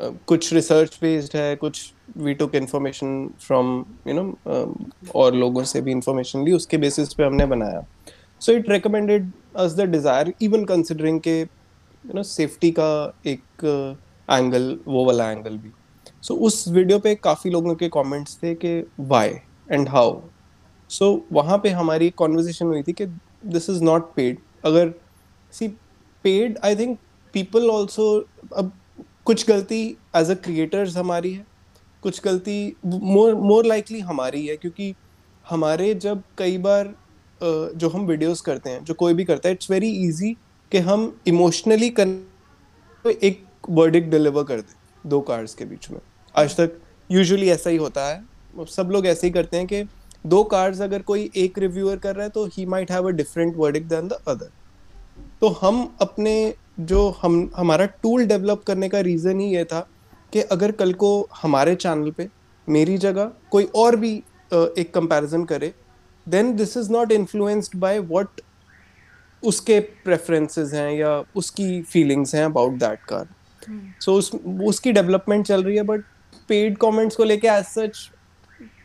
अ, 0.00 0.08
कुछ 0.26 0.52
रिसर्च 0.52 0.98
बेस्ड 1.02 1.36
है 1.36 1.54
कुछ 1.56 1.92
we 2.16 2.34
took 2.34 2.54
information 2.54 3.28
from 3.40 3.84
you 4.08 4.14
know 4.14 4.24
और 5.14 5.34
लोगों 5.34 5.64
से 5.64 5.80
भी 5.80 5.90
इंफॉर्मेशन 5.92 6.44
ली 6.44 6.52
उसके 6.52 6.78
बेसिस 6.78 7.14
पे 7.14 7.24
हमने 7.24 7.46
बनाया। 7.46 7.84
So 8.42 8.52
it 8.52 8.70
recommended 8.70 9.30
us 9.56 9.74
the 9.76 9.88
Dezire 9.90 10.32
even 10.42 10.64
considering 10.64 11.20
के 11.20 11.38
यू 11.40 12.14
नो 12.14 12.22
सेफ्टी 12.22 12.70
का 12.78 12.90
एक 13.26 13.64
एंगल 14.28 14.76
वो 14.86 15.04
वाला 15.04 15.30
एंगल 15.32 15.56
भी। 15.58 15.70
सो 16.22 16.34
उस 16.46 16.64
वीडियो 16.68 16.98
पे 16.98 17.14
काफ़ी 17.14 17.50
लोगों 17.50 17.74
के 17.74 17.88
कमेंट्स 17.88 18.36
थे 18.42 18.54
कि 18.54 18.72
वाई 19.00 19.28
एंड 19.72 19.88
हाउ 19.88 20.20
सो 20.90 21.26
वहाँ 21.32 21.58
पे 21.58 21.70
हमारी 21.70 22.06
एक 22.06 22.14
कॉन्वर्जेशन 22.14 22.66
हुई 22.66 22.82
थी 22.82 22.92
कि 22.92 23.06
दिस 23.06 23.70
इज़ 23.70 23.82
नॉट 23.84 24.12
पेड 24.14 24.38
अगर 24.64 24.92
see 25.52 25.68
paid 26.24 26.58
I 26.64 26.76
think 26.76 26.98
people 27.34 27.70
also 27.70 28.04
अब 28.56 28.72
कुछ 29.24 29.46
गलती 29.48 29.84
एज 30.16 30.30
अ 30.30 30.34
क्रिएटर्स 30.34 30.96
हमारी 30.96 31.32
है, 31.32 31.44
कुछ 32.02 32.20
गलती 32.24 32.76
मोर 32.86 33.34
मोर 33.34 33.66
लाइकली 33.66 34.00
हमारी 34.00 34.46
है, 34.46 34.56
क्योंकि 34.56 34.94
हमारे 35.46 35.92
जब 35.96 36.22
कई 36.38 36.58
बार 36.58 36.94
जो 37.40 37.88
हम 37.88 38.06
वीडियोस 38.06 38.40
करते 38.40 38.70
हैं, 38.70 38.84
जो 38.84 38.94
कोई 38.94 39.14
भी 39.14 39.24
करता 39.24 39.48
है 39.48 39.54
इट्स 39.54 39.70
वेरी 39.70 39.90
इजी 40.06 40.32
कि 40.72 40.78
हम 40.80 41.20
इमोशनली 41.28 41.86
एक 43.04 43.44
वर्डिक 43.70 44.10
डिलीवर 44.10 44.44
कर 44.44 44.60
दें 44.60 44.74
दो 45.04 45.20
कार्ड्स 45.22 45.54
के 45.54 45.64
बीच 45.64 45.90
में। 45.90 45.98
आज 46.34 46.56
तक 46.56 46.78
यूजुअली 47.10 47.48
ऐसा 47.50 47.70
ही 47.70 47.76
होता 47.76 48.06
है। 48.08 48.22
सब 48.68 48.90
लोग 48.92 49.06
ऐसे 49.06 49.26
ही 49.26 49.32
करते 49.32 49.56
हैं 49.56 49.66
कि 49.66 49.82
दो 50.24 50.42
कार्ड्स 50.44 50.80
अगर 50.80 51.02
कोई 51.02 51.30
एक 51.36 51.58
रिव्यूअर 51.58 51.96
कर 51.96 52.14
रहा 52.14 52.24
है 52.24 52.30
तो 52.30 52.44
he 52.52 52.66
might 52.66 52.90
have 52.90 53.08
a 53.08 53.12
different 53.12 53.56
verdict 53.56 53.88
than 53.88 54.08
the 54.08 54.18
other 54.28 54.50
तो 55.40 55.48
हम 55.62 55.88
अपने 56.00 56.34
जो 56.80 57.08
हम 57.22 57.50
हमारा 57.56 57.86
टूल 58.02 58.24
डेवलप 58.26 58.62
करने 58.66 58.88
का 58.88 59.00
रीज़न 59.00 59.40
ही 59.40 59.54
ये 59.54 59.64
था 59.64 59.80
कि 60.32 60.40
अगर 60.52 60.72
कल 60.72 60.92
को 60.94 61.10
हमारे 61.42 61.74
चैनल 61.74 62.10
पे 62.10 62.28
मेरी 62.68 62.98
जगह 62.98 63.30
कोई 63.50 63.64
और 63.76 63.96
भी 63.96 64.16
एक 64.52 64.92
कंपैरिजन 64.94 65.44
करे 65.44 65.72
then 66.26 66.54
this 66.56 66.76
is 66.76 66.92
not 66.92 67.12
influenced 67.12 67.76
by 67.76 67.98
what 67.98 68.40
उसके 69.42 69.80
प्रेफरेंसेस 70.04 70.72
हैं 70.74 70.90
या 70.92 71.22
उसकी 71.36 71.80
फीलिंग्स 71.82 72.34
हैं 72.34 72.44
अबाउट 72.44 72.72
दैट 72.78 73.04
कार 73.08 73.28
सो 74.00 74.14
उस 74.14 74.30
उसकी 74.64 74.92
डेवलपमेंट 74.92 75.46
चल 75.46 75.62
रही 75.62 75.76
है 75.76 75.82
बट 75.82 76.04
पेड 76.48 76.76
कमेंट्स 76.78 77.16
को 77.16 77.24
लेके 77.24 77.48
एज 77.48 77.64
सच 77.64 78.10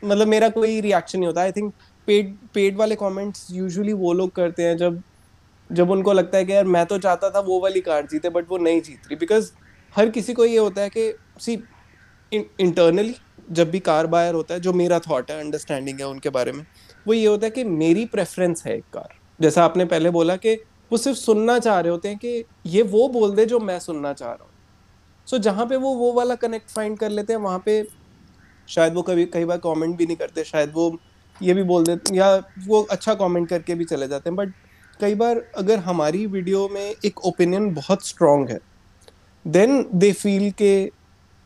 मतलब 0.05 0.27
मेरा 0.27 0.49
कोई 0.49 0.79
रिएक्शन 0.81 1.19
नहीं 1.19 1.27
होता. 1.27 1.41
आई 1.41 1.51
थिंक 1.51 1.73
पेड 2.07 2.35
पेड 2.53 2.77
वाले 2.77 2.95
कमेंट्स 2.95 3.47
यूजुअली 3.51 3.93
वो 3.93 4.13
लोग 4.13 4.31
करते 4.35 4.63
हैं 4.63 4.77
जब 4.77 5.01
जब 5.69 5.91
उनको 5.91 6.13
लगता 6.13 6.37
है 6.37 6.45
कि 6.45 6.51
यार 6.53 6.65
मैं 6.65 6.85
तो 6.85 6.97
चाहता 6.97 7.29
था 7.29 7.39
वो 7.39 7.59
वाली 7.61 7.81
कार 7.81 8.05
जीते 8.05 8.29
बट 8.29 8.49
वो 8.49 8.57
नहीं 8.57 8.81
जीत 8.81 9.07
रही. 9.07 9.15
बिकॉज़ 9.15 9.51
हर 9.95 10.09
किसी 10.09 10.33
को 10.33 10.45
ये 10.45 10.57
होता 10.57 10.81
है 10.81 10.89
कि 10.89 11.11
सी 11.39 11.53
इंटरनली 12.31 13.15
जब 13.51 13.71
भी 13.71 13.79
कार 13.79 14.07
बायर 14.07 14.35
होता 14.35 14.53
है 14.53 14.59
जो 14.59 14.73
मेरा 14.73 14.99
थॉट 14.99 15.31
है 15.31 15.39
अंडरस्टैंडिंग 15.39 15.99
है 15.99 16.07
उनके 16.07 16.29
बारे 16.29 16.51
में 16.51 16.65
वो 17.07 17.13
ये 17.13 17.25
होता 17.27 17.45
है 17.45 17.51
कि 17.51 17.63
मेरी 17.63 18.05
प्रेफरेंस 18.05 18.63
है 18.67 18.75
एक 18.77 18.85
कार. 18.93 19.07
जैसा 19.41 19.63
आपने 19.63 19.85
पहले 19.85 20.09
बोला 20.09 20.35
कि 20.35 20.53
वो 20.91 20.97
सिर्फ़ 20.97 21.17
सुनना 21.17 21.57
चाह 21.59 21.79
रहे 21.79 21.91
होते 21.91 22.09
हैं 22.09 22.17
कि 22.17 22.43
ये 22.65 22.81
वो 22.81 23.07
बोल 23.09 23.35
दे 23.35 23.45
जो 23.45 23.59
मैं 23.59 23.79
सुनना 23.79 24.13
चाह 24.13 24.29
रहा 24.29 24.43
हूँ. 24.43 24.51
सो 25.27 25.37
so, 25.37 25.43
जहाँ 25.43 25.65
पे 25.65 25.75
वो 25.75 25.93
वो 25.95 26.11
वाला 26.13 26.35
कनेक्ट 26.35 26.71
फाइंड 26.71 26.99
कर 26.99 27.09
लेते 27.09 27.33
हैं 27.33 27.39
वहाँ 27.39 27.61
पे 27.65 27.81
शायद 28.67 28.93
वो 28.93 29.01
कभी 29.01 29.25
कई 29.25 29.45
बार 29.45 29.57
कमेंट 29.57 29.95
भी 29.97 30.05
नहीं 30.05 30.17
करते, 30.17 30.43
शायद 30.43 30.71
वो 30.75 30.97
ये 31.41 31.53
भी 31.53 31.63
बोल 31.63 31.83
देते 31.85 32.15
या 32.15 32.35
वो 32.67 32.81
अच्छा 32.91 33.13
कमेंट 33.15 33.47
करके 33.49 33.75
भी 33.75 33.85
चले 33.85 34.07
जाते 34.07 34.29
हैं 34.29 34.35
बट 34.35 34.53
कई 34.99 35.15
बार 35.15 35.41
अगर 35.57 35.79
हमारी 35.81 36.25
वीडियो 36.27 36.67
में 36.69 36.93
एक 37.05 37.25
ओपिनियन 37.25 37.73
बहुत 37.73 38.05
स्ट्रांग 38.07 38.49
है 38.49 38.59
देन 39.45 39.85
दे 39.93 40.11
फील 40.13 40.49
के, 40.51 40.91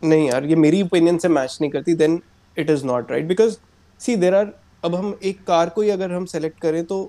नहीं 0.01 0.27
यार, 0.29 0.45
ये 0.45 0.55
मेरी 0.55 0.82
ओपिनियन 0.84 1.17
से 1.17 1.27
मैच 1.29 1.58
नहीं 1.62 1.71
करती 1.71 1.93
then 1.95 2.21
it 2.58 2.69
is 2.69 2.86
not 2.86 3.12
right 3.12 3.25
because 3.27 3.58
see 4.01 4.15
there 4.15 4.36
are 4.36 4.53
अब 4.84 4.95
हम 4.95 5.17
एक 5.23 5.43
कार 5.45 5.69
को 5.69 5.82
ही 5.82 5.89
अगर 5.89 6.12
हम 6.12 6.25
सेलेक्ट 6.27 6.60
करें 6.62 6.84
तो 6.86 6.99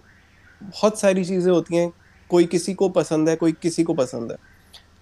बहुत 0.61 0.99
सारी 1.01 1.25
चीज़ें 1.25 1.53
होती 1.53 1.77
हैं, 1.77 1.93
कोई 2.31 2.45
किसी 2.47 2.75
को 2.75 2.89
पसंद 2.89 3.29
है, 3.29 3.37
कोई 3.37 3.53
किसी 3.53 3.85
को 3.85 3.95
पसंद 3.95 4.31
है। 4.33 4.37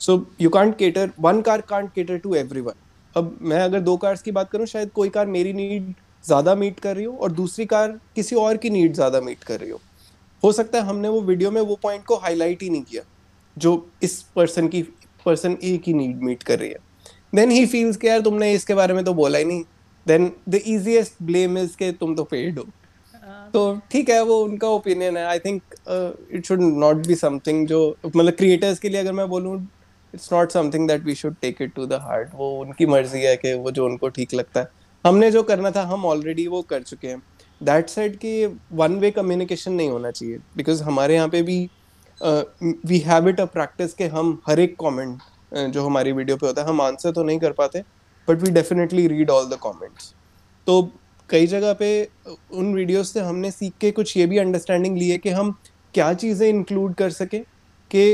So 0.01 0.15
you 0.41 0.51
can't 0.51 0.77
cater 0.79 1.11
one 1.21 1.41
car 1.43 1.61
can't 1.61 1.91
cater 1.95 2.19
to 2.19 2.35
every 2.35 2.61
अब 3.15 3.37
मैं 3.43 3.61
अगर 3.61 3.81
दो 3.81 3.97
कार्स 3.97 4.23
की 4.23 4.33
बात 4.33 4.51
करूँ 4.51 4.67
शायद 4.67 4.91
कोई 4.91 5.09
कार 5.09 5.27
मेरी 5.29 5.53
नीड 5.53 5.93
ज़्यादा 6.25 6.55
मीट 6.55 6.81
कर 6.81 6.97
रही 6.97 7.05
हो 7.05 7.13
और 7.15 7.33
दूसरी 7.33 7.67
कार 7.67 7.99
किसी 8.17 8.37
और 8.37 8.57
की 8.57 8.71
नीड 8.71 8.95
ज़्यादा 8.95 9.21
मीट 9.21 9.45
कर 9.45 9.61
रही 9.61 9.71
हो। 9.71 9.81
हो 10.43 10.53
सकता 10.53 10.79
है 10.79 10.85
हमने 10.85 11.09
वो 11.09 11.21
वीडियो 11.23 11.51
में 11.51 11.61
वो 11.61 11.79
पॉइंट 11.83 12.05
को 12.05 12.17
हाईलाइट 12.17 12.63
ही 12.63 12.71
नहीं 12.71 12.83
किया 12.83 13.03
जो 13.57 13.73
इस 14.03 14.21
पर्सन 14.37 14.69
की 14.69 14.83
पर्सन 15.27 15.57
ए 15.65 15.77
की 15.85 15.93
नीड 15.95 16.23
मीट 16.23 16.43
कर 16.43 16.59
रही 16.59 16.69
है। 16.71 16.77
देन 17.35 17.51
ही 17.51 17.65
फील्स 17.67 17.97
के 17.97 18.09
यार 18.09 18.21
तुमने 18.21 18.53
इसके 18.53 18.75
बारे 18.75 18.95
में 18.95 19.05
तो 19.05 19.15
बोला 19.15 19.39
ही 19.39 19.45
नहीं। 19.45 19.63
Then 20.07 20.31
the 20.49 20.55
easiest 20.57 21.23
blame 21.23 21.59
is 21.59 21.77
के 21.77 21.91
तुम 21.95 22.15
तो 22.17 22.25
पेड 22.25 22.59
हो। 22.59 22.65
तो 23.55 23.81
ठीक 23.91 24.11
है 24.11 24.23
वो 24.25 24.39
उनका 24.45 24.69
ओपिनियन 24.69 25.17
है। 25.17 25.25
I 25.27 25.39
think 25.39 25.63
it 25.89 26.47
should 26.47 26.61
not 26.61 27.07
be 27.07 27.15
something 27.17 27.67
जो 27.67 27.81
मतलब 28.07 28.33
क्रिएटर्स 28.33 28.79
के 28.79 28.89
लिए 28.89 29.01
अगर 29.01 29.13
मैं 29.13 29.29
बोलूँ 29.29 29.57
it's 30.19 30.33
not 30.33 30.51
something 30.53 30.89
that 30.89 31.05
we 31.05 31.15
should 31.15 31.35
take 31.43 31.63
it 31.63 31.73
to 31.75 31.87
the 31.87 31.99
heart 32.03 32.29
वो 32.35 32.51
उनकी 32.61 32.87
मर्ज़ी 32.87 33.21
है 33.23 33.37
कि 33.37 33.53
वो 33.55 33.71
जो 33.71 33.85
उनको 33.87 34.09
ठीक 34.09 34.35
लगता 34.35 34.61
है। 34.61 34.69
हमने 35.05 35.31
जो 35.31 35.43
करना 35.43 35.71
था 35.71 35.83
हम 35.87 36.05
ऑलरेडी 36.07 36.47
वो 36.47 36.63
कर 36.71 36.83
चुके 36.83 37.09
हैं। 37.09 37.23
दैट 37.61 37.89
साइड 37.89 38.17
कि 38.17 38.47
वन 38.73 38.99
वे 38.99 39.11
कम्युनिकेशन 39.11 39.73
नहीं 39.73 39.89
होना 39.89 40.11
चाहिए। 40.11 40.39
बिकॉज़ 40.57 40.83
हमारे 40.83 41.15
यहाँ 41.15 41.29
पे 41.29 41.43
भी 41.43 41.59
we 42.21 42.99
have 42.99 43.29
it 43.29 43.41
a 43.41 43.45
practice 43.47 43.95
के 43.95 44.07
हम 44.09 44.39
हर 44.49 44.61
एक 44.61 44.77
कॉमेंट 44.77 45.19
uh, 45.19 45.67
जो 45.67 45.85
हमारी 45.87 46.13
वीडियो 46.13 46.37
पे 46.37 46.47
होता 46.47 46.63
है 46.63 46.69
हम 46.69 46.81
आंसर 46.81 47.13
तो 47.13 47.23
नहीं 47.23 47.39
कर 47.39 47.53
पाते 47.53 47.83
but 48.29 48.43
we 48.43 48.51
definitely 48.51 49.07
read 49.07 49.31
all 49.31 49.47
the 49.51 49.59
comments 49.61 50.13
तो 50.67 50.83
कई 51.31 51.47
जगह 51.47 51.73
पे 51.73 51.89
उन 52.53 52.75
वीडियोस 52.75 53.13
से 53.13 53.21
हमने 53.21 53.51
सीख 53.51 53.73
के 53.81 53.91
कुछ 53.91 54.17
ये 54.17 54.27
भी 54.27 54.39
अंडरस्टैंडिंग 54.39 54.97
ली 54.99 55.09
है 55.11 55.19
कि 55.19 55.31
हम 55.31 55.55
क्या 55.95 56.13
चीज़ें 56.15 56.49
इंक्लूड 56.49 56.95
कर 56.95 57.11
सकें 57.11 57.43
कि 57.91 58.05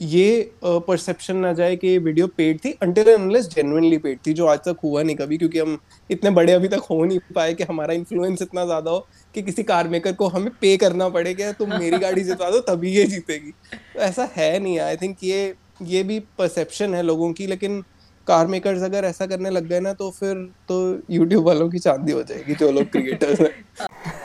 ये 0.00 0.50
परसेप्शन 0.64 1.36
ना 1.36 1.52
जाए 1.52 1.76
कि 1.76 1.88
ये 1.88 1.98
वीडियो 1.98 2.26
पेड 2.26 2.58
थी 2.64 2.70
अंटिल 2.82 3.12
अनलेस 3.14 3.48
जेन्युइनली 3.48 3.98
पेड 3.98 4.18
थी 4.26 4.32
जो 4.32 4.46
आज 4.46 4.58
तक 4.58 4.76
हुआ 4.84 5.02
नहीं 5.02 5.16
कभी 5.16 5.38
क्योंकि 5.38 5.58
हम 5.58 5.78
इतने 6.10 6.30
बड़े 6.30 6.52
अभी 6.52 6.68
तक 6.68 6.82
हो 6.90 7.04
नहीं 7.04 7.18
पाए 7.34 7.54
कि 7.54 7.64
हमारा 7.64 7.94
इन्फ्लुएंस 7.94 8.42
इतना 8.42 8.64
ज़्यादा 8.64 8.90
हो 8.90 9.06
कि 9.34 9.42
किसी 9.42 9.62
कार 9.62 9.88
मेकर 9.88 10.12
को 10.12 10.28
हमें 10.28 10.50
पे 10.60 10.76
करना 10.76 11.08
पड़े 11.08 11.34
कि 11.34 11.52
तुम 11.52 11.78
मेरी 11.78 11.98
गाड़ी 11.98 12.22
जितवा 12.24 12.50
दो 12.50 12.60
तभी 12.60 12.92
ये 12.92 13.04
जीतेगी। 13.04 13.50
तो 13.94 14.00
ऐसा 14.00 14.28
है 14.36 14.58
नहीं 14.58 14.78
आई 14.78 14.96
थिंक 14.96 15.16
ये 15.24 15.54
ये 15.82 16.02
भी 16.02 16.20
परसेप्शन 16.38 16.94
है 16.94 17.02
लोगों 17.02 17.32
की 17.32 17.46
लेकिन 17.46 17.82
कार 18.28 18.46
मेकर्स 18.46 18.82
अगर 18.82 19.04
ऐसा 19.04 19.26
करने 19.26 19.50
लग 19.50 19.68
गए 19.68 19.80
ना 19.80 19.92
तो 19.92 20.10
फिर 20.10 20.34
तो 20.68 20.76
यूट्यूब 21.10 21.46
वालों 21.46 21.68
की 21.70 21.78
चांदी 21.78 22.12
हो 22.12 22.22
जाएगी 22.22 22.54
जो 22.54 22.70
लोग 22.72 22.90
क्रिएटर्स 22.92 23.40
हैं। 23.40 23.54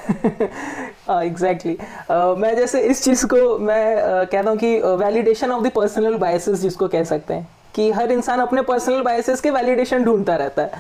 एग्जैक्टली 1.24 1.76
uh, 1.76 2.38
मैं 2.38 2.56
जैसे 2.56 2.82
इस 2.82 3.04
चीज़ 3.04 3.26
को 3.26 3.58
मैं 3.60 3.96
uh, 3.96 4.32
कहता 4.32 4.50
हूँ 4.50 4.58
कि 4.58 4.80
validation 5.00 5.52
of 5.52 5.63
the 5.63 5.72
personal 5.72 6.18
biases 6.18 6.60
जिसको 6.60 6.88
कह 6.88 7.04
सकते 7.04 7.34
हैं 7.34 7.48
कि 7.76 7.92
हर 7.92 8.12
इंसान 8.12 8.39
अपने 8.39 8.62
पर्सनल 8.62 9.02
बायसेस 9.02 9.42
के 9.42 9.52
वैलिडेशन 9.52 10.04
ढूंढता 10.04 10.36
रहता 10.36 10.62
है। 10.62 10.72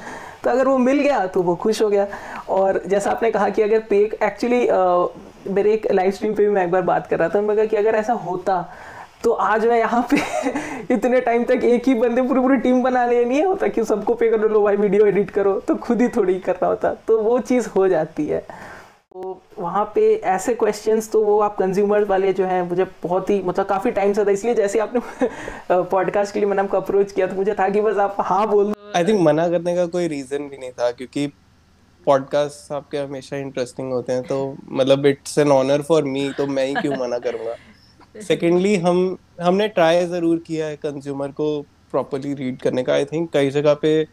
तो 0.43 0.49
अगर 0.49 0.67
वो 0.67 0.77
मिल 0.77 0.99
गया 0.99 1.25
तो 1.27 1.41
वो 1.41 1.55
खुश 1.55 1.81
हो 1.81 1.89
गया। 1.89 2.07
और 2.49 2.81
जैसा 2.87 3.11
आपने 3.11 3.31
कहा 3.31 3.49
कि 3.49 3.61
अगर 3.61 3.79
पे 3.89 4.01
एक्चुअली 4.23 4.65
uh, 4.67 5.51
मेरे 5.51 5.73
एक 5.73 5.91
लाइव 5.91 6.11
स्ट्रीम 6.11 6.33
पे 6.33 6.45
भी 6.45 6.49
मैं 6.49 6.63
एक 6.65 6.71
बार 6.71 6.81
बात 6.81 7.07
कर 7.07 7.19
रहा 7.19 7.29
था 7.29 7.41
मैं 7.41 7.55
कहा 7.57 7.65
कि 7.65 7.75
अगर 7.75 7.95
ऐसा 7.95 8.13
होता 8.13 8.55
तो 9.23 9.31
आज 9.31 9.65
मैं 9.65 9.77
यहाँ 9.77 10.01
पे 10.11 10.17
इतने 10.93 11.19
टाइम 11.21 11.43
तक 11.43 11.63
एक 11.63 11.87
ही 11.87 11.93
बंदे 11.93 12.21
पूरी 12.21 12.39
पूरी 12.39 12.57
टीम 12.57 12.81
बना 12.83 13.05
लिया 13.05 13.23
नहीं 13.25 13.43
होता 13.43 13.67
कि 13.67 13.83
सबको 13.83 14.13
पे 14.13 14.29
कर, 14.29 14.49
लो 14.49 14.61
भाई 14.63 14.75
वीडियो 14.75 15.05
एडिट 15.05 15.29
करो। 15.31 15.59
तो 15.59 15.75
खुद 15.75 16.01
ही 16.01 16.07
थोड़ी 16.07 16.39
करना 16.39 16.67
होता। 16.67 16.93
तो 17.07 17.21
वो 17.21 17.37
चीज़ 17.39 17.69
हो 17.75 17.87
जाती 17.87 18.25
है। 18.27 18.39
तो 18.39 19.41
वहाँ 19.59 19.83
पे 19.95 20.13
ऐसे 20.15 20.53
क्वेश्चंस 20.55 21.09
तो 21.11 21.23
वो 21.23 21.39
आप 21.39 21.57
कंज्यूमर 21.57 22.03
वाले 22.05 22.33
जो 22.33 22.45
हैं, 22.45 22.61
मुझे 22.69 22.85
बहुत 23.03 23.29
ही 23.29 23.41
मतलब 23.45 23.65
काफ़ी 23.65 23.91
टाइम 23.91 24.13
से 24.13 24.25
था 24.25 24.31
इसलिए 24.31 24.55
जैसे 24.55 24.79
आपने 24.79 25.27
पॉडकास्ट 25.71 26.33
के 26.33 26.39
लिए 26.39 26.49
मैंने 26.49 26.61
आपको 26.61 26.77
अप्रोच 26.77 27.11
किया 27.11 27.27
तो 27.27 27.35
मुझे 27.35 27.53
था 27.53 27.69
कि 27.69 27.81
बस 27.81 27.97
आप 27.97 28.15
हाँ 28.19 28.47
बोल 28.49 28.73
आई 28.95 29.05
थिंक 29.05 29.21
मना 29.21 29.47
करने 29.49 29.75
का 29.75 29.85
कोई 29.87 30.07
रीज़न 30.07 30.49
भी 30.49 30.57
नहीं 30.57 30.71
था, 30.71 30.91
क्योंकि 30.91 31.27
पॉडकास्ट 32.07 32.71
आपके 32.71 32.97
हमेशा 32.97 33.37
इंटरेस्टिंग 33.37 33.91
होते 33.93 34.13
हैं। 34.13 34.23
तो 34.23 34.55
मतलब 34.71 35.05
it's 35.05 35.37
an 35.37 35.51
honour 35.51 35.81
for 35.81 36.03
me 36.05 36.31
तो 36.37 36.47
मैं 36.47 36.65
ही 36.65 36.73
क्यों 36.73 36.95
मना 36.97 37.19
करूँगा? 37.19 37.55
सेकेंडली 38.21 38.75
हम 38.75 39.17
हमने 39.41 39.67
ट्राई 39.67 40.05
ज़रूर 40.05 40.39
किया 40.47 40.65
है 40.65 40.75
कंज्यूमर 40.75 41.31
को 41.31 41.61
प्रॉपरली 41.91 42.33
रीड 42.33 42.59
करने 42.61 42.83
का। 42.83 42.93
आई 42.93 43.05
थिंक 43.05 43.29
कई 43.33 43.49
जगह 43.49 43.73
पे 43.73 44.07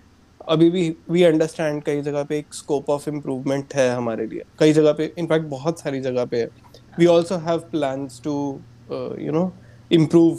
अभी 0.48 0.70
भी 0.70 0.88
वी 1.10 1.22
अंडरस्टैंड 1.22 1.82
कई 1.82 2.00
जगह 2.02 2.22
पे 2.24 2.38
एक 2.38 2.54
स्कोप 2.54 2.90
ऑफ़ 2.90 3.08
इम्प्रूवमेंट 3.10 3.74
है 3.74 3.88
हमारे 3.90 4.26
लिए। 4.26 4.42
कई 4.58 4.72
जगह 4.72 4.92
पे 4.92 5.12
इनफैक्ट 5.18 5.46
बहुत 5.46 5.80
सारी 5.80 6.00
जगह 6.00 6.24
पे 6.24 6.40
है। 6.40 6.48
We 6.98 7.06
also 7.06 7.36
have 7.38 7.58
plans 7.70 8.20
to 8.24 8.34
you 8.92 9.32
know 9.32 9.52
improve 9.90 10.38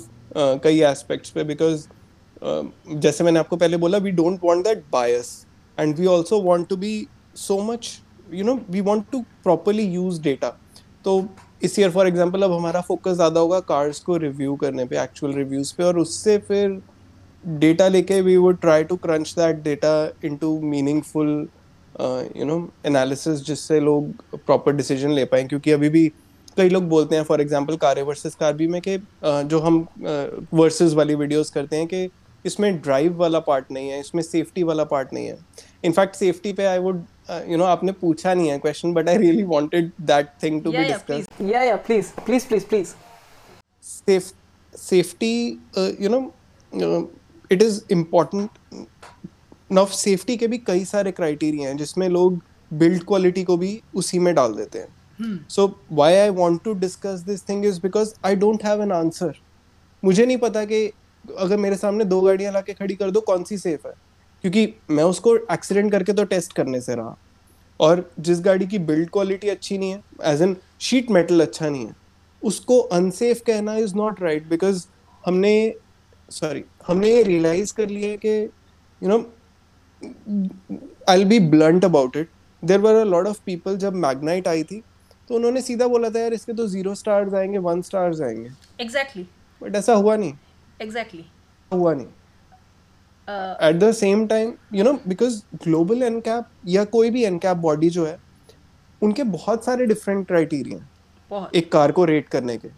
कई 0.64 0.82
एस्पेक्ट्स 0.82 1.30
पे 1.30 1.44
बिकॉज़ 1.44 1.88
uh, 2.42 2.66
जैसे 2.90 3.24
मैंने 3.24 3.40
आपको 3.40 3.58
पहले 3.58 3.78
बोला 3.78 3.98
we 3.98 4.12
don't 4.12 4.40
want 4.44 4.64
that 4.64 4.84
bias 4.92 5.30
and 5.78 5.96
we 6.00 6.06
also 6.06 6.42
want 6.42 6.68
to 6.68 6.78
be 6.78 7.08
so 7.38 7.62
much 7.64 7.92
you 8.34 8.44
know 8.46 8.60
we 8.70 8.82
want 8.82 9.06
to 9.12 9.22
properly 9.44 9.84
use 9.86 10.22
data 10.22 10.50
तो 11.06 11.20
इस 11.64 11.78
year 11.80 11.90
for 11.92 12.08
example 12.08 12.42
अब 12.44 12.52
हमारा 12.52 12.82
फोकस 12.82 13.14
ज़्यादा 13.14 13.40
होगा 13.40 13.60
कार्स 13.68 14.00
को 14.00 14.18
रिव्यू 14.18 14.56
करने 14.56 14.86
पे 14.86 15.02
एक्चुअल 15.02 15.34
रिव्यूज़ 15.34 15.74
पे 15.78 15.84
और 15.84 16.00
उससे 16.00 16.38
फिर 16.48 16.82
डेटा 17.60 17.88
लेके 17.88 18.20
we 18.22 18.36
would 18.38 18.60
try 18.62 18.84
to 18.84 18.96
crunch 19.04 19.34
that 19.38 19.64
data 19.64 19.94
into 20.26 20.60
meaningful 20.64 21.30
you 22.38 22.46
know 22.46 22.58
analysis 22.86 23.46
जिससे 23.46 23.80
लोग 23.80 24.36
प्रॉपर 24.36 24.76
डिसीज़न 24.76 25.12
ले 25.12 25.26
पाएँ। 25.26 25.48
क्योंकि 25.48 25.72
अभी 25.72 25.90
भी 25.90 26.08
कई 26.58 26.70
लोग 26.70 26.88
बोलते 26.90 27.16
हैं 27.16 27.24
for 27.24 27.42
example 27.42 27.76
car 27.78 28.02
versus 28.04 28.36
car 28.36 28.54
भी 28.54 28.68
में 28.68 28.82
कि 28.82 28.98
uh, 28.98 29.44
जो 29.44 29.60
हम 29.60 29.88
वर्सेस 30.54 30.92
uh, 30.92 30.98
वाली 30.98 31.16
वीडियोस 31.16 31.50
करते 31.50 31.76
हैं 31.76 31.88
कि 31.88 32.10
इसमें 32.46 32.82
ड्राइव 32.82 33.18
वाला 33.18 33.40
पार्ट 33.40 33.66
नहीं 33.72 33.90
है 33.90 34.00
इसमें 34.00 34.22
सेफ्टी 34.24 34.64
वाला 34.64 34.84
पार्ट 34.84 35.14
नहीं 35.14 35.28
है। 35.28 35.38
इनफैक्ट 35.84 36.16
सेफ्टी 36.16 36.54
पे 36.54 36.66
आई 36.66 36.80
वुड 36.80 37.04
यू 37.30 37.58
नो 37.58 37.64
आपने 37.66 37.92
पूछा 37.92 38.34
नहीं 38.34 38.50
है 38.50 38.58
question 38.60 38.94
but 38.94 39.10
I 39.10 39.18
really 39.18 39.44
wanted 39.44 39.92
that 40.02 40.30
thing 40.44 40.62
to 40.64 40.72
be 40.72 40.84
discussed 40.84 41.50
या 41.50 41.62
या 41.64 41.76
please 41.88 42.12
please 42.26 42.48
please 42.48 42.66
please 42.66 42.94
safe 43.84 44.32
safety 44.74 45.34
you 46.02 46.10
know 46.10 46.20
it 47.52 47.62
is 47.62 47.82
important 47.92 48.50
now 49.72 49.86
safety 49.96 50.38
के 50.38 50.48
भी 50.48 50.58
कई 50.58 50.86
सारे 50.86 51.12
क्राइटेरिया 51.12 51.70
हैं 51.70 51.78
जिसमें 51.78 52.08
लोग 52.10 52.40
बिल्ड 52.72 53.04
क्वालिटी 53.04 53.44
को 53.44 53.58
भी 53.58 53.80
उसी 53.96 54.20
में 54.20 54.34
डाल 54.36 54.54
देते 54.54 54.80
हैं। 54.80 55.48
So 55.50 55.68
why 55.92 56.16
I 56.16 56.30
want 56.30 56.64
to 56.64 56.74
discuss 56.74 57.20
this 57.28 57.48
thing 57.50 57.66
is 57.66 57.80
because 57.82 58.14
I 58.26 58.36
don't 58.36 58.64
have 58.66 58.82
an 58.84 58.92
answer 58.92 59.34
मुझे 60.04 60.26
नहीं 60.26 60.38
पता 60.38 60.64
कि 60.66 60.86
अगर 61.26 61.58
मेरे 61.58 61.76
सामने 61.76 62.06
दो 62.06 62.22
गाड़ियाँ 62.22 62.54
ला 62.54 62.62
के 62.62 62.74
खड़ी 62.74 62.96
कर 62.96 63.12
दो 63.12 63.22
कौन 63.22 63.44
सी 63.44 63.58
सेफ़ 63.58 63.88
है? 63.88 63.94
क्योंकि 64.44 64.74
मैं 64.90 65.04
उसको 65.04 65.36
एक्सीडेंट 65.54 65.92
करके 65.92 66.14
तो 66.14 66.24
टेस्ट 66.24 66.54
करने 66.54 66.82
से 66.82 66.96
रहा। 66.96 67.16
और 67.80 68.12
जिस 68.20 68.42
गाड़ी 68.42 68.68
की 68.68 68.80
बिल्ड 68.80 69.10
क्वालिटी 69.10 69.50
अच्छी 69.50 69.78
नहीं 69.78 69.92
है 69.92 70.04
एज 70.34 70.42
एन 70.42 70.56
शीट 70.80 71.12
मेटल 71.12 71.42
अच्छा 71.42 71.70
नहीं 71.70 71.86
है 71.86 71.96
उसको 72.44 72.80
अनसेफ 72.80 73.42
कहना 73.48 73.76
इज़ 73.76 73.96
नॉट 73.96 74.22
राइट 74.22 74.48
बिकॉज़ 74.48 74.86
हमने 75.26 75.54
सॉरी 76.30 76.64
हमने 76.88 77.10
ये 77.10 77.24
रियलाइज़ 77.24 77.74
कर 77.74 77.90
लिया 77.90 78.16
कि 78.16 78.38
you 79.02 79.10
know 79.10 79.18
I 81.10 81.26
be 81.26 81.40
blunt 81.40 81.86
about 81.86 82.18
it 82.18 82.30
there 82.64 82.80
were 82.80 82.96
a 82.96 83.04
lot 83.04 83.28
of 83.28 83.40
people 83.46 83.78
जब 83.78 83.94
मैग्नाइट 83.96 84.48
आई 84.48 84.64
थी 84.64 84.84
तो 85.30 85.36
उन्होंने 85.36 85.62
सीधा 85.62 85.88
बोला 85.88 86.10
था 86.10 86.20
यार 86.20 86.34
इसके 86.34 86.54
तो 86.54 86.68
ज़ीरो 86.68 86.96
स्टार्स 86.96 87.34
आएँगे 87.34 87.58
वन 87.58 87.82
स्टार्स 87.82 88.22
आएँगे. 88.22 88.50
Exactly 88.82 89.24
exactly. 89.24 89.64
बट 89.64 89.76
ऐसा 89.76 89.94
हुआ 89.94 90.16
नहीं। 90.16 90.34
Exactly 90.82 91.22
exactly. 91.22 91.74
हुआ 91.74 91.94
नहीं। 91.94 92.08
At 93.28 93.76
the 93.76 93.92
same 93.94 94.26
time 94.28 94.54
you 94.74 94.84
know 94.84 94.94
because 95.08 95.42
Global 95.64 96.04
NCAP 96.04 96.46
या 96.68 96.84
कोई 96.96 97.10
भी 97.10 97.24
एनकैप 97.26 97.58
बॉडी 97.58 97.90
जो 97.90 98.06
है 98.06 98.18
उनके 99.02 99.24
बहुत 99.26 99.66
सारे 99.66 99.86
डिफरेंट 99.86 100.26
क्राइटेरिया 100.28 101.48
एक 101.56 101.72
कार 101.72 101.92
को 101.92 102.06
रेट 102.06 102.28
करने 102.30 102.58
के। 102.58 102.70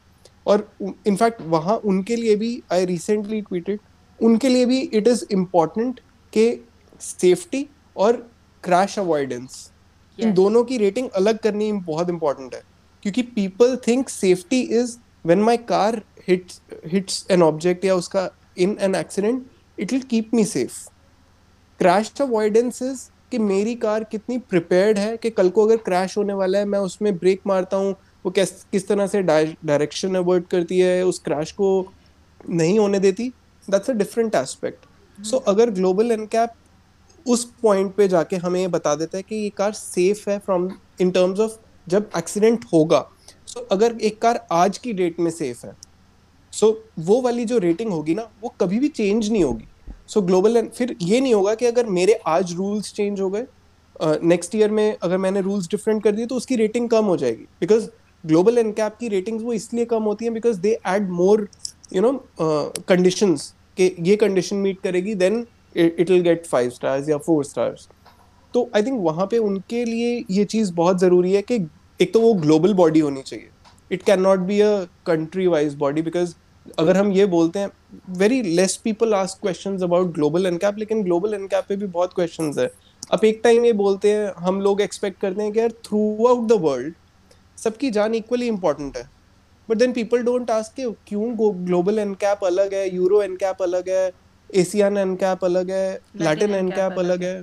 और 0.45 0.67
इनफैक्ट 1.07 1.41
वहाँ 1.47 1.75
उनके 1.85 2.15
लिए 2.15 2.35
भी 2.35 2.61
आई 2.71 2.85
रिसेंटली 2.85 3.41
ट्वीटेड 3.41 3.79
उनके 4.19 4.49
लिए 4.49 4.65
भी 4.65 4.79
इट 4.79 5.07
इज़ 5.07 5.25
इंपॉर्टेंट 5.31 5.99
के 6.33 6.45
सेफ्टी 7.01 7.67
और 7.95 8.17
क्रैश 8.63 8.97
अवॉइडेंस 8.99 9.71
इन 10.17 10.33
दोनों 10.33 10.63
की 10.63 10.77
रेटिंग 10.77 11.09
अलग 11.15 11.37
करनी 11.39 11.71
बहुत 11.71 12.09
इंपॉर्टेंट 12.09 12.53
है। 12.55 12.61
क्योंकि 13.03 13.21
people 13.35 13.75
think 13.87 14.09
safety 14.09 14.61
is 14.79 14.97
when 15.25 15.41
my 15.41 15.57
car 15.69 16.01
hits 16.27 16.61
hits 16.87 17.25
an 17.31 17.43
object 17.43 17.85
या 17.85 17.95
उसका 17.95 18.29
in 18.57 18.77
an 18.81 18.95
accident 18.95 19.45
it 19.77 19.91
will 19.91 20.01
keep 20.09 20.33
me 20.33 20.45
safe 20.45 20.77
crash 21.79 22.11
avoidance 22.21 22.81
is 22.81 23.09
कि 23.31 23.37
मेरी 23.39 23.73
कार 23.75 24.03
कितनी 24.03 24.37
प्रिपेयर्ड 24.49 24.97
है 24.99 25.15
कि 25.17 25.29
कल 25.31 25.49
को 25.49 25.65
अगर 25.65 25.77
क्रैश 25.85 26.17
होने 26.17 26.33
वाला 26.33 26.59
है 26.59 26.65
मैं 26.65 26.79
उसमें 26.79 27.15
ब्रेक 27.17 27.41
मारता 27.47 27.77
हूँ 27.77 27.95
वो 28.25 28.31
कैस 28.31 28.65
किस 28.71 28.87
तरह 28.87 29.07
से 29.07 29.21
डायरेक्शन 29.21 30.15
अवॉइड 30.15 30.45
करती 30.47 30.79
है 30.79 31.05
उस 31.05 31.19
क्रैश 31.19 31.51
को 31.51 31.69
नहीं 32.41 32.77
होने 32.79 32.99
देती 32.99 33.29
that's 33.63 33.89
a 33.89 33.93
different 33.93 34.35
aspect 34.35 34.85
so 35.17 35.37
अगर 35.47 35.69
ग्लोबल 35.71 36.11
एनकैप 36.11 36.53
उस 37.25 37.43
पॉइंट 37.61 37.95
पे 37.95 38.07
जाके 38.07 38.35
हमें 38.35 38.59
ये 38.59 38.67
बता 38.67 38.95
देता 38.95 39.17
है 39.17 39.23
कि 39.23 39.35
ये 39.35 39.49
कार 39.57 39.73
सेफ़ 39.73 40.29
है 40.29 40.37
फ्रॉम 40.39 40.69
इन 41.01 41.11
टर्म्स 41.11 41.39
ऑफ़ 41.39 41.57
जब 41.87 42.09
एक्सीडेंट 42.17 42.65
होगा 42.73 43.05
सो 43.47 43.59
so, 43.59 43.65
अगर 43.71 43.97
एक 44.01 44.21
कार 44.21 44.45
आज 44.51 44.77
की 44.77 44.93
डेट 44.93 45.19
में 45.19 45.31
सेफ़ 45.31 45.65
है 45.65 45.75
सो 46.53 46.71
वो 46.99 47.21
वाली 47.21 47.45
जो 47.45 47.57
रेटिंग 47.59 47.91
होगी 47.91 48.15
ना, 48.15 48.29
वो 48.43 48.53
कभी 48.61 48.79
भी 48.79 48.87
चेंज 48.89 49.31
नहीं 49.31 49.43
होगी। 49.43 49.67
सो 50.07 50.21
ग्लोबल 50.21 50.61
फिर 50.67 50.95
ये 51.01 51.19
नहीं 51.19 51.33
होगा 51.33 51.55
कि 51.55 51.65
अगर 51.65 51.85
मेरे 51.89 52.19
आज 52.27 52.53
रूल्स 52.55 52.93
चेंज 52.93 53.21
हो 53.21 53.29
गए 53.29 53.45
नेक्स्ट 54.23 54.55
ईयर 54.55 54.71
में 54.71 54.97
अगर 55.03 55.17
मैंने 55.17 55.41
रूल्स 55.41 55.67
डिफरेंट 55.69 56.03
कर 56.03 56.11
दिए 56.11 56.25
तो 56.25 56.35
उसकी 56.35 56.55
रेटिंग 56.55 56.89
कम 56.89 57.05
हो 57.05 57.17
जाएगी। 57.17 57.43
बिकॉज़ 57.61 57.87
ग्लोबल 58.23 58.57
एनकैप 58.57 58.95
की 58.99 59.07
रेटिंग्स 59.09 59.43
वो 59.43 59.53
इसलिए 59.53 59.85
कम 59.85 60.03
होती 60.03 60.25
हैं 60.25 60.33
because 60.33 60.59
they 60.61 60.77
add 60.87 61.09
more 61.11 61.47
you 61.93 62.01
know 62.01 62.11
conditions 62.39 63.53
कि 63.77 63.95
ये 63.99 64.15
कंडीशन 64.15 64.55
मीट 64.57 64.79
करेगी 64.81 65.15
then 65.15 65.45
it 65.75 66.09
will 66.09 66.21
get 66.21 66.45
five 66.45 66.69
stars 66.69 67.09
या 67.09 67.17
फोर 67.19 67.43
स्टार्स 67.45 67.87
तो 68.53 68.69
आई 68.75 68.83
थिंक 68.83 68.99
वहाँ 69.03 69.25
पे 69.27 69.37
उनके 69.39 69.83
लिए 69.85 70.23
ये 70.31 70.45
चीज़ 70.45 70.73
बहुत 70.73 70.99
ज़रूरी 70.99 71.33
है 71.33 71.41
कि 71.41 71.55
एक 71.99 72.13
तो 72.13 72.19
वो 72.21 72.33
ग्लोबल 72.35 72.73
बॉडी 72.73 72.99
होनी 72.99 73.21
चाहिए। 73.21 73.49
It 73.91 74.03
can 74.03 74.21
not 74.21 74.39
be 74.41 74.59
a 74.61 74.73
country 75.05 75.47
wise 75.47 75.75
body 75.75 76.01
because 76.01 76.33
अगर 76.79 76.97
हम 76.97 77.11
ये 77.11 77.25
बोलते 77.25 77.59
हैं 77.59 77.71
very 78.17 78.41
less 78.43 78.75
people 78.83 79.13
ask 79.13 79.41
question 79.41 79.77
about 79.83 80.13
Global 80.13 80.45
NCAP 80.45 80.77
लेकिन 80.79 81.03
ग्लोबल 81.03 81.33
एनकैप 81.33 81.65
पे 81.69 81.75
भी 81.75 81.85
बहुत 81.87 82.13
क्वेश्चन 82.13 82.53
है। 82.59 82.69
अब 83.11 83.25
एक 83.25 83.41
टाइम 83.43 83.65
ये 83.65 83.73
बोलते 83.73 84.11
हैं 84.11 84.33
हम 84.37 84.61
लोग 84.61 84.81
एक्सपेक्ट 84.81 85.19
करते 85.21 85.43
हैं 85.43 85.51
कि 85.51 85.59
यार 85.59 85.71
थ्रू 85.85 86.27
आउट 86.27 86.47
द 86.49 86.59
वर्ल्ड 86.61 86.93
सबकी 87.57 87.89
जान 87.91 88.15
इक्वली 88.15 88.47
इंपॉर्टेंट 88.47 88.97
है। 88.97 89.09
But 89.69 89.77
then 89.77 89.93
people 89.93 90.23
don't 90.23 90.51
ask 90.51 90.73
के 90.75 90.89
क्यों 91.07 91.33
ग्लोबल 91.65 91.99
एनकैप 91.99 92.43
अलग 92.45 92.73
है 92.73 92.87
यूरो 92.95 93.21
एनकैप 93.23 93.61
अलग 93.61 93.89
है 93.89 94.11
एशियन 94.49 94.97
एनकैप 94.97 95.43
अलग 95.45 95.71
है 95.71 95.99
लैटिन 96.17 96.55
एनकैप 96.55 96.99
अलग 96.99 97.23
है। 97.23 97.41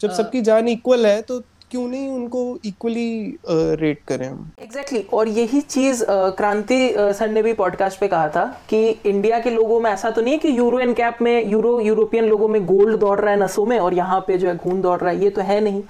जब 0.00 0.12
सबकी 0.12 0.40
जान 0.42 0.68
इक्वल 0.68 1.06
है 1.06 1.20
तो 1.22 1.40
क्यों 1.70 1.86
नहीं 1.88 2.08
उनको 2.08 2.58
इक्वली 2.64 3.38
रेट 3.48 4.00
करें 4.08 4.26
हम? 4.28 4.50
Exactly 4.62 4.98
exactly. 4.98 5.18
और 5.18 5.28
यही 5.28 5.60
चीज़ 5.60 6.04
क्रांति 6.10 6.94
सर 6.98 7.28
ने 7.28 7.42
भी 7.42 7.52
पॉडकास्ट 7.52 8.00
पे 8.00 8.08
कहा 8.08 8.28
था 8.28 8.44
कि 8.68 8.88
इंडिया 9.06 9.38
के 9.40 9.50
लोगों 9.50 9.80
में 9.80 9.90
ऐसा 9.90 10.10
तो 10.10 10.22
नहीं 10.22 10.32
है 10.32 10.38
कि 10.38 10.58
यूरो 10.58 10.78
एन 10.78 10.94
कैप 10.94 11.18
में 11.22 11.46
यूरो 11.46 11.80
यूरोपियन 11.80 12.24
लोगों 12.24 12.48
में 12.48 12.64
गोल्ड 12.66 12.98
दौड़ 12.98 13.18
रहा 13.20 13.34
है 13.34 13.42
नसों 13.42 13.66
में 13.66 13.78
और 13.78 13.94
यहाँ 13.94 14.20
पे 14.26 14.38
जो 14.38 14.48
है 14.48 14.56
खून 14.56 14.80
दौड़ 14.80 15.00
रहा 15.00 15.10
है, 15.10 15.22
ये 15.24 15.30
तो 15.30 15.42
है 15.42 15.60
नहीं। 15.60 15.82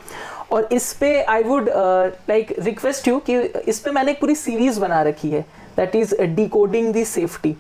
और 0.53 0.69
इस 0.73 0.93
पे 0.93 1.23
I 1.23 1.43
would 1.43 1.69
like 2.29 2.55
request 2.59 3.09
you 3.09 3.19
कि 3.19 3.39
इस 3.69 3.79
पे 3.81 3.91
मैंने 3.91 4.11
एक 4.11 4.21
पूरी 4.21 4.35
सीरीज़ 4.35 4.81
बना 4.81 5.03
रखी 5.03 5.31
है 5.31 5.41
that 5.77 5.97
is 5.97 6.15
decoding 6.49 6.93
the 6.93 7.05
safety 7.05 7.57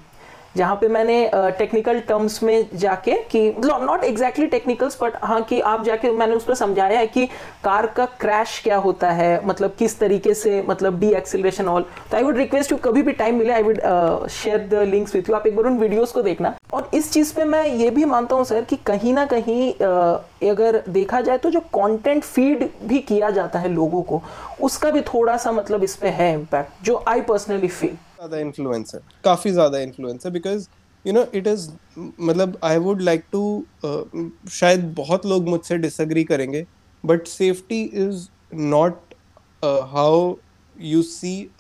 जहाँ 0.56 0.76
पे 0.76 0.88
मैंने 0.88 1.30
टेक्निकल 1.34 2.00
uh, 2.00 2.06
टर्म्स 2.08 2.42
में 2.42 2.68
जाके 2.74 3.12
कि 3.30 3.40
नॉट 3.58 4.04
एग्जैक्टली 4.04 4.46
टेक्निकल्स 4.46 4.98
बट 5.02 5.12
हाँ 5.22 5.40
कि 5.42 5.60
आप 5.60 5.84
जाके 5.84 6.10
मैंने 6.10 6.34
उसको 6.34 6.54
समझाया 6.54 6.98
है 6.98 7.06
कि 7.06 7.26
कार 7.64 7.86
का 7.86 8.04
क्रैश 8.20 8.58
क्या 8.64 8.76
होता 8.76 9.10
है 9.10 9.46
मतलब 9.46 9.74
किस 9.78 9.98
तरीके 9.98 10.34
से 10.34 10.62
मतलब 10.68 10.98
डी 11.00 11.12
एक्सिलेशन 11.14 11.68
ऑल 11.68 11.82
तो 12.10 12.16
आई 12.16 12.22
वुड 12.22 12.36
रिक्वेस्ट 12.36 12.72
यू 12.72 12.78
कभी 12.78 13.02
भी 13.02 13.12
टाइम 13.12 13.38
मिले 13.38 13.52
I 13.52 13.62
would 13.62 13.80
share 14.30 14.68
the 14.68 14.86
links 14.88 15.14
with 15.14 15.28
you 15.28 15.34
आप 15.36 15.46
एक 15.46 15.56
बार 15.56 15.66
उन 15.66 15.78
वीडियोस 15.78 16.12
को 16.12 16.22
देखना। 16.22 16.54
और 16.72 16.90
इस 16.94 17.12
चीज़ 17.12 17.34
पे 17.34 17.44
मैं 17.44 17.66
ये 17.66 17.90
भी 17.90 18.04
मानता 18.04 18.36
हूँ 18.36 18.44
सर 18.44 18.62
कि 18.62 18.76
कहीं 18.76 19.14
ना 19.14 19.26
कहीं 19.26 19.72
uh, 19.72 20.50
अगर 20.50 20.82
देखा 20.88 21.20
जाए 21.20 21.38
तो 21.38 21.50
जो 21.50 21.60
कंटेंट 21.60 22.24
फ़ीड 22.24 22.68
भी 22.84 22.98
किया 22.98 23.30
जाता 23.30 23.58
है 23.58 23.68
लोगों 23.68 24.02
को 24.02 24.22
उसका 24.62 24.90
भी 24.90 25.00
थोड़ा 25.00 25.36
सा 25.36 25.52
मतलब 25.52 25.84
इस 25.84 25.96
पे 25.96 26.08
है 26.08 26.32
इम्पैक्ट 26.34 26.84
जो 26.84 27.04
आई 27.08 27.20
पर्सनली 27.20 27.68
फील 27.68 27.96
ज़्यादा 28.24 28.38
इन्फ्लुएंस 28.38 28.94
है 28.94 29.00
काफ़ी 29.24 29.50
ज़्यादा 29.50 29.78
इन्फ्लुएंस 29.78 30.26
है 30.26 30.32
because 30.32 30.68
you 31.04 31.12
know 31.12 31.26
it 31.34 31.46
is 31.46 31.68
मतलब 31.98 32.58
आई 32.64 32.78
वुड 32.78 33.00
लाइक 33.02 33.24
टू 33.32 33.42
शायद 34.50 34.92
बहुत 34.96 35.26
लोग 35.26 35.48
मुझसे 35.48 35.78
डिसग्री 35.78 36.24
करेंगे 36.24 36.66
but 37.04 37.26
safety 37.28 37.82
is 38.04 38.28
not 38.54 39.14
how 39.92 40.34
you 40.76 41.02
see 41.04 41.50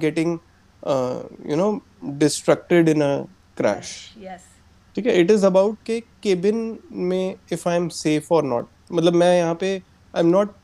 getting 0.00 0.38
uh, 0.82 1.22
you 1.44 1.56
know 1.56 1.82
destructed 2.18 2.88
in 2.88 3.02
a 3.02 3.14
crash. 3.56 3.94
Yes. 4.18 4.42
ठीक 4.96 5.06
है? 5.06 5.12
इट 5.20 5.30
इज़ 5.30 5.44
अबाउट 5.46 5.76
के 5.86 5.98
केबिन 6.22 6.78
में 6.92 7.34
इफ़ 7.52 7.68
आई 7.68 7.76
एम 7.76 7.88
सेफ़ 7.94 8.32
और 8.34 8.44
नॉट 8.44 8.68
मतलब 8.92 9.14
मैं 9.14 9.36
यहाँ 9.38 9.54
पे 9.54 9.74
I 10.14 10.20
am 10.20 10.26
not 10.26 10.54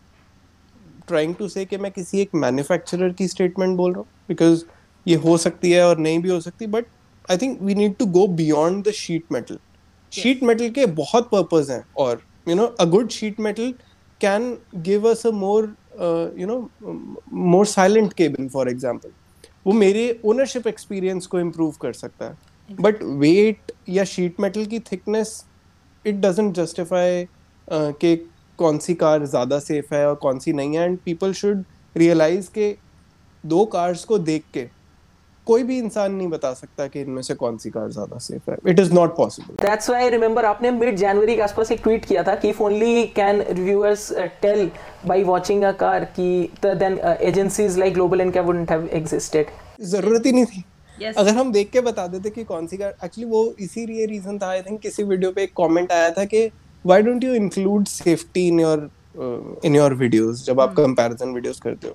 trying 1.09 1.35
to 1.35 1.49
say 1.49 1.65
कि 1.65 1.77
मैं 1.77 1.91
किसी 1.93 2.21
एक 2.21 2.35
मैन्युफैक्चरर 2.35 3.13
की 3.13 3.29
स्टेटमेंट 3.29 3.77
बोल 3.77 3.93
रहा 3.93 4.01
हूँ 4.01 4.27
बिकॉज़ 4.29 4.65
ये 5.07 5.17
हो 5.17 5.37
सकती 5.37 5.71
है 5.71 5.87
और 5.87 5.99
नहीं 5.99 6.19
भी 6.19 6.29
हो 6.29 6.41
सकती 6.41 6.67
but 6.67 6.87
I 7.31 7.37
think 7.37 7.61
we 7.63 7.75
need 7.75 7.97
to 7.97 8.07
go 8.09 8.27
beyond 8.35 8.85
the 8.89 8.93
sheet 8.95 9.33
metal 9.33 9.59
sheet 10.13 10.43
metal 10.43 10.71
के 10.71 10.87
बहुत 10.99 11.29
पर्पज 11.31 11.71
हैं 11.71 11.85
और 11.99 12.23
you 12.49 12.55
know 12.55 12.67
a 12.67 12.85
good 12.85 13.09
sheet 13.11 13.41
metal 13.41 13.75
can 14.21 14.57
give 14.85 15.09
us 15.11 15.27
a 15.27 15.31
more 15.31 15.75
you 16.39 16.47
know 16.47 16.59
more 17.33 17.67
silent 17.67 18.13
cabin 18.13 18.49
for 18.49 18.69
example 18.71 19.11
वो 19.67 19.73
मेरे 19.73 20.21
ownership 20.25 20.67
experience 20.67 21.27
को 21.27 21.41
improve 21.41 21.75
कर 21.81 21.93
सकता 21.93 22.25
है। 22.25 22.77
बट 22.77 23.03
वेट 23.03 23.73
या 23.89 24.05
शीट 24.05 24.41
मेटल 24.41 24.65
की 24.67 24.79
थिकनेस 24.81 25.45
इट 26.05 26.15
डजेंट 26.21 26.55
जस्टिफाई 26.55 27.27
कि 27.69 28.15
कौन 28.59 28.79
सी 28.79 28.95
कार 28.95 29.25
ज़्यादा 29.27 29.59
सेफ़ 29.59 29.95
है 29.95 30.07
और 30.09 30.15
कौन 30.23 30.39
सी 30.39 30.53
नहीं 30.53 30.77
है। 30.77 30.85
एंड 30.85 30.99
पीपल 31.05 31.33
शुड 31.33 31.65
रियलाइज़ 31.97 32.49
के 32.51 32.75
दो 33.45 33.65
कार्स 33.67 34.05
को 34.05 34.19
देख 34.21 34.45
के 34.55 34.67
कोई 35.47 35.63
भी 35.63 35.79
इंसान 35.79 36.13
नहीं 36.15 36.29
बता 36.29 36.53
सकता 36.55 36.87
कि 36.87 37.01
इनमें 37.01 37.21
से 37.23 37.35
कौन 37.35 37.57
सी 37.59 37.71
कार 37.71 37.91
ज़्यादा 37.91 38.19
सेफ़ 38.19 38.51
है। 38.51 38.57
It 38.69 38.79
is 38.79 38.93
not 38.95 39.17
possible 39.17 39.55
that's 39.63 39.91
why 39.91 40.03
I 40.03 40.11
remember 40.11 40.45
आपने 40.45 40.71
मिड 40.71 40.97
जनवरी 40.97 41.37
के 41.37 41.43
आसपास 41.43 41.73
एक 41.73 41.81
ट्वीट 41.83 42.05
किया 42.05 42.23
था 42.23 42.35
कि 42.35 42.49
if 42.49 42.63
only 42.63 43.07
can 43.17 43.41
reviewers 43.43 44.13
tell 44.43 44.71
by 45.07 45.23
watching 45.25 45.63
a 45.63 45.73
car 45.81 46.05
कि 46.19 46.49
then 46.65 46.99
agencies 47.21 47.79
like 47.79 47.95
Global 47.95 48.21
and 48.21 48.33
क्या 48.33 48.43
वुडंट 48.43 48.71
हैव 48.71 48.89
एग्जिस्टेड 48.93 49.47
ज़रूरत 49.81 50.27
ही 50.27 50.33
नहीं 50.33 50.45
थी। 50.45 50.65
Yes. 50.99 51.17
अगर 51.19 51.35
हम 51.35 51.53
देख 51.53 51.71
के 51.71 51.81
बता 51.81 52.07
देते 52.07 52.31
कि 52.31 52.45
कौन 52.45 52.67
सी 52.67 52.77
कार 52.77 52.95
एक्चुअली 53.05 53.31
वो 53.31 53.55
इसी 53.61 53.87
लिए 53.87 54.07
रीजन 54.07 54.39
था 54.39 54.49
आई 54.49 54.61
थिंक 54.63 54.81
किसी 54.81 55.03
वीडियो 55.03 55.31
पे 55.33 55.43
एक 55.43 55.53
कमेंट 55.57 55.93
आया 55.93 56.11
था 56.11 56.25
कि 56.25 56.45
why 56.85 57.03
don't 57.03 57.25
you 57.25 57.35
include 57.35 57.87
safety 57.87 58.47
in 58.49 58.61
your 58.61 58.89
in 59.65 59.77
your 59.77 59.95
videos 59.95 60.47
जब 60.47 60.61
आप 60.61 60.75
कंपैरिजन 60.77 61.25
hmm. 61.25 61.35
वीडियोस 61.35 61.61
करते 61.61 61.89
हो? 61.89 61.95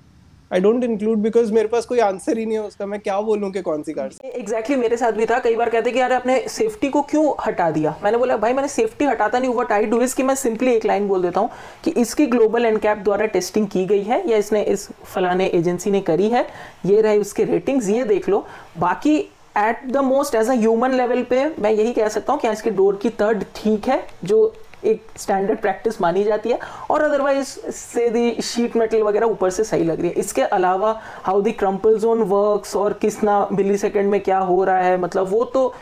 आई 0.51 0.59
डोंट 0.59 0.83
इंक्लूड 0.83 1.17
बिकॉज़ 1.17 1.51
मेरे 1.53 1.67
पास 1.67 1.85
कोई 1.85 1.99
आंसर 1.99 2.37
ही 2.37 2.45
नहीं 2.45 2.57
है 2.57 2.63
उसका। 2.63 2.85
मैं 2.85 2.99
क्या 2.99 3.19
बोलूँ 3.21 3.51
कि 3.51 3.61
कौन 3.61 3.81
सी 3.83 3.93
कार 3.93 4.05
एग्जैक्टली 4.05 4.41
exactly, 4.41 4.77
मेरे 4.77 4.97
साथ 4.97 5.11
भी 5.11 5.25
था। 5.25 5.39
कई 5.39 5.55
बार 5.55 5.69
कहते 5.69 5.91
कि 5.91 5.99
यार 5.99 6.13
आपने 6.13 6.39
सेफ्टी 6.49 6.89
को 6.89 7.01
क्यों 7.01 7.33
हटा 7.45 7.69
दिया? 7.71 7.95
मैंने 8.03 8.17
बोला, 8.17 8.37
भाई, 8.37 8.53
मैंने 8.53 8.67
सेफ्टी 8.67 9.05
हटाता 9.05 9.39
नहीं। 9.39 9.53
वट 9.55 9.71
आई 9.71 9.85
डू 9.85 10.01
इज़ 10.01 10.15
कि 10.15 10.23
मैं 10.23 10.35
सिंपली 10.35 10.73
एक 10.73 10.85
लाइन 10.85 11.07
बोल 11.07 11.21
देता 11.21 11.39
हूँ 11.39 11.49
कि 11.83 11.91
इसकी 11.97 12.25
ग्लोबल 12.27 12.65
एनकैप 12.65 12.97
द्वारा 12.97 13.25
टेस्टिंग 13.27 13.67
की 13.67 13.85
गई 13.85 14.03
है। 14.03 14.21
या 14.29 14.37
इसने 14.37 14.61
इस 14.65 14.87
फलाने 15.05 15.47
एजेंसी 15.47 15.91
ने 15.91 16.01
करी 16.01 16.29
है। 16.29 16.45
ये 16.85 17.01
रहे 17.01 17.17
उसके 17.17 17.43
रेटिंग्स 17.45 17.89
ये 17.89 18.03
देख 18.05 18.29
लो। 18.29 18.45
बाकी 18.77 19.17
at 19.57 19.85
the 19.91 19.97
most 20.05 20.35
as 20.35 20.49
a 20.49 20.53
human 20.53 20.93
level 20.93 21.23
पे 21.23 21.45
मैं 21.59 21.71
यही 21.71 21.93
कह 21.93 22.07
सकता 22.09 22.33
हूँ 22.33 22.41
कि 22.41 22.49
इसके 22.49 22.71
डोर 22.71 22.99
की 23.01 23.09
तर्ड 23.11 23.43
ठीक 23.55 23.87
है, 23.87 24.05
जो 24.23 24.53
एक 24.87 25.19
स्टैंडर्ड 25.19 25.59
प्रैक्टिस 25.59 26.01
मानी 26.01 26.23
जाती 26.23 26.49
है 26.49 26.59
और 26.91 27.03
अदरवाइज़ 27.03 27.47
से 27.71 28.09
दी 28.09 28.41
शीट 28.43 28.75
मेटल 28.75 29.01
वगैरह 29.03 29.25
ऊपर 29.27 29.49
से 29.49 29.63
सही 29.63 29.83
लग 29.83 30.01
रही 30.01 30.09
है। 30.09 30.15
इसके 30.15 30.41
अलावा 30.41 30.99
how 31.23 31.41
the 31.41 31.51
crumple 31.53 31.97
zone 31.99 32.23
works 32.29 32.75
और 32.75 32.93
किस 33.01 33.23
ना 33.23 33.47
मिली 33.51 33.77
सेकेंड 33.77 34.09
में 34.11 34.19
क्या 34.21 34.39
हो 34.39 34.63
रहा 34.63 34.79
है 34.79 34.97
मतलब 34.97 35.27
वो 35.29 35.43
तो 35.53 35.73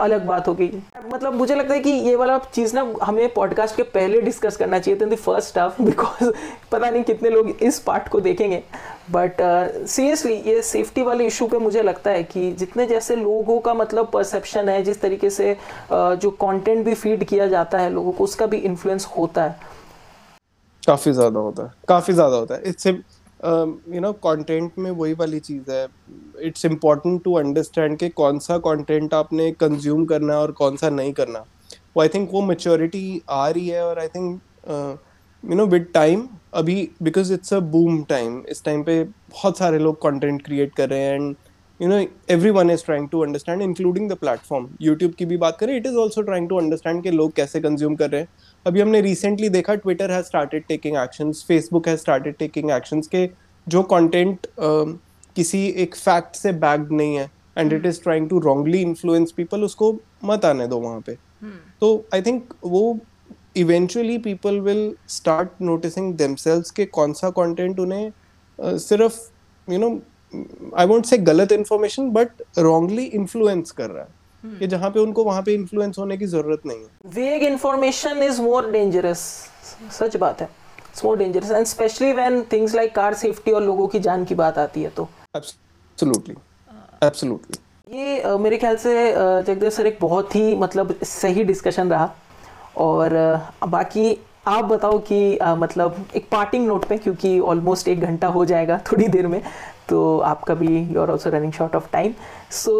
अलग 0.00 0.26
बात 0.26 0.48
हो 0.48 0.54
गई। 0.54 0.70
मतलब 1.12 1.34
मुझे 1.34 1.54
लगता 1.54 1.74
है 1.74 1.80
कि 1.80 1.90
ये 1.90 2.14
वाला 2.16 2.38
चीज़ 2.54 2.74
ना 2.76 2.86
हमें 3.02 3.32
पॉडकास्ट 3.34 3.76
के 3.76 3.82
पहले 3.94 4.20
डिस्कस 4.20 4.56
करना 4.56 4.78
चाहिए 4.78 5.00
था 5.00 5.16
फ़र्स्ट 5.16 5.58
हाफ़ 5.58 5.82
बिकॉज़ 5.82 6.30
पता 6.72 6.90
नहीं 6.90 7.02
कितने 7.04 7.30
लोग 7.30 7.48
इस 7.62 7.78
पार्ट 7.80 8.08
को 8.08 8.20
देखेंगे। 8.20 8.62
बट 9.10 9.36
सीरियसली 9.86 10.38
uh, 10.38 10.46
ये 10.46 10.62
सेफ्टी 10.62 11.02
वाले 11.02 11.26
इशू 11.26 11.46
पे 11.46 11.58
मुझे 11.58 11.82
लगता 11.82 12.10
है 12.10 12.22
कि 12.24 12.50
जितने 12.52 12.86
जैसे 12.86 13.16
लोगों 13.16 13.58
का 13.60 13.74
मतलब 13.74 14.10
परसेप्शन 14.12 14.68
है 14.68 14.82
जिस 14.82 15.00
तरीके 15.00 15.30
से 15.30 15.54
uh, 15.54 16.14
जो 16.14 16.30
कंटेंट 16.32 16.84
भी 16.84 16.94
फ़ीड 16.94 17.24
किया 17.24 17.46
जाता 17.48 17.78
है 17.78 17.90
लोगों 17.90 18.12
को 18.12 18.24
उसका 18.24 18.46
भी 18.46 18.56
इन्फ्लुएंस 18.58 19.06
होता 19.16 19.44
है। 19.44 19.56
काफ़ी 20.82 21.12
ज़्यादा 21.12 21.40
होता 21.40 21.62
है 21.62 21.72
काफ़ी 21.88 22.14
ज़्यादा 22.14 22.36
होता 22.36 22.54
है। 22.54 22.62
इट्स 22.66 22.86
यू 23.40 24.00
नो 24.00 24.12
कंटेंट 24.24 24.78
में 24.78 24.90
वही 24.90 25.12
वाली 25.14 25.40
चीज़ 25.40 25.70
है। 25.70 25.86
इट्स 26.46 26.64
इम्पोर्टेंट 26.64 27.22
टू 27.24 27.34
अंडरस्टैंड 27.38 27.96
कि 27.98 28.08
कौन 28.10 28.38
सा 28.38 28.58
कंटेंट 28.60 29.14
आपने 29.14 29.50
कंज्यूम 29.60 30.04
करना 30.06 30.32
है 30.32 30.38
और 30.38 30.52
कौन 30.52 30.76
सा 30.76 30.90
नहीं 30.90 31.12
करना। 31.12 31.44
वो 31.96 32.02
आई 32.02 32.08
थिंक 32.08 32.28
वो 32.32 32.42
मेच्योरिटी 32.42 33.20
आ 33.30 33.48
रही 33.48 33.68
है 33.68 33.84
और 33.84 33.98
I 33.98 34.08
think 34.08 34.40
you 35.44 35.54
know 35.56 35.66
with 35.66 35.86
time 35.94 36.28
अभी 36.54 36.88
because 37.02 37.32
it's 37.32 37.54
a 37.54 37.60
boom 37.72 38.02
time 38.08 38.42
इस 38.50 38.64
टाइम 38.64 38.82
पे 38.82 39.02
बहुत 39.04 39.58
सारे 39.58 39.78
लोग 39.78 40.02
कंटेंट 40.02 40.44
क्रिएट 40.44 40.74
कर 40.74 40.88
रहे 40.88 41.00
हैं 41.00 41.14
and 41.14 41.34
you 41.80 41.88
know 41.88 41.98
everyone 42.50 42.70
is 42.70 42.84
trying 42.84 43.08
to 43.08 43.20
understand 43.22 43.62
including 43.62 44.08
the 44.10 44.14
platform 44.18 44.68
YouTube 44.80 45.12
की 45.18 45.24
भी 45.24 45.36
बात 45.36 45.56
करें 45.60 45.76
it 45.76 45.86
is 45.86 45.96
also 45.96 46.22
trying 46.22 46.48
to 46.48 46.56
understand 46.58 47.02
कि 47.02 47.10
लोग 47.10 47.32
कैसे 47.32 47.60
कंज्यूम 47.60 47.94
कर 47.96 48.10
रहे 48.10 48.20
हैं। 48.20 48.28
अभी 48.66 48.80
हमने 48.80 49.00
रिसेंटली 49.00 49.48
देखा 49.48 49.74
Twitter 49.74 50.10
has 50.10 50.26
started 50.26 50.64
taking 50.68 50.96
actions 50.96 51.44
Facebook 51.48 51.88
has 51.88 52.00
started 52.00 52.34
taking 52.38 52.70
actions 52.70 53.06
के 53.06 53.28
जो 53.66 53.82
कंटेंट 53.82 54.46
किसी 55.36 55.66
एक 55.82 55.94
फैक्ट 55.94 56.36
से 56.36 56.52
बैग्ड 56.64 56.92
नहीं 56.92 57.16
है 57.16 57.30
and 57.58 57.72
it 57.72 57.86
is 57.86 58.02
trying 58.02 58.28
to 58.30 58.38
wrongly 58.38 58.80
influence 58.82 59.32
people 59.32 59.64
उसको 59.64 59.92
मत 60.24 60.44
आने 60.44 60.66
दो 60.66 60.78
वहाँ 60.78 61.00
पे। 61.06 61.14
तो 61.80 62.04
आई 62.14 62.22
थिंक 62.22 62.54
वो 62.64 62.98
eventually 63.56 64.18
people 64.18 64.60
will 64.60 64.92
start 65.08 65.62
noticing 65.62 66.14
themselves 66.14 66.70
के 66.70 66.84
कौन 66.84 67.12
सा 67.12 67.30
कंटेंट 67.30 67.80
उन्हें 67.80 68.10
uh, 68.58 68.76
सिर्फ़ 68.78 69.18
you 69.68 69.78
know 69.78 69.90
I 70.78 70.86
won't 70.86 71.06
say 71.06 71.18
गलत 71.18 71.52
इन्फॉर्मेशन 71.52 72.10
बट 72.10 72.42
रॉन्गली 72.58 73.04
इन्फ्लुएंस 73.04 73.70
कर 73.70 73.90
रहा 73.90 74.04
है। 74.04 74.16
कि 74.44 74.66
जहाँ 74.66 74.90
पे 74.90 75.00
उनको 75.00 75.24
वहाँ 75.24 75.42
पे 75.42 75.54
इन्फ्लुएंस 75.54 75.98
होने 75.98 76.16
की 76.16 76.26
ज़रूरत 76.26 76.66
नहीं 76.66 76.78
है। 76.78 77.12
Vague 77.14 77.42
information 77.44 78.22
is 78.22 78.40
more 78.42 78.70
dangerous 78.70 79.20
सच 79.92 80.16
बात 80.16 80.40
है। 80.40 80.48
It's 80.78 81.04
more 81.04 81.18
dangerous 81.18 81.50
and 81.50 81.66
specially 81.66 82.12
when 82.12 82.42
things 82.52 82.74
like 82.74 82.94
car 82.94 83.14
safety 83.14 83.52
और 83.52 83.62
लोगों 83.62 83.86
की 83.88 84.00
जान 84.00 84.24
की 84.24 84.34
बात 84.34 84.58
आती 84.58 84.82
है 84.82 84.90
तो। 84.90 85.08
एब्सोल्युटली 85.36 86.34
एब्सोल्युटली 87.06 87.98
ये 87.98 88.22
uh, 88.22 88.38
मेरे 88.40 88.56
ख्याल 88.58 88.76
से 88.76 88.94
uh, 89.12 89.46
जगदेव 89.46 89.70
सर 89.70 89.86
एक 89.86 89.98
बहुत 90.00 90.34
ही 90.36 90.54
मतलब 90.56 90.94
सही 91.02 91.44
डिस्कशन 91.44 91.90
रहा। 91.90 92.10
और 92.76 93.10
uh, 93.12 93.68
बाकी 93.68 94.16
आप 94.46 94.64
बताओ 94.64 94.98
कि 95.08 95.38
मतलब 95.42 96.04
एक 96.16 96.28
पार्टिंग 96.30 96.66
नोट 96.66 96.84
पे 96.88 96.96
क्योंकि 96.98 97.38
ऑलमोस्ट 97.52 97.88
एक 97.88 98.00
घंटा 98.00 98.28
हो 98.28 98.44
जाएगा 98.44 98.80
थोड़ी 98.92 99.08
देर 99.08 99.26
में 99.26 99.42
तो 99.88 100.18
आपका 100.24 100.54
भी 100.54 100.78
you 100.78 101.00
are 101.00 101.10
also 101.10 101.30
running 101.30 101.52
short 101.52 101.76
of 101.76 101.90
time 101.92 102.14
so 102.50 102.74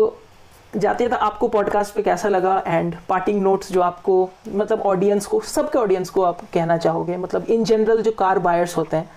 जाते 0.77 1.09
जाते 1.09 1.25
आपको 1.25 1.49
पॉडकास्ट 1.49 1.95
पे 1.95 2.03
कैसा 2.03 2.29
लगा 2.29 2.63
एंड 2.67 2.97
पार्टिंग 3.09 3.43
नोट्स 3.43 3.73
जो 3.73 3.81
आपको 3.81 4.31
मतलब 4.49 4.81
ऑडियंस 4.81 5.27
को 5.27 5.41
सबके 5.41 5.79
ऑडियंस 5.79 6.11
को 6.11 6.23
आप 6.23 6.41
कहना 6.55 6.77
चाहोगे? 6.77 7.17
मतलब 7.17 7.45
इन 7.45 7.65
जनरल 7.65 8.03
जो 8.03 8.13
कार 8.13 8.39
बायर्स 8.39 8.77
होते 8.77 8.97
हैं 8.97 9.11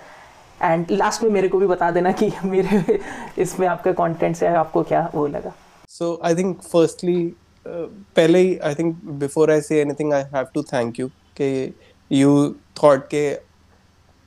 एंड 0.61 0.85
लास्ट 0.91 1.23
में 1.23 1.29
मेरे 1.29 1.49
को 1.49 1.59
भी 1.59 1.67
बता 1.67 1.91
देना 1.91 2.11
कि 2.11 2.31
मेरे 2.45 2.99
इसमें 3.37 3.67
आपका 3.67 3.91
कंटेंट 3.91 4.35
से 4.35 4.47
आपको 4.47 4.83
क्या 4.83 5.11
वो 5.15 5.27
लगा। 5.27 5.53
सो 5.87 6.21
आई 6.25 6.35
थिंक 6.35 6.61
फर्स्टली 6.61 7.33
पहले 8.15 8.39
ही 8.39 8.57
आई 8.57 8.75
think 8.75 9.03
before 9.05 9.51
I 9.51 9.61
say 9.61 9.81
anything 9.81 10.13
I 10.13 10.21
have 10.21 10.45
to 10.53 10.63
thank 10.63 10.99
you 10.99 11.07
कि 11.07 11.75
यू 12.11 12.55
थॉट 12.83 13.05
के 13.05 13.37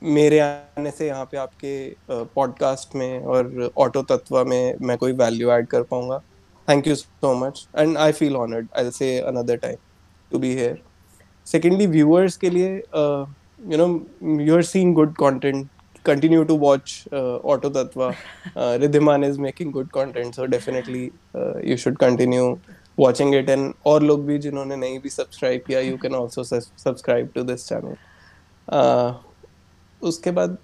मेरे 0.03 0.39
आने 0.39 0.91
से 0.91 1.07
यहाँ 1.07 1.25
पे 1.25 1.37
आपके 1.37 1.95
पॉडकास्ट 2.11 2.89
uh, 2.89 2.95
में 2.95 3.23
और 3.23 3.71
ऑटो 3.77 4.01
तत्व 4.01 4.45
में 4.45 4.75
मैं 4.81 4.97
कोई 4.97 5.11
वैल्यू 5.11 5.51
ऐड 5.51 5.67
कर 5.67 5.83
पाऊँगा। 5.83 6.21
thank 6.66 6.86
you 6.86 6.96
so 6.96 7.34
much 7.34 7.66
and 7.74 7.98
i 7.98 8.12
feel 8.12 8.36
honored 8.36 8.68
i'll 8.74 8.92
say 8.92 9.10
another 9.32 9.56
time 9.56 9.80
to 10.32 10.38
be 10.38 10.54
here 10.54 10.78
secondly 11.44 11.86
viewers 11.96 12.38
ke 12.42 12.52
liye 12.56 12.72
uh, 13.02 13.22
you 13.72 13.78
know 13.80 13.90
you're 14.48 14.66
seeing 14.72 14.94
good 15.00 15.16
content 15.24 15.68
continue 16.10 16.44
to 16.50 16.54
watch 16.66 16.92
uh, 17.12 17.36
auto 17.52 17.70
tatva 17.70 18.08
uh, 18.56 18.74
ridhiman 18.82 19.26
is 19.30 19.38
making 19.46 19.72
good 19.78 19.90
content 19.98 20.34
so 20.34 20.46
definitely 20.56 21.04
uh, 21.34 21.56
you 21.70 21.76
should 21.76 21.98
continue 22.04 22.46
watching 23.04 23.34
it 23.40 23.50
and 23.54 23.74
और 23.86 24.02
लोग 24.02 24.24
भी 24.26 24.38
जिन्होंने 24.38 24.76
नहीं 24.76 24.98
भी 25.00 25.10
subscribe 25.10 25.62
किया 25.66 25.80
you 25.80 25.96
can 26.04 26.14
also 26.14 26.44
subscribe 26.44 27.30
to 27.34 27.42
this 27.50 27.68
channel 27.68 27.96
उसके 30.08 30.30
बाद 30.30 30.58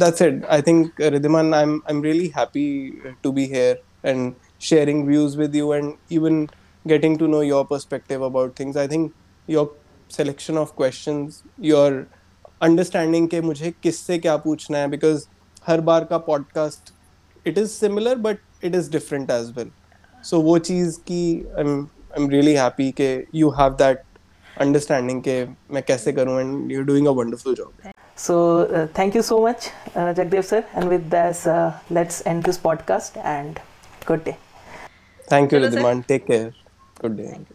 that's 0.00 0.20
it 0.20 0.44
i 0.56 0.60
think 0.60 1.00
ridhiman 1.12 1.54
i'm 1.60 1.72
i'm 1.88 2.00
really 2.00 2.28
happy 2.28 2.66
to 3.22 3.32
be 3.38 3.46
here 3.54 3.76
and 4.10 4.34
sharing 4.58 5.06
views 5.06 5.36
with 5.36 5.54
you 5.54 5.72
and 5.72 5.96
even 6.10 6.48
getting 6.86 7.16
to 7.18 7.28
know 7.28 7.40
your 7.40 7.64
perspective 7.64 8.22
about 8.22 8.56
things. 8.56 8.76
I 8.76 8.86
think 8.86 9.12
your 9.46 9.70
selection 10.08 10.56
of 10.56 10.74
questions, 10.76 11.42
your 11.58 12.06
understanding 12.60 13.28
के 13.28 13.40
मुझे 13.40 13.74
किससे 13.82 14.18
क्या 14.18 14.36
पूछना 14.46 14.78
है 14.78 14.90
because 14.90 15.26
हर 15.66 15.80
बार 15.80 16.04
का 16.12 16.24
podcast 16.26 16.92
it 17.44 17.58
is 17.58 17.74
similar 17.74 18.16
but 18.16 18.38
it 18.62 18.74
is 18.74 18.88
different 18.88 19.30
as 19.30 19.52
well. 19.56 19.70
So 20.22 20.40
वो 20.42 20.58
चीज़ 20.70 20.98
की 21.10 21.24
I'm 21.58 21.74
I'm 22.16 22.28
really 22.28 22.54
happy 22.54 22.90
के 23.00 23.10
you 23.32 23.50
have 23.60 23.76
that 23.78 24.04
understanding 24.60 25.20
के 25.28 25.44
मैं 25.74 25.82
कैसे 25.82 26.12
करूँ 26.12 26.40
and 26.40 26.70
you're 26.70 26.88
doing 26.92 27.06
a 27.06 27.12
wonderful 27.12 27.54
job. 27.54 27.92
So 28.16 28.36
uh, 28.60 28.86
thank 28.94 29.14
you 29.14 29.22
so 29.22 29.40
much, 29.40 29.70
uh, 29.96 30.14
Jagdev 30.14 30.44
sir. 30.44 30.64
And 30.74 30.88
with 30.88 31.10
this, 31.10 31.46
uh, 31.46 31.78
let's 31.90 32.24
end 32.24 32.44
this 32.44 32.58
podcast 32.58 33.16
and 33.24 33.60
good 34.06 34.24
day. 34.24 34.36
Thank 35.29 35.51
you, 35.51 35.59
Ridhiman. 35.59 36.05
Take 36.07 36.27
care. 36.27 36.53
Good 36.99 37.17
day. 37.17 37.45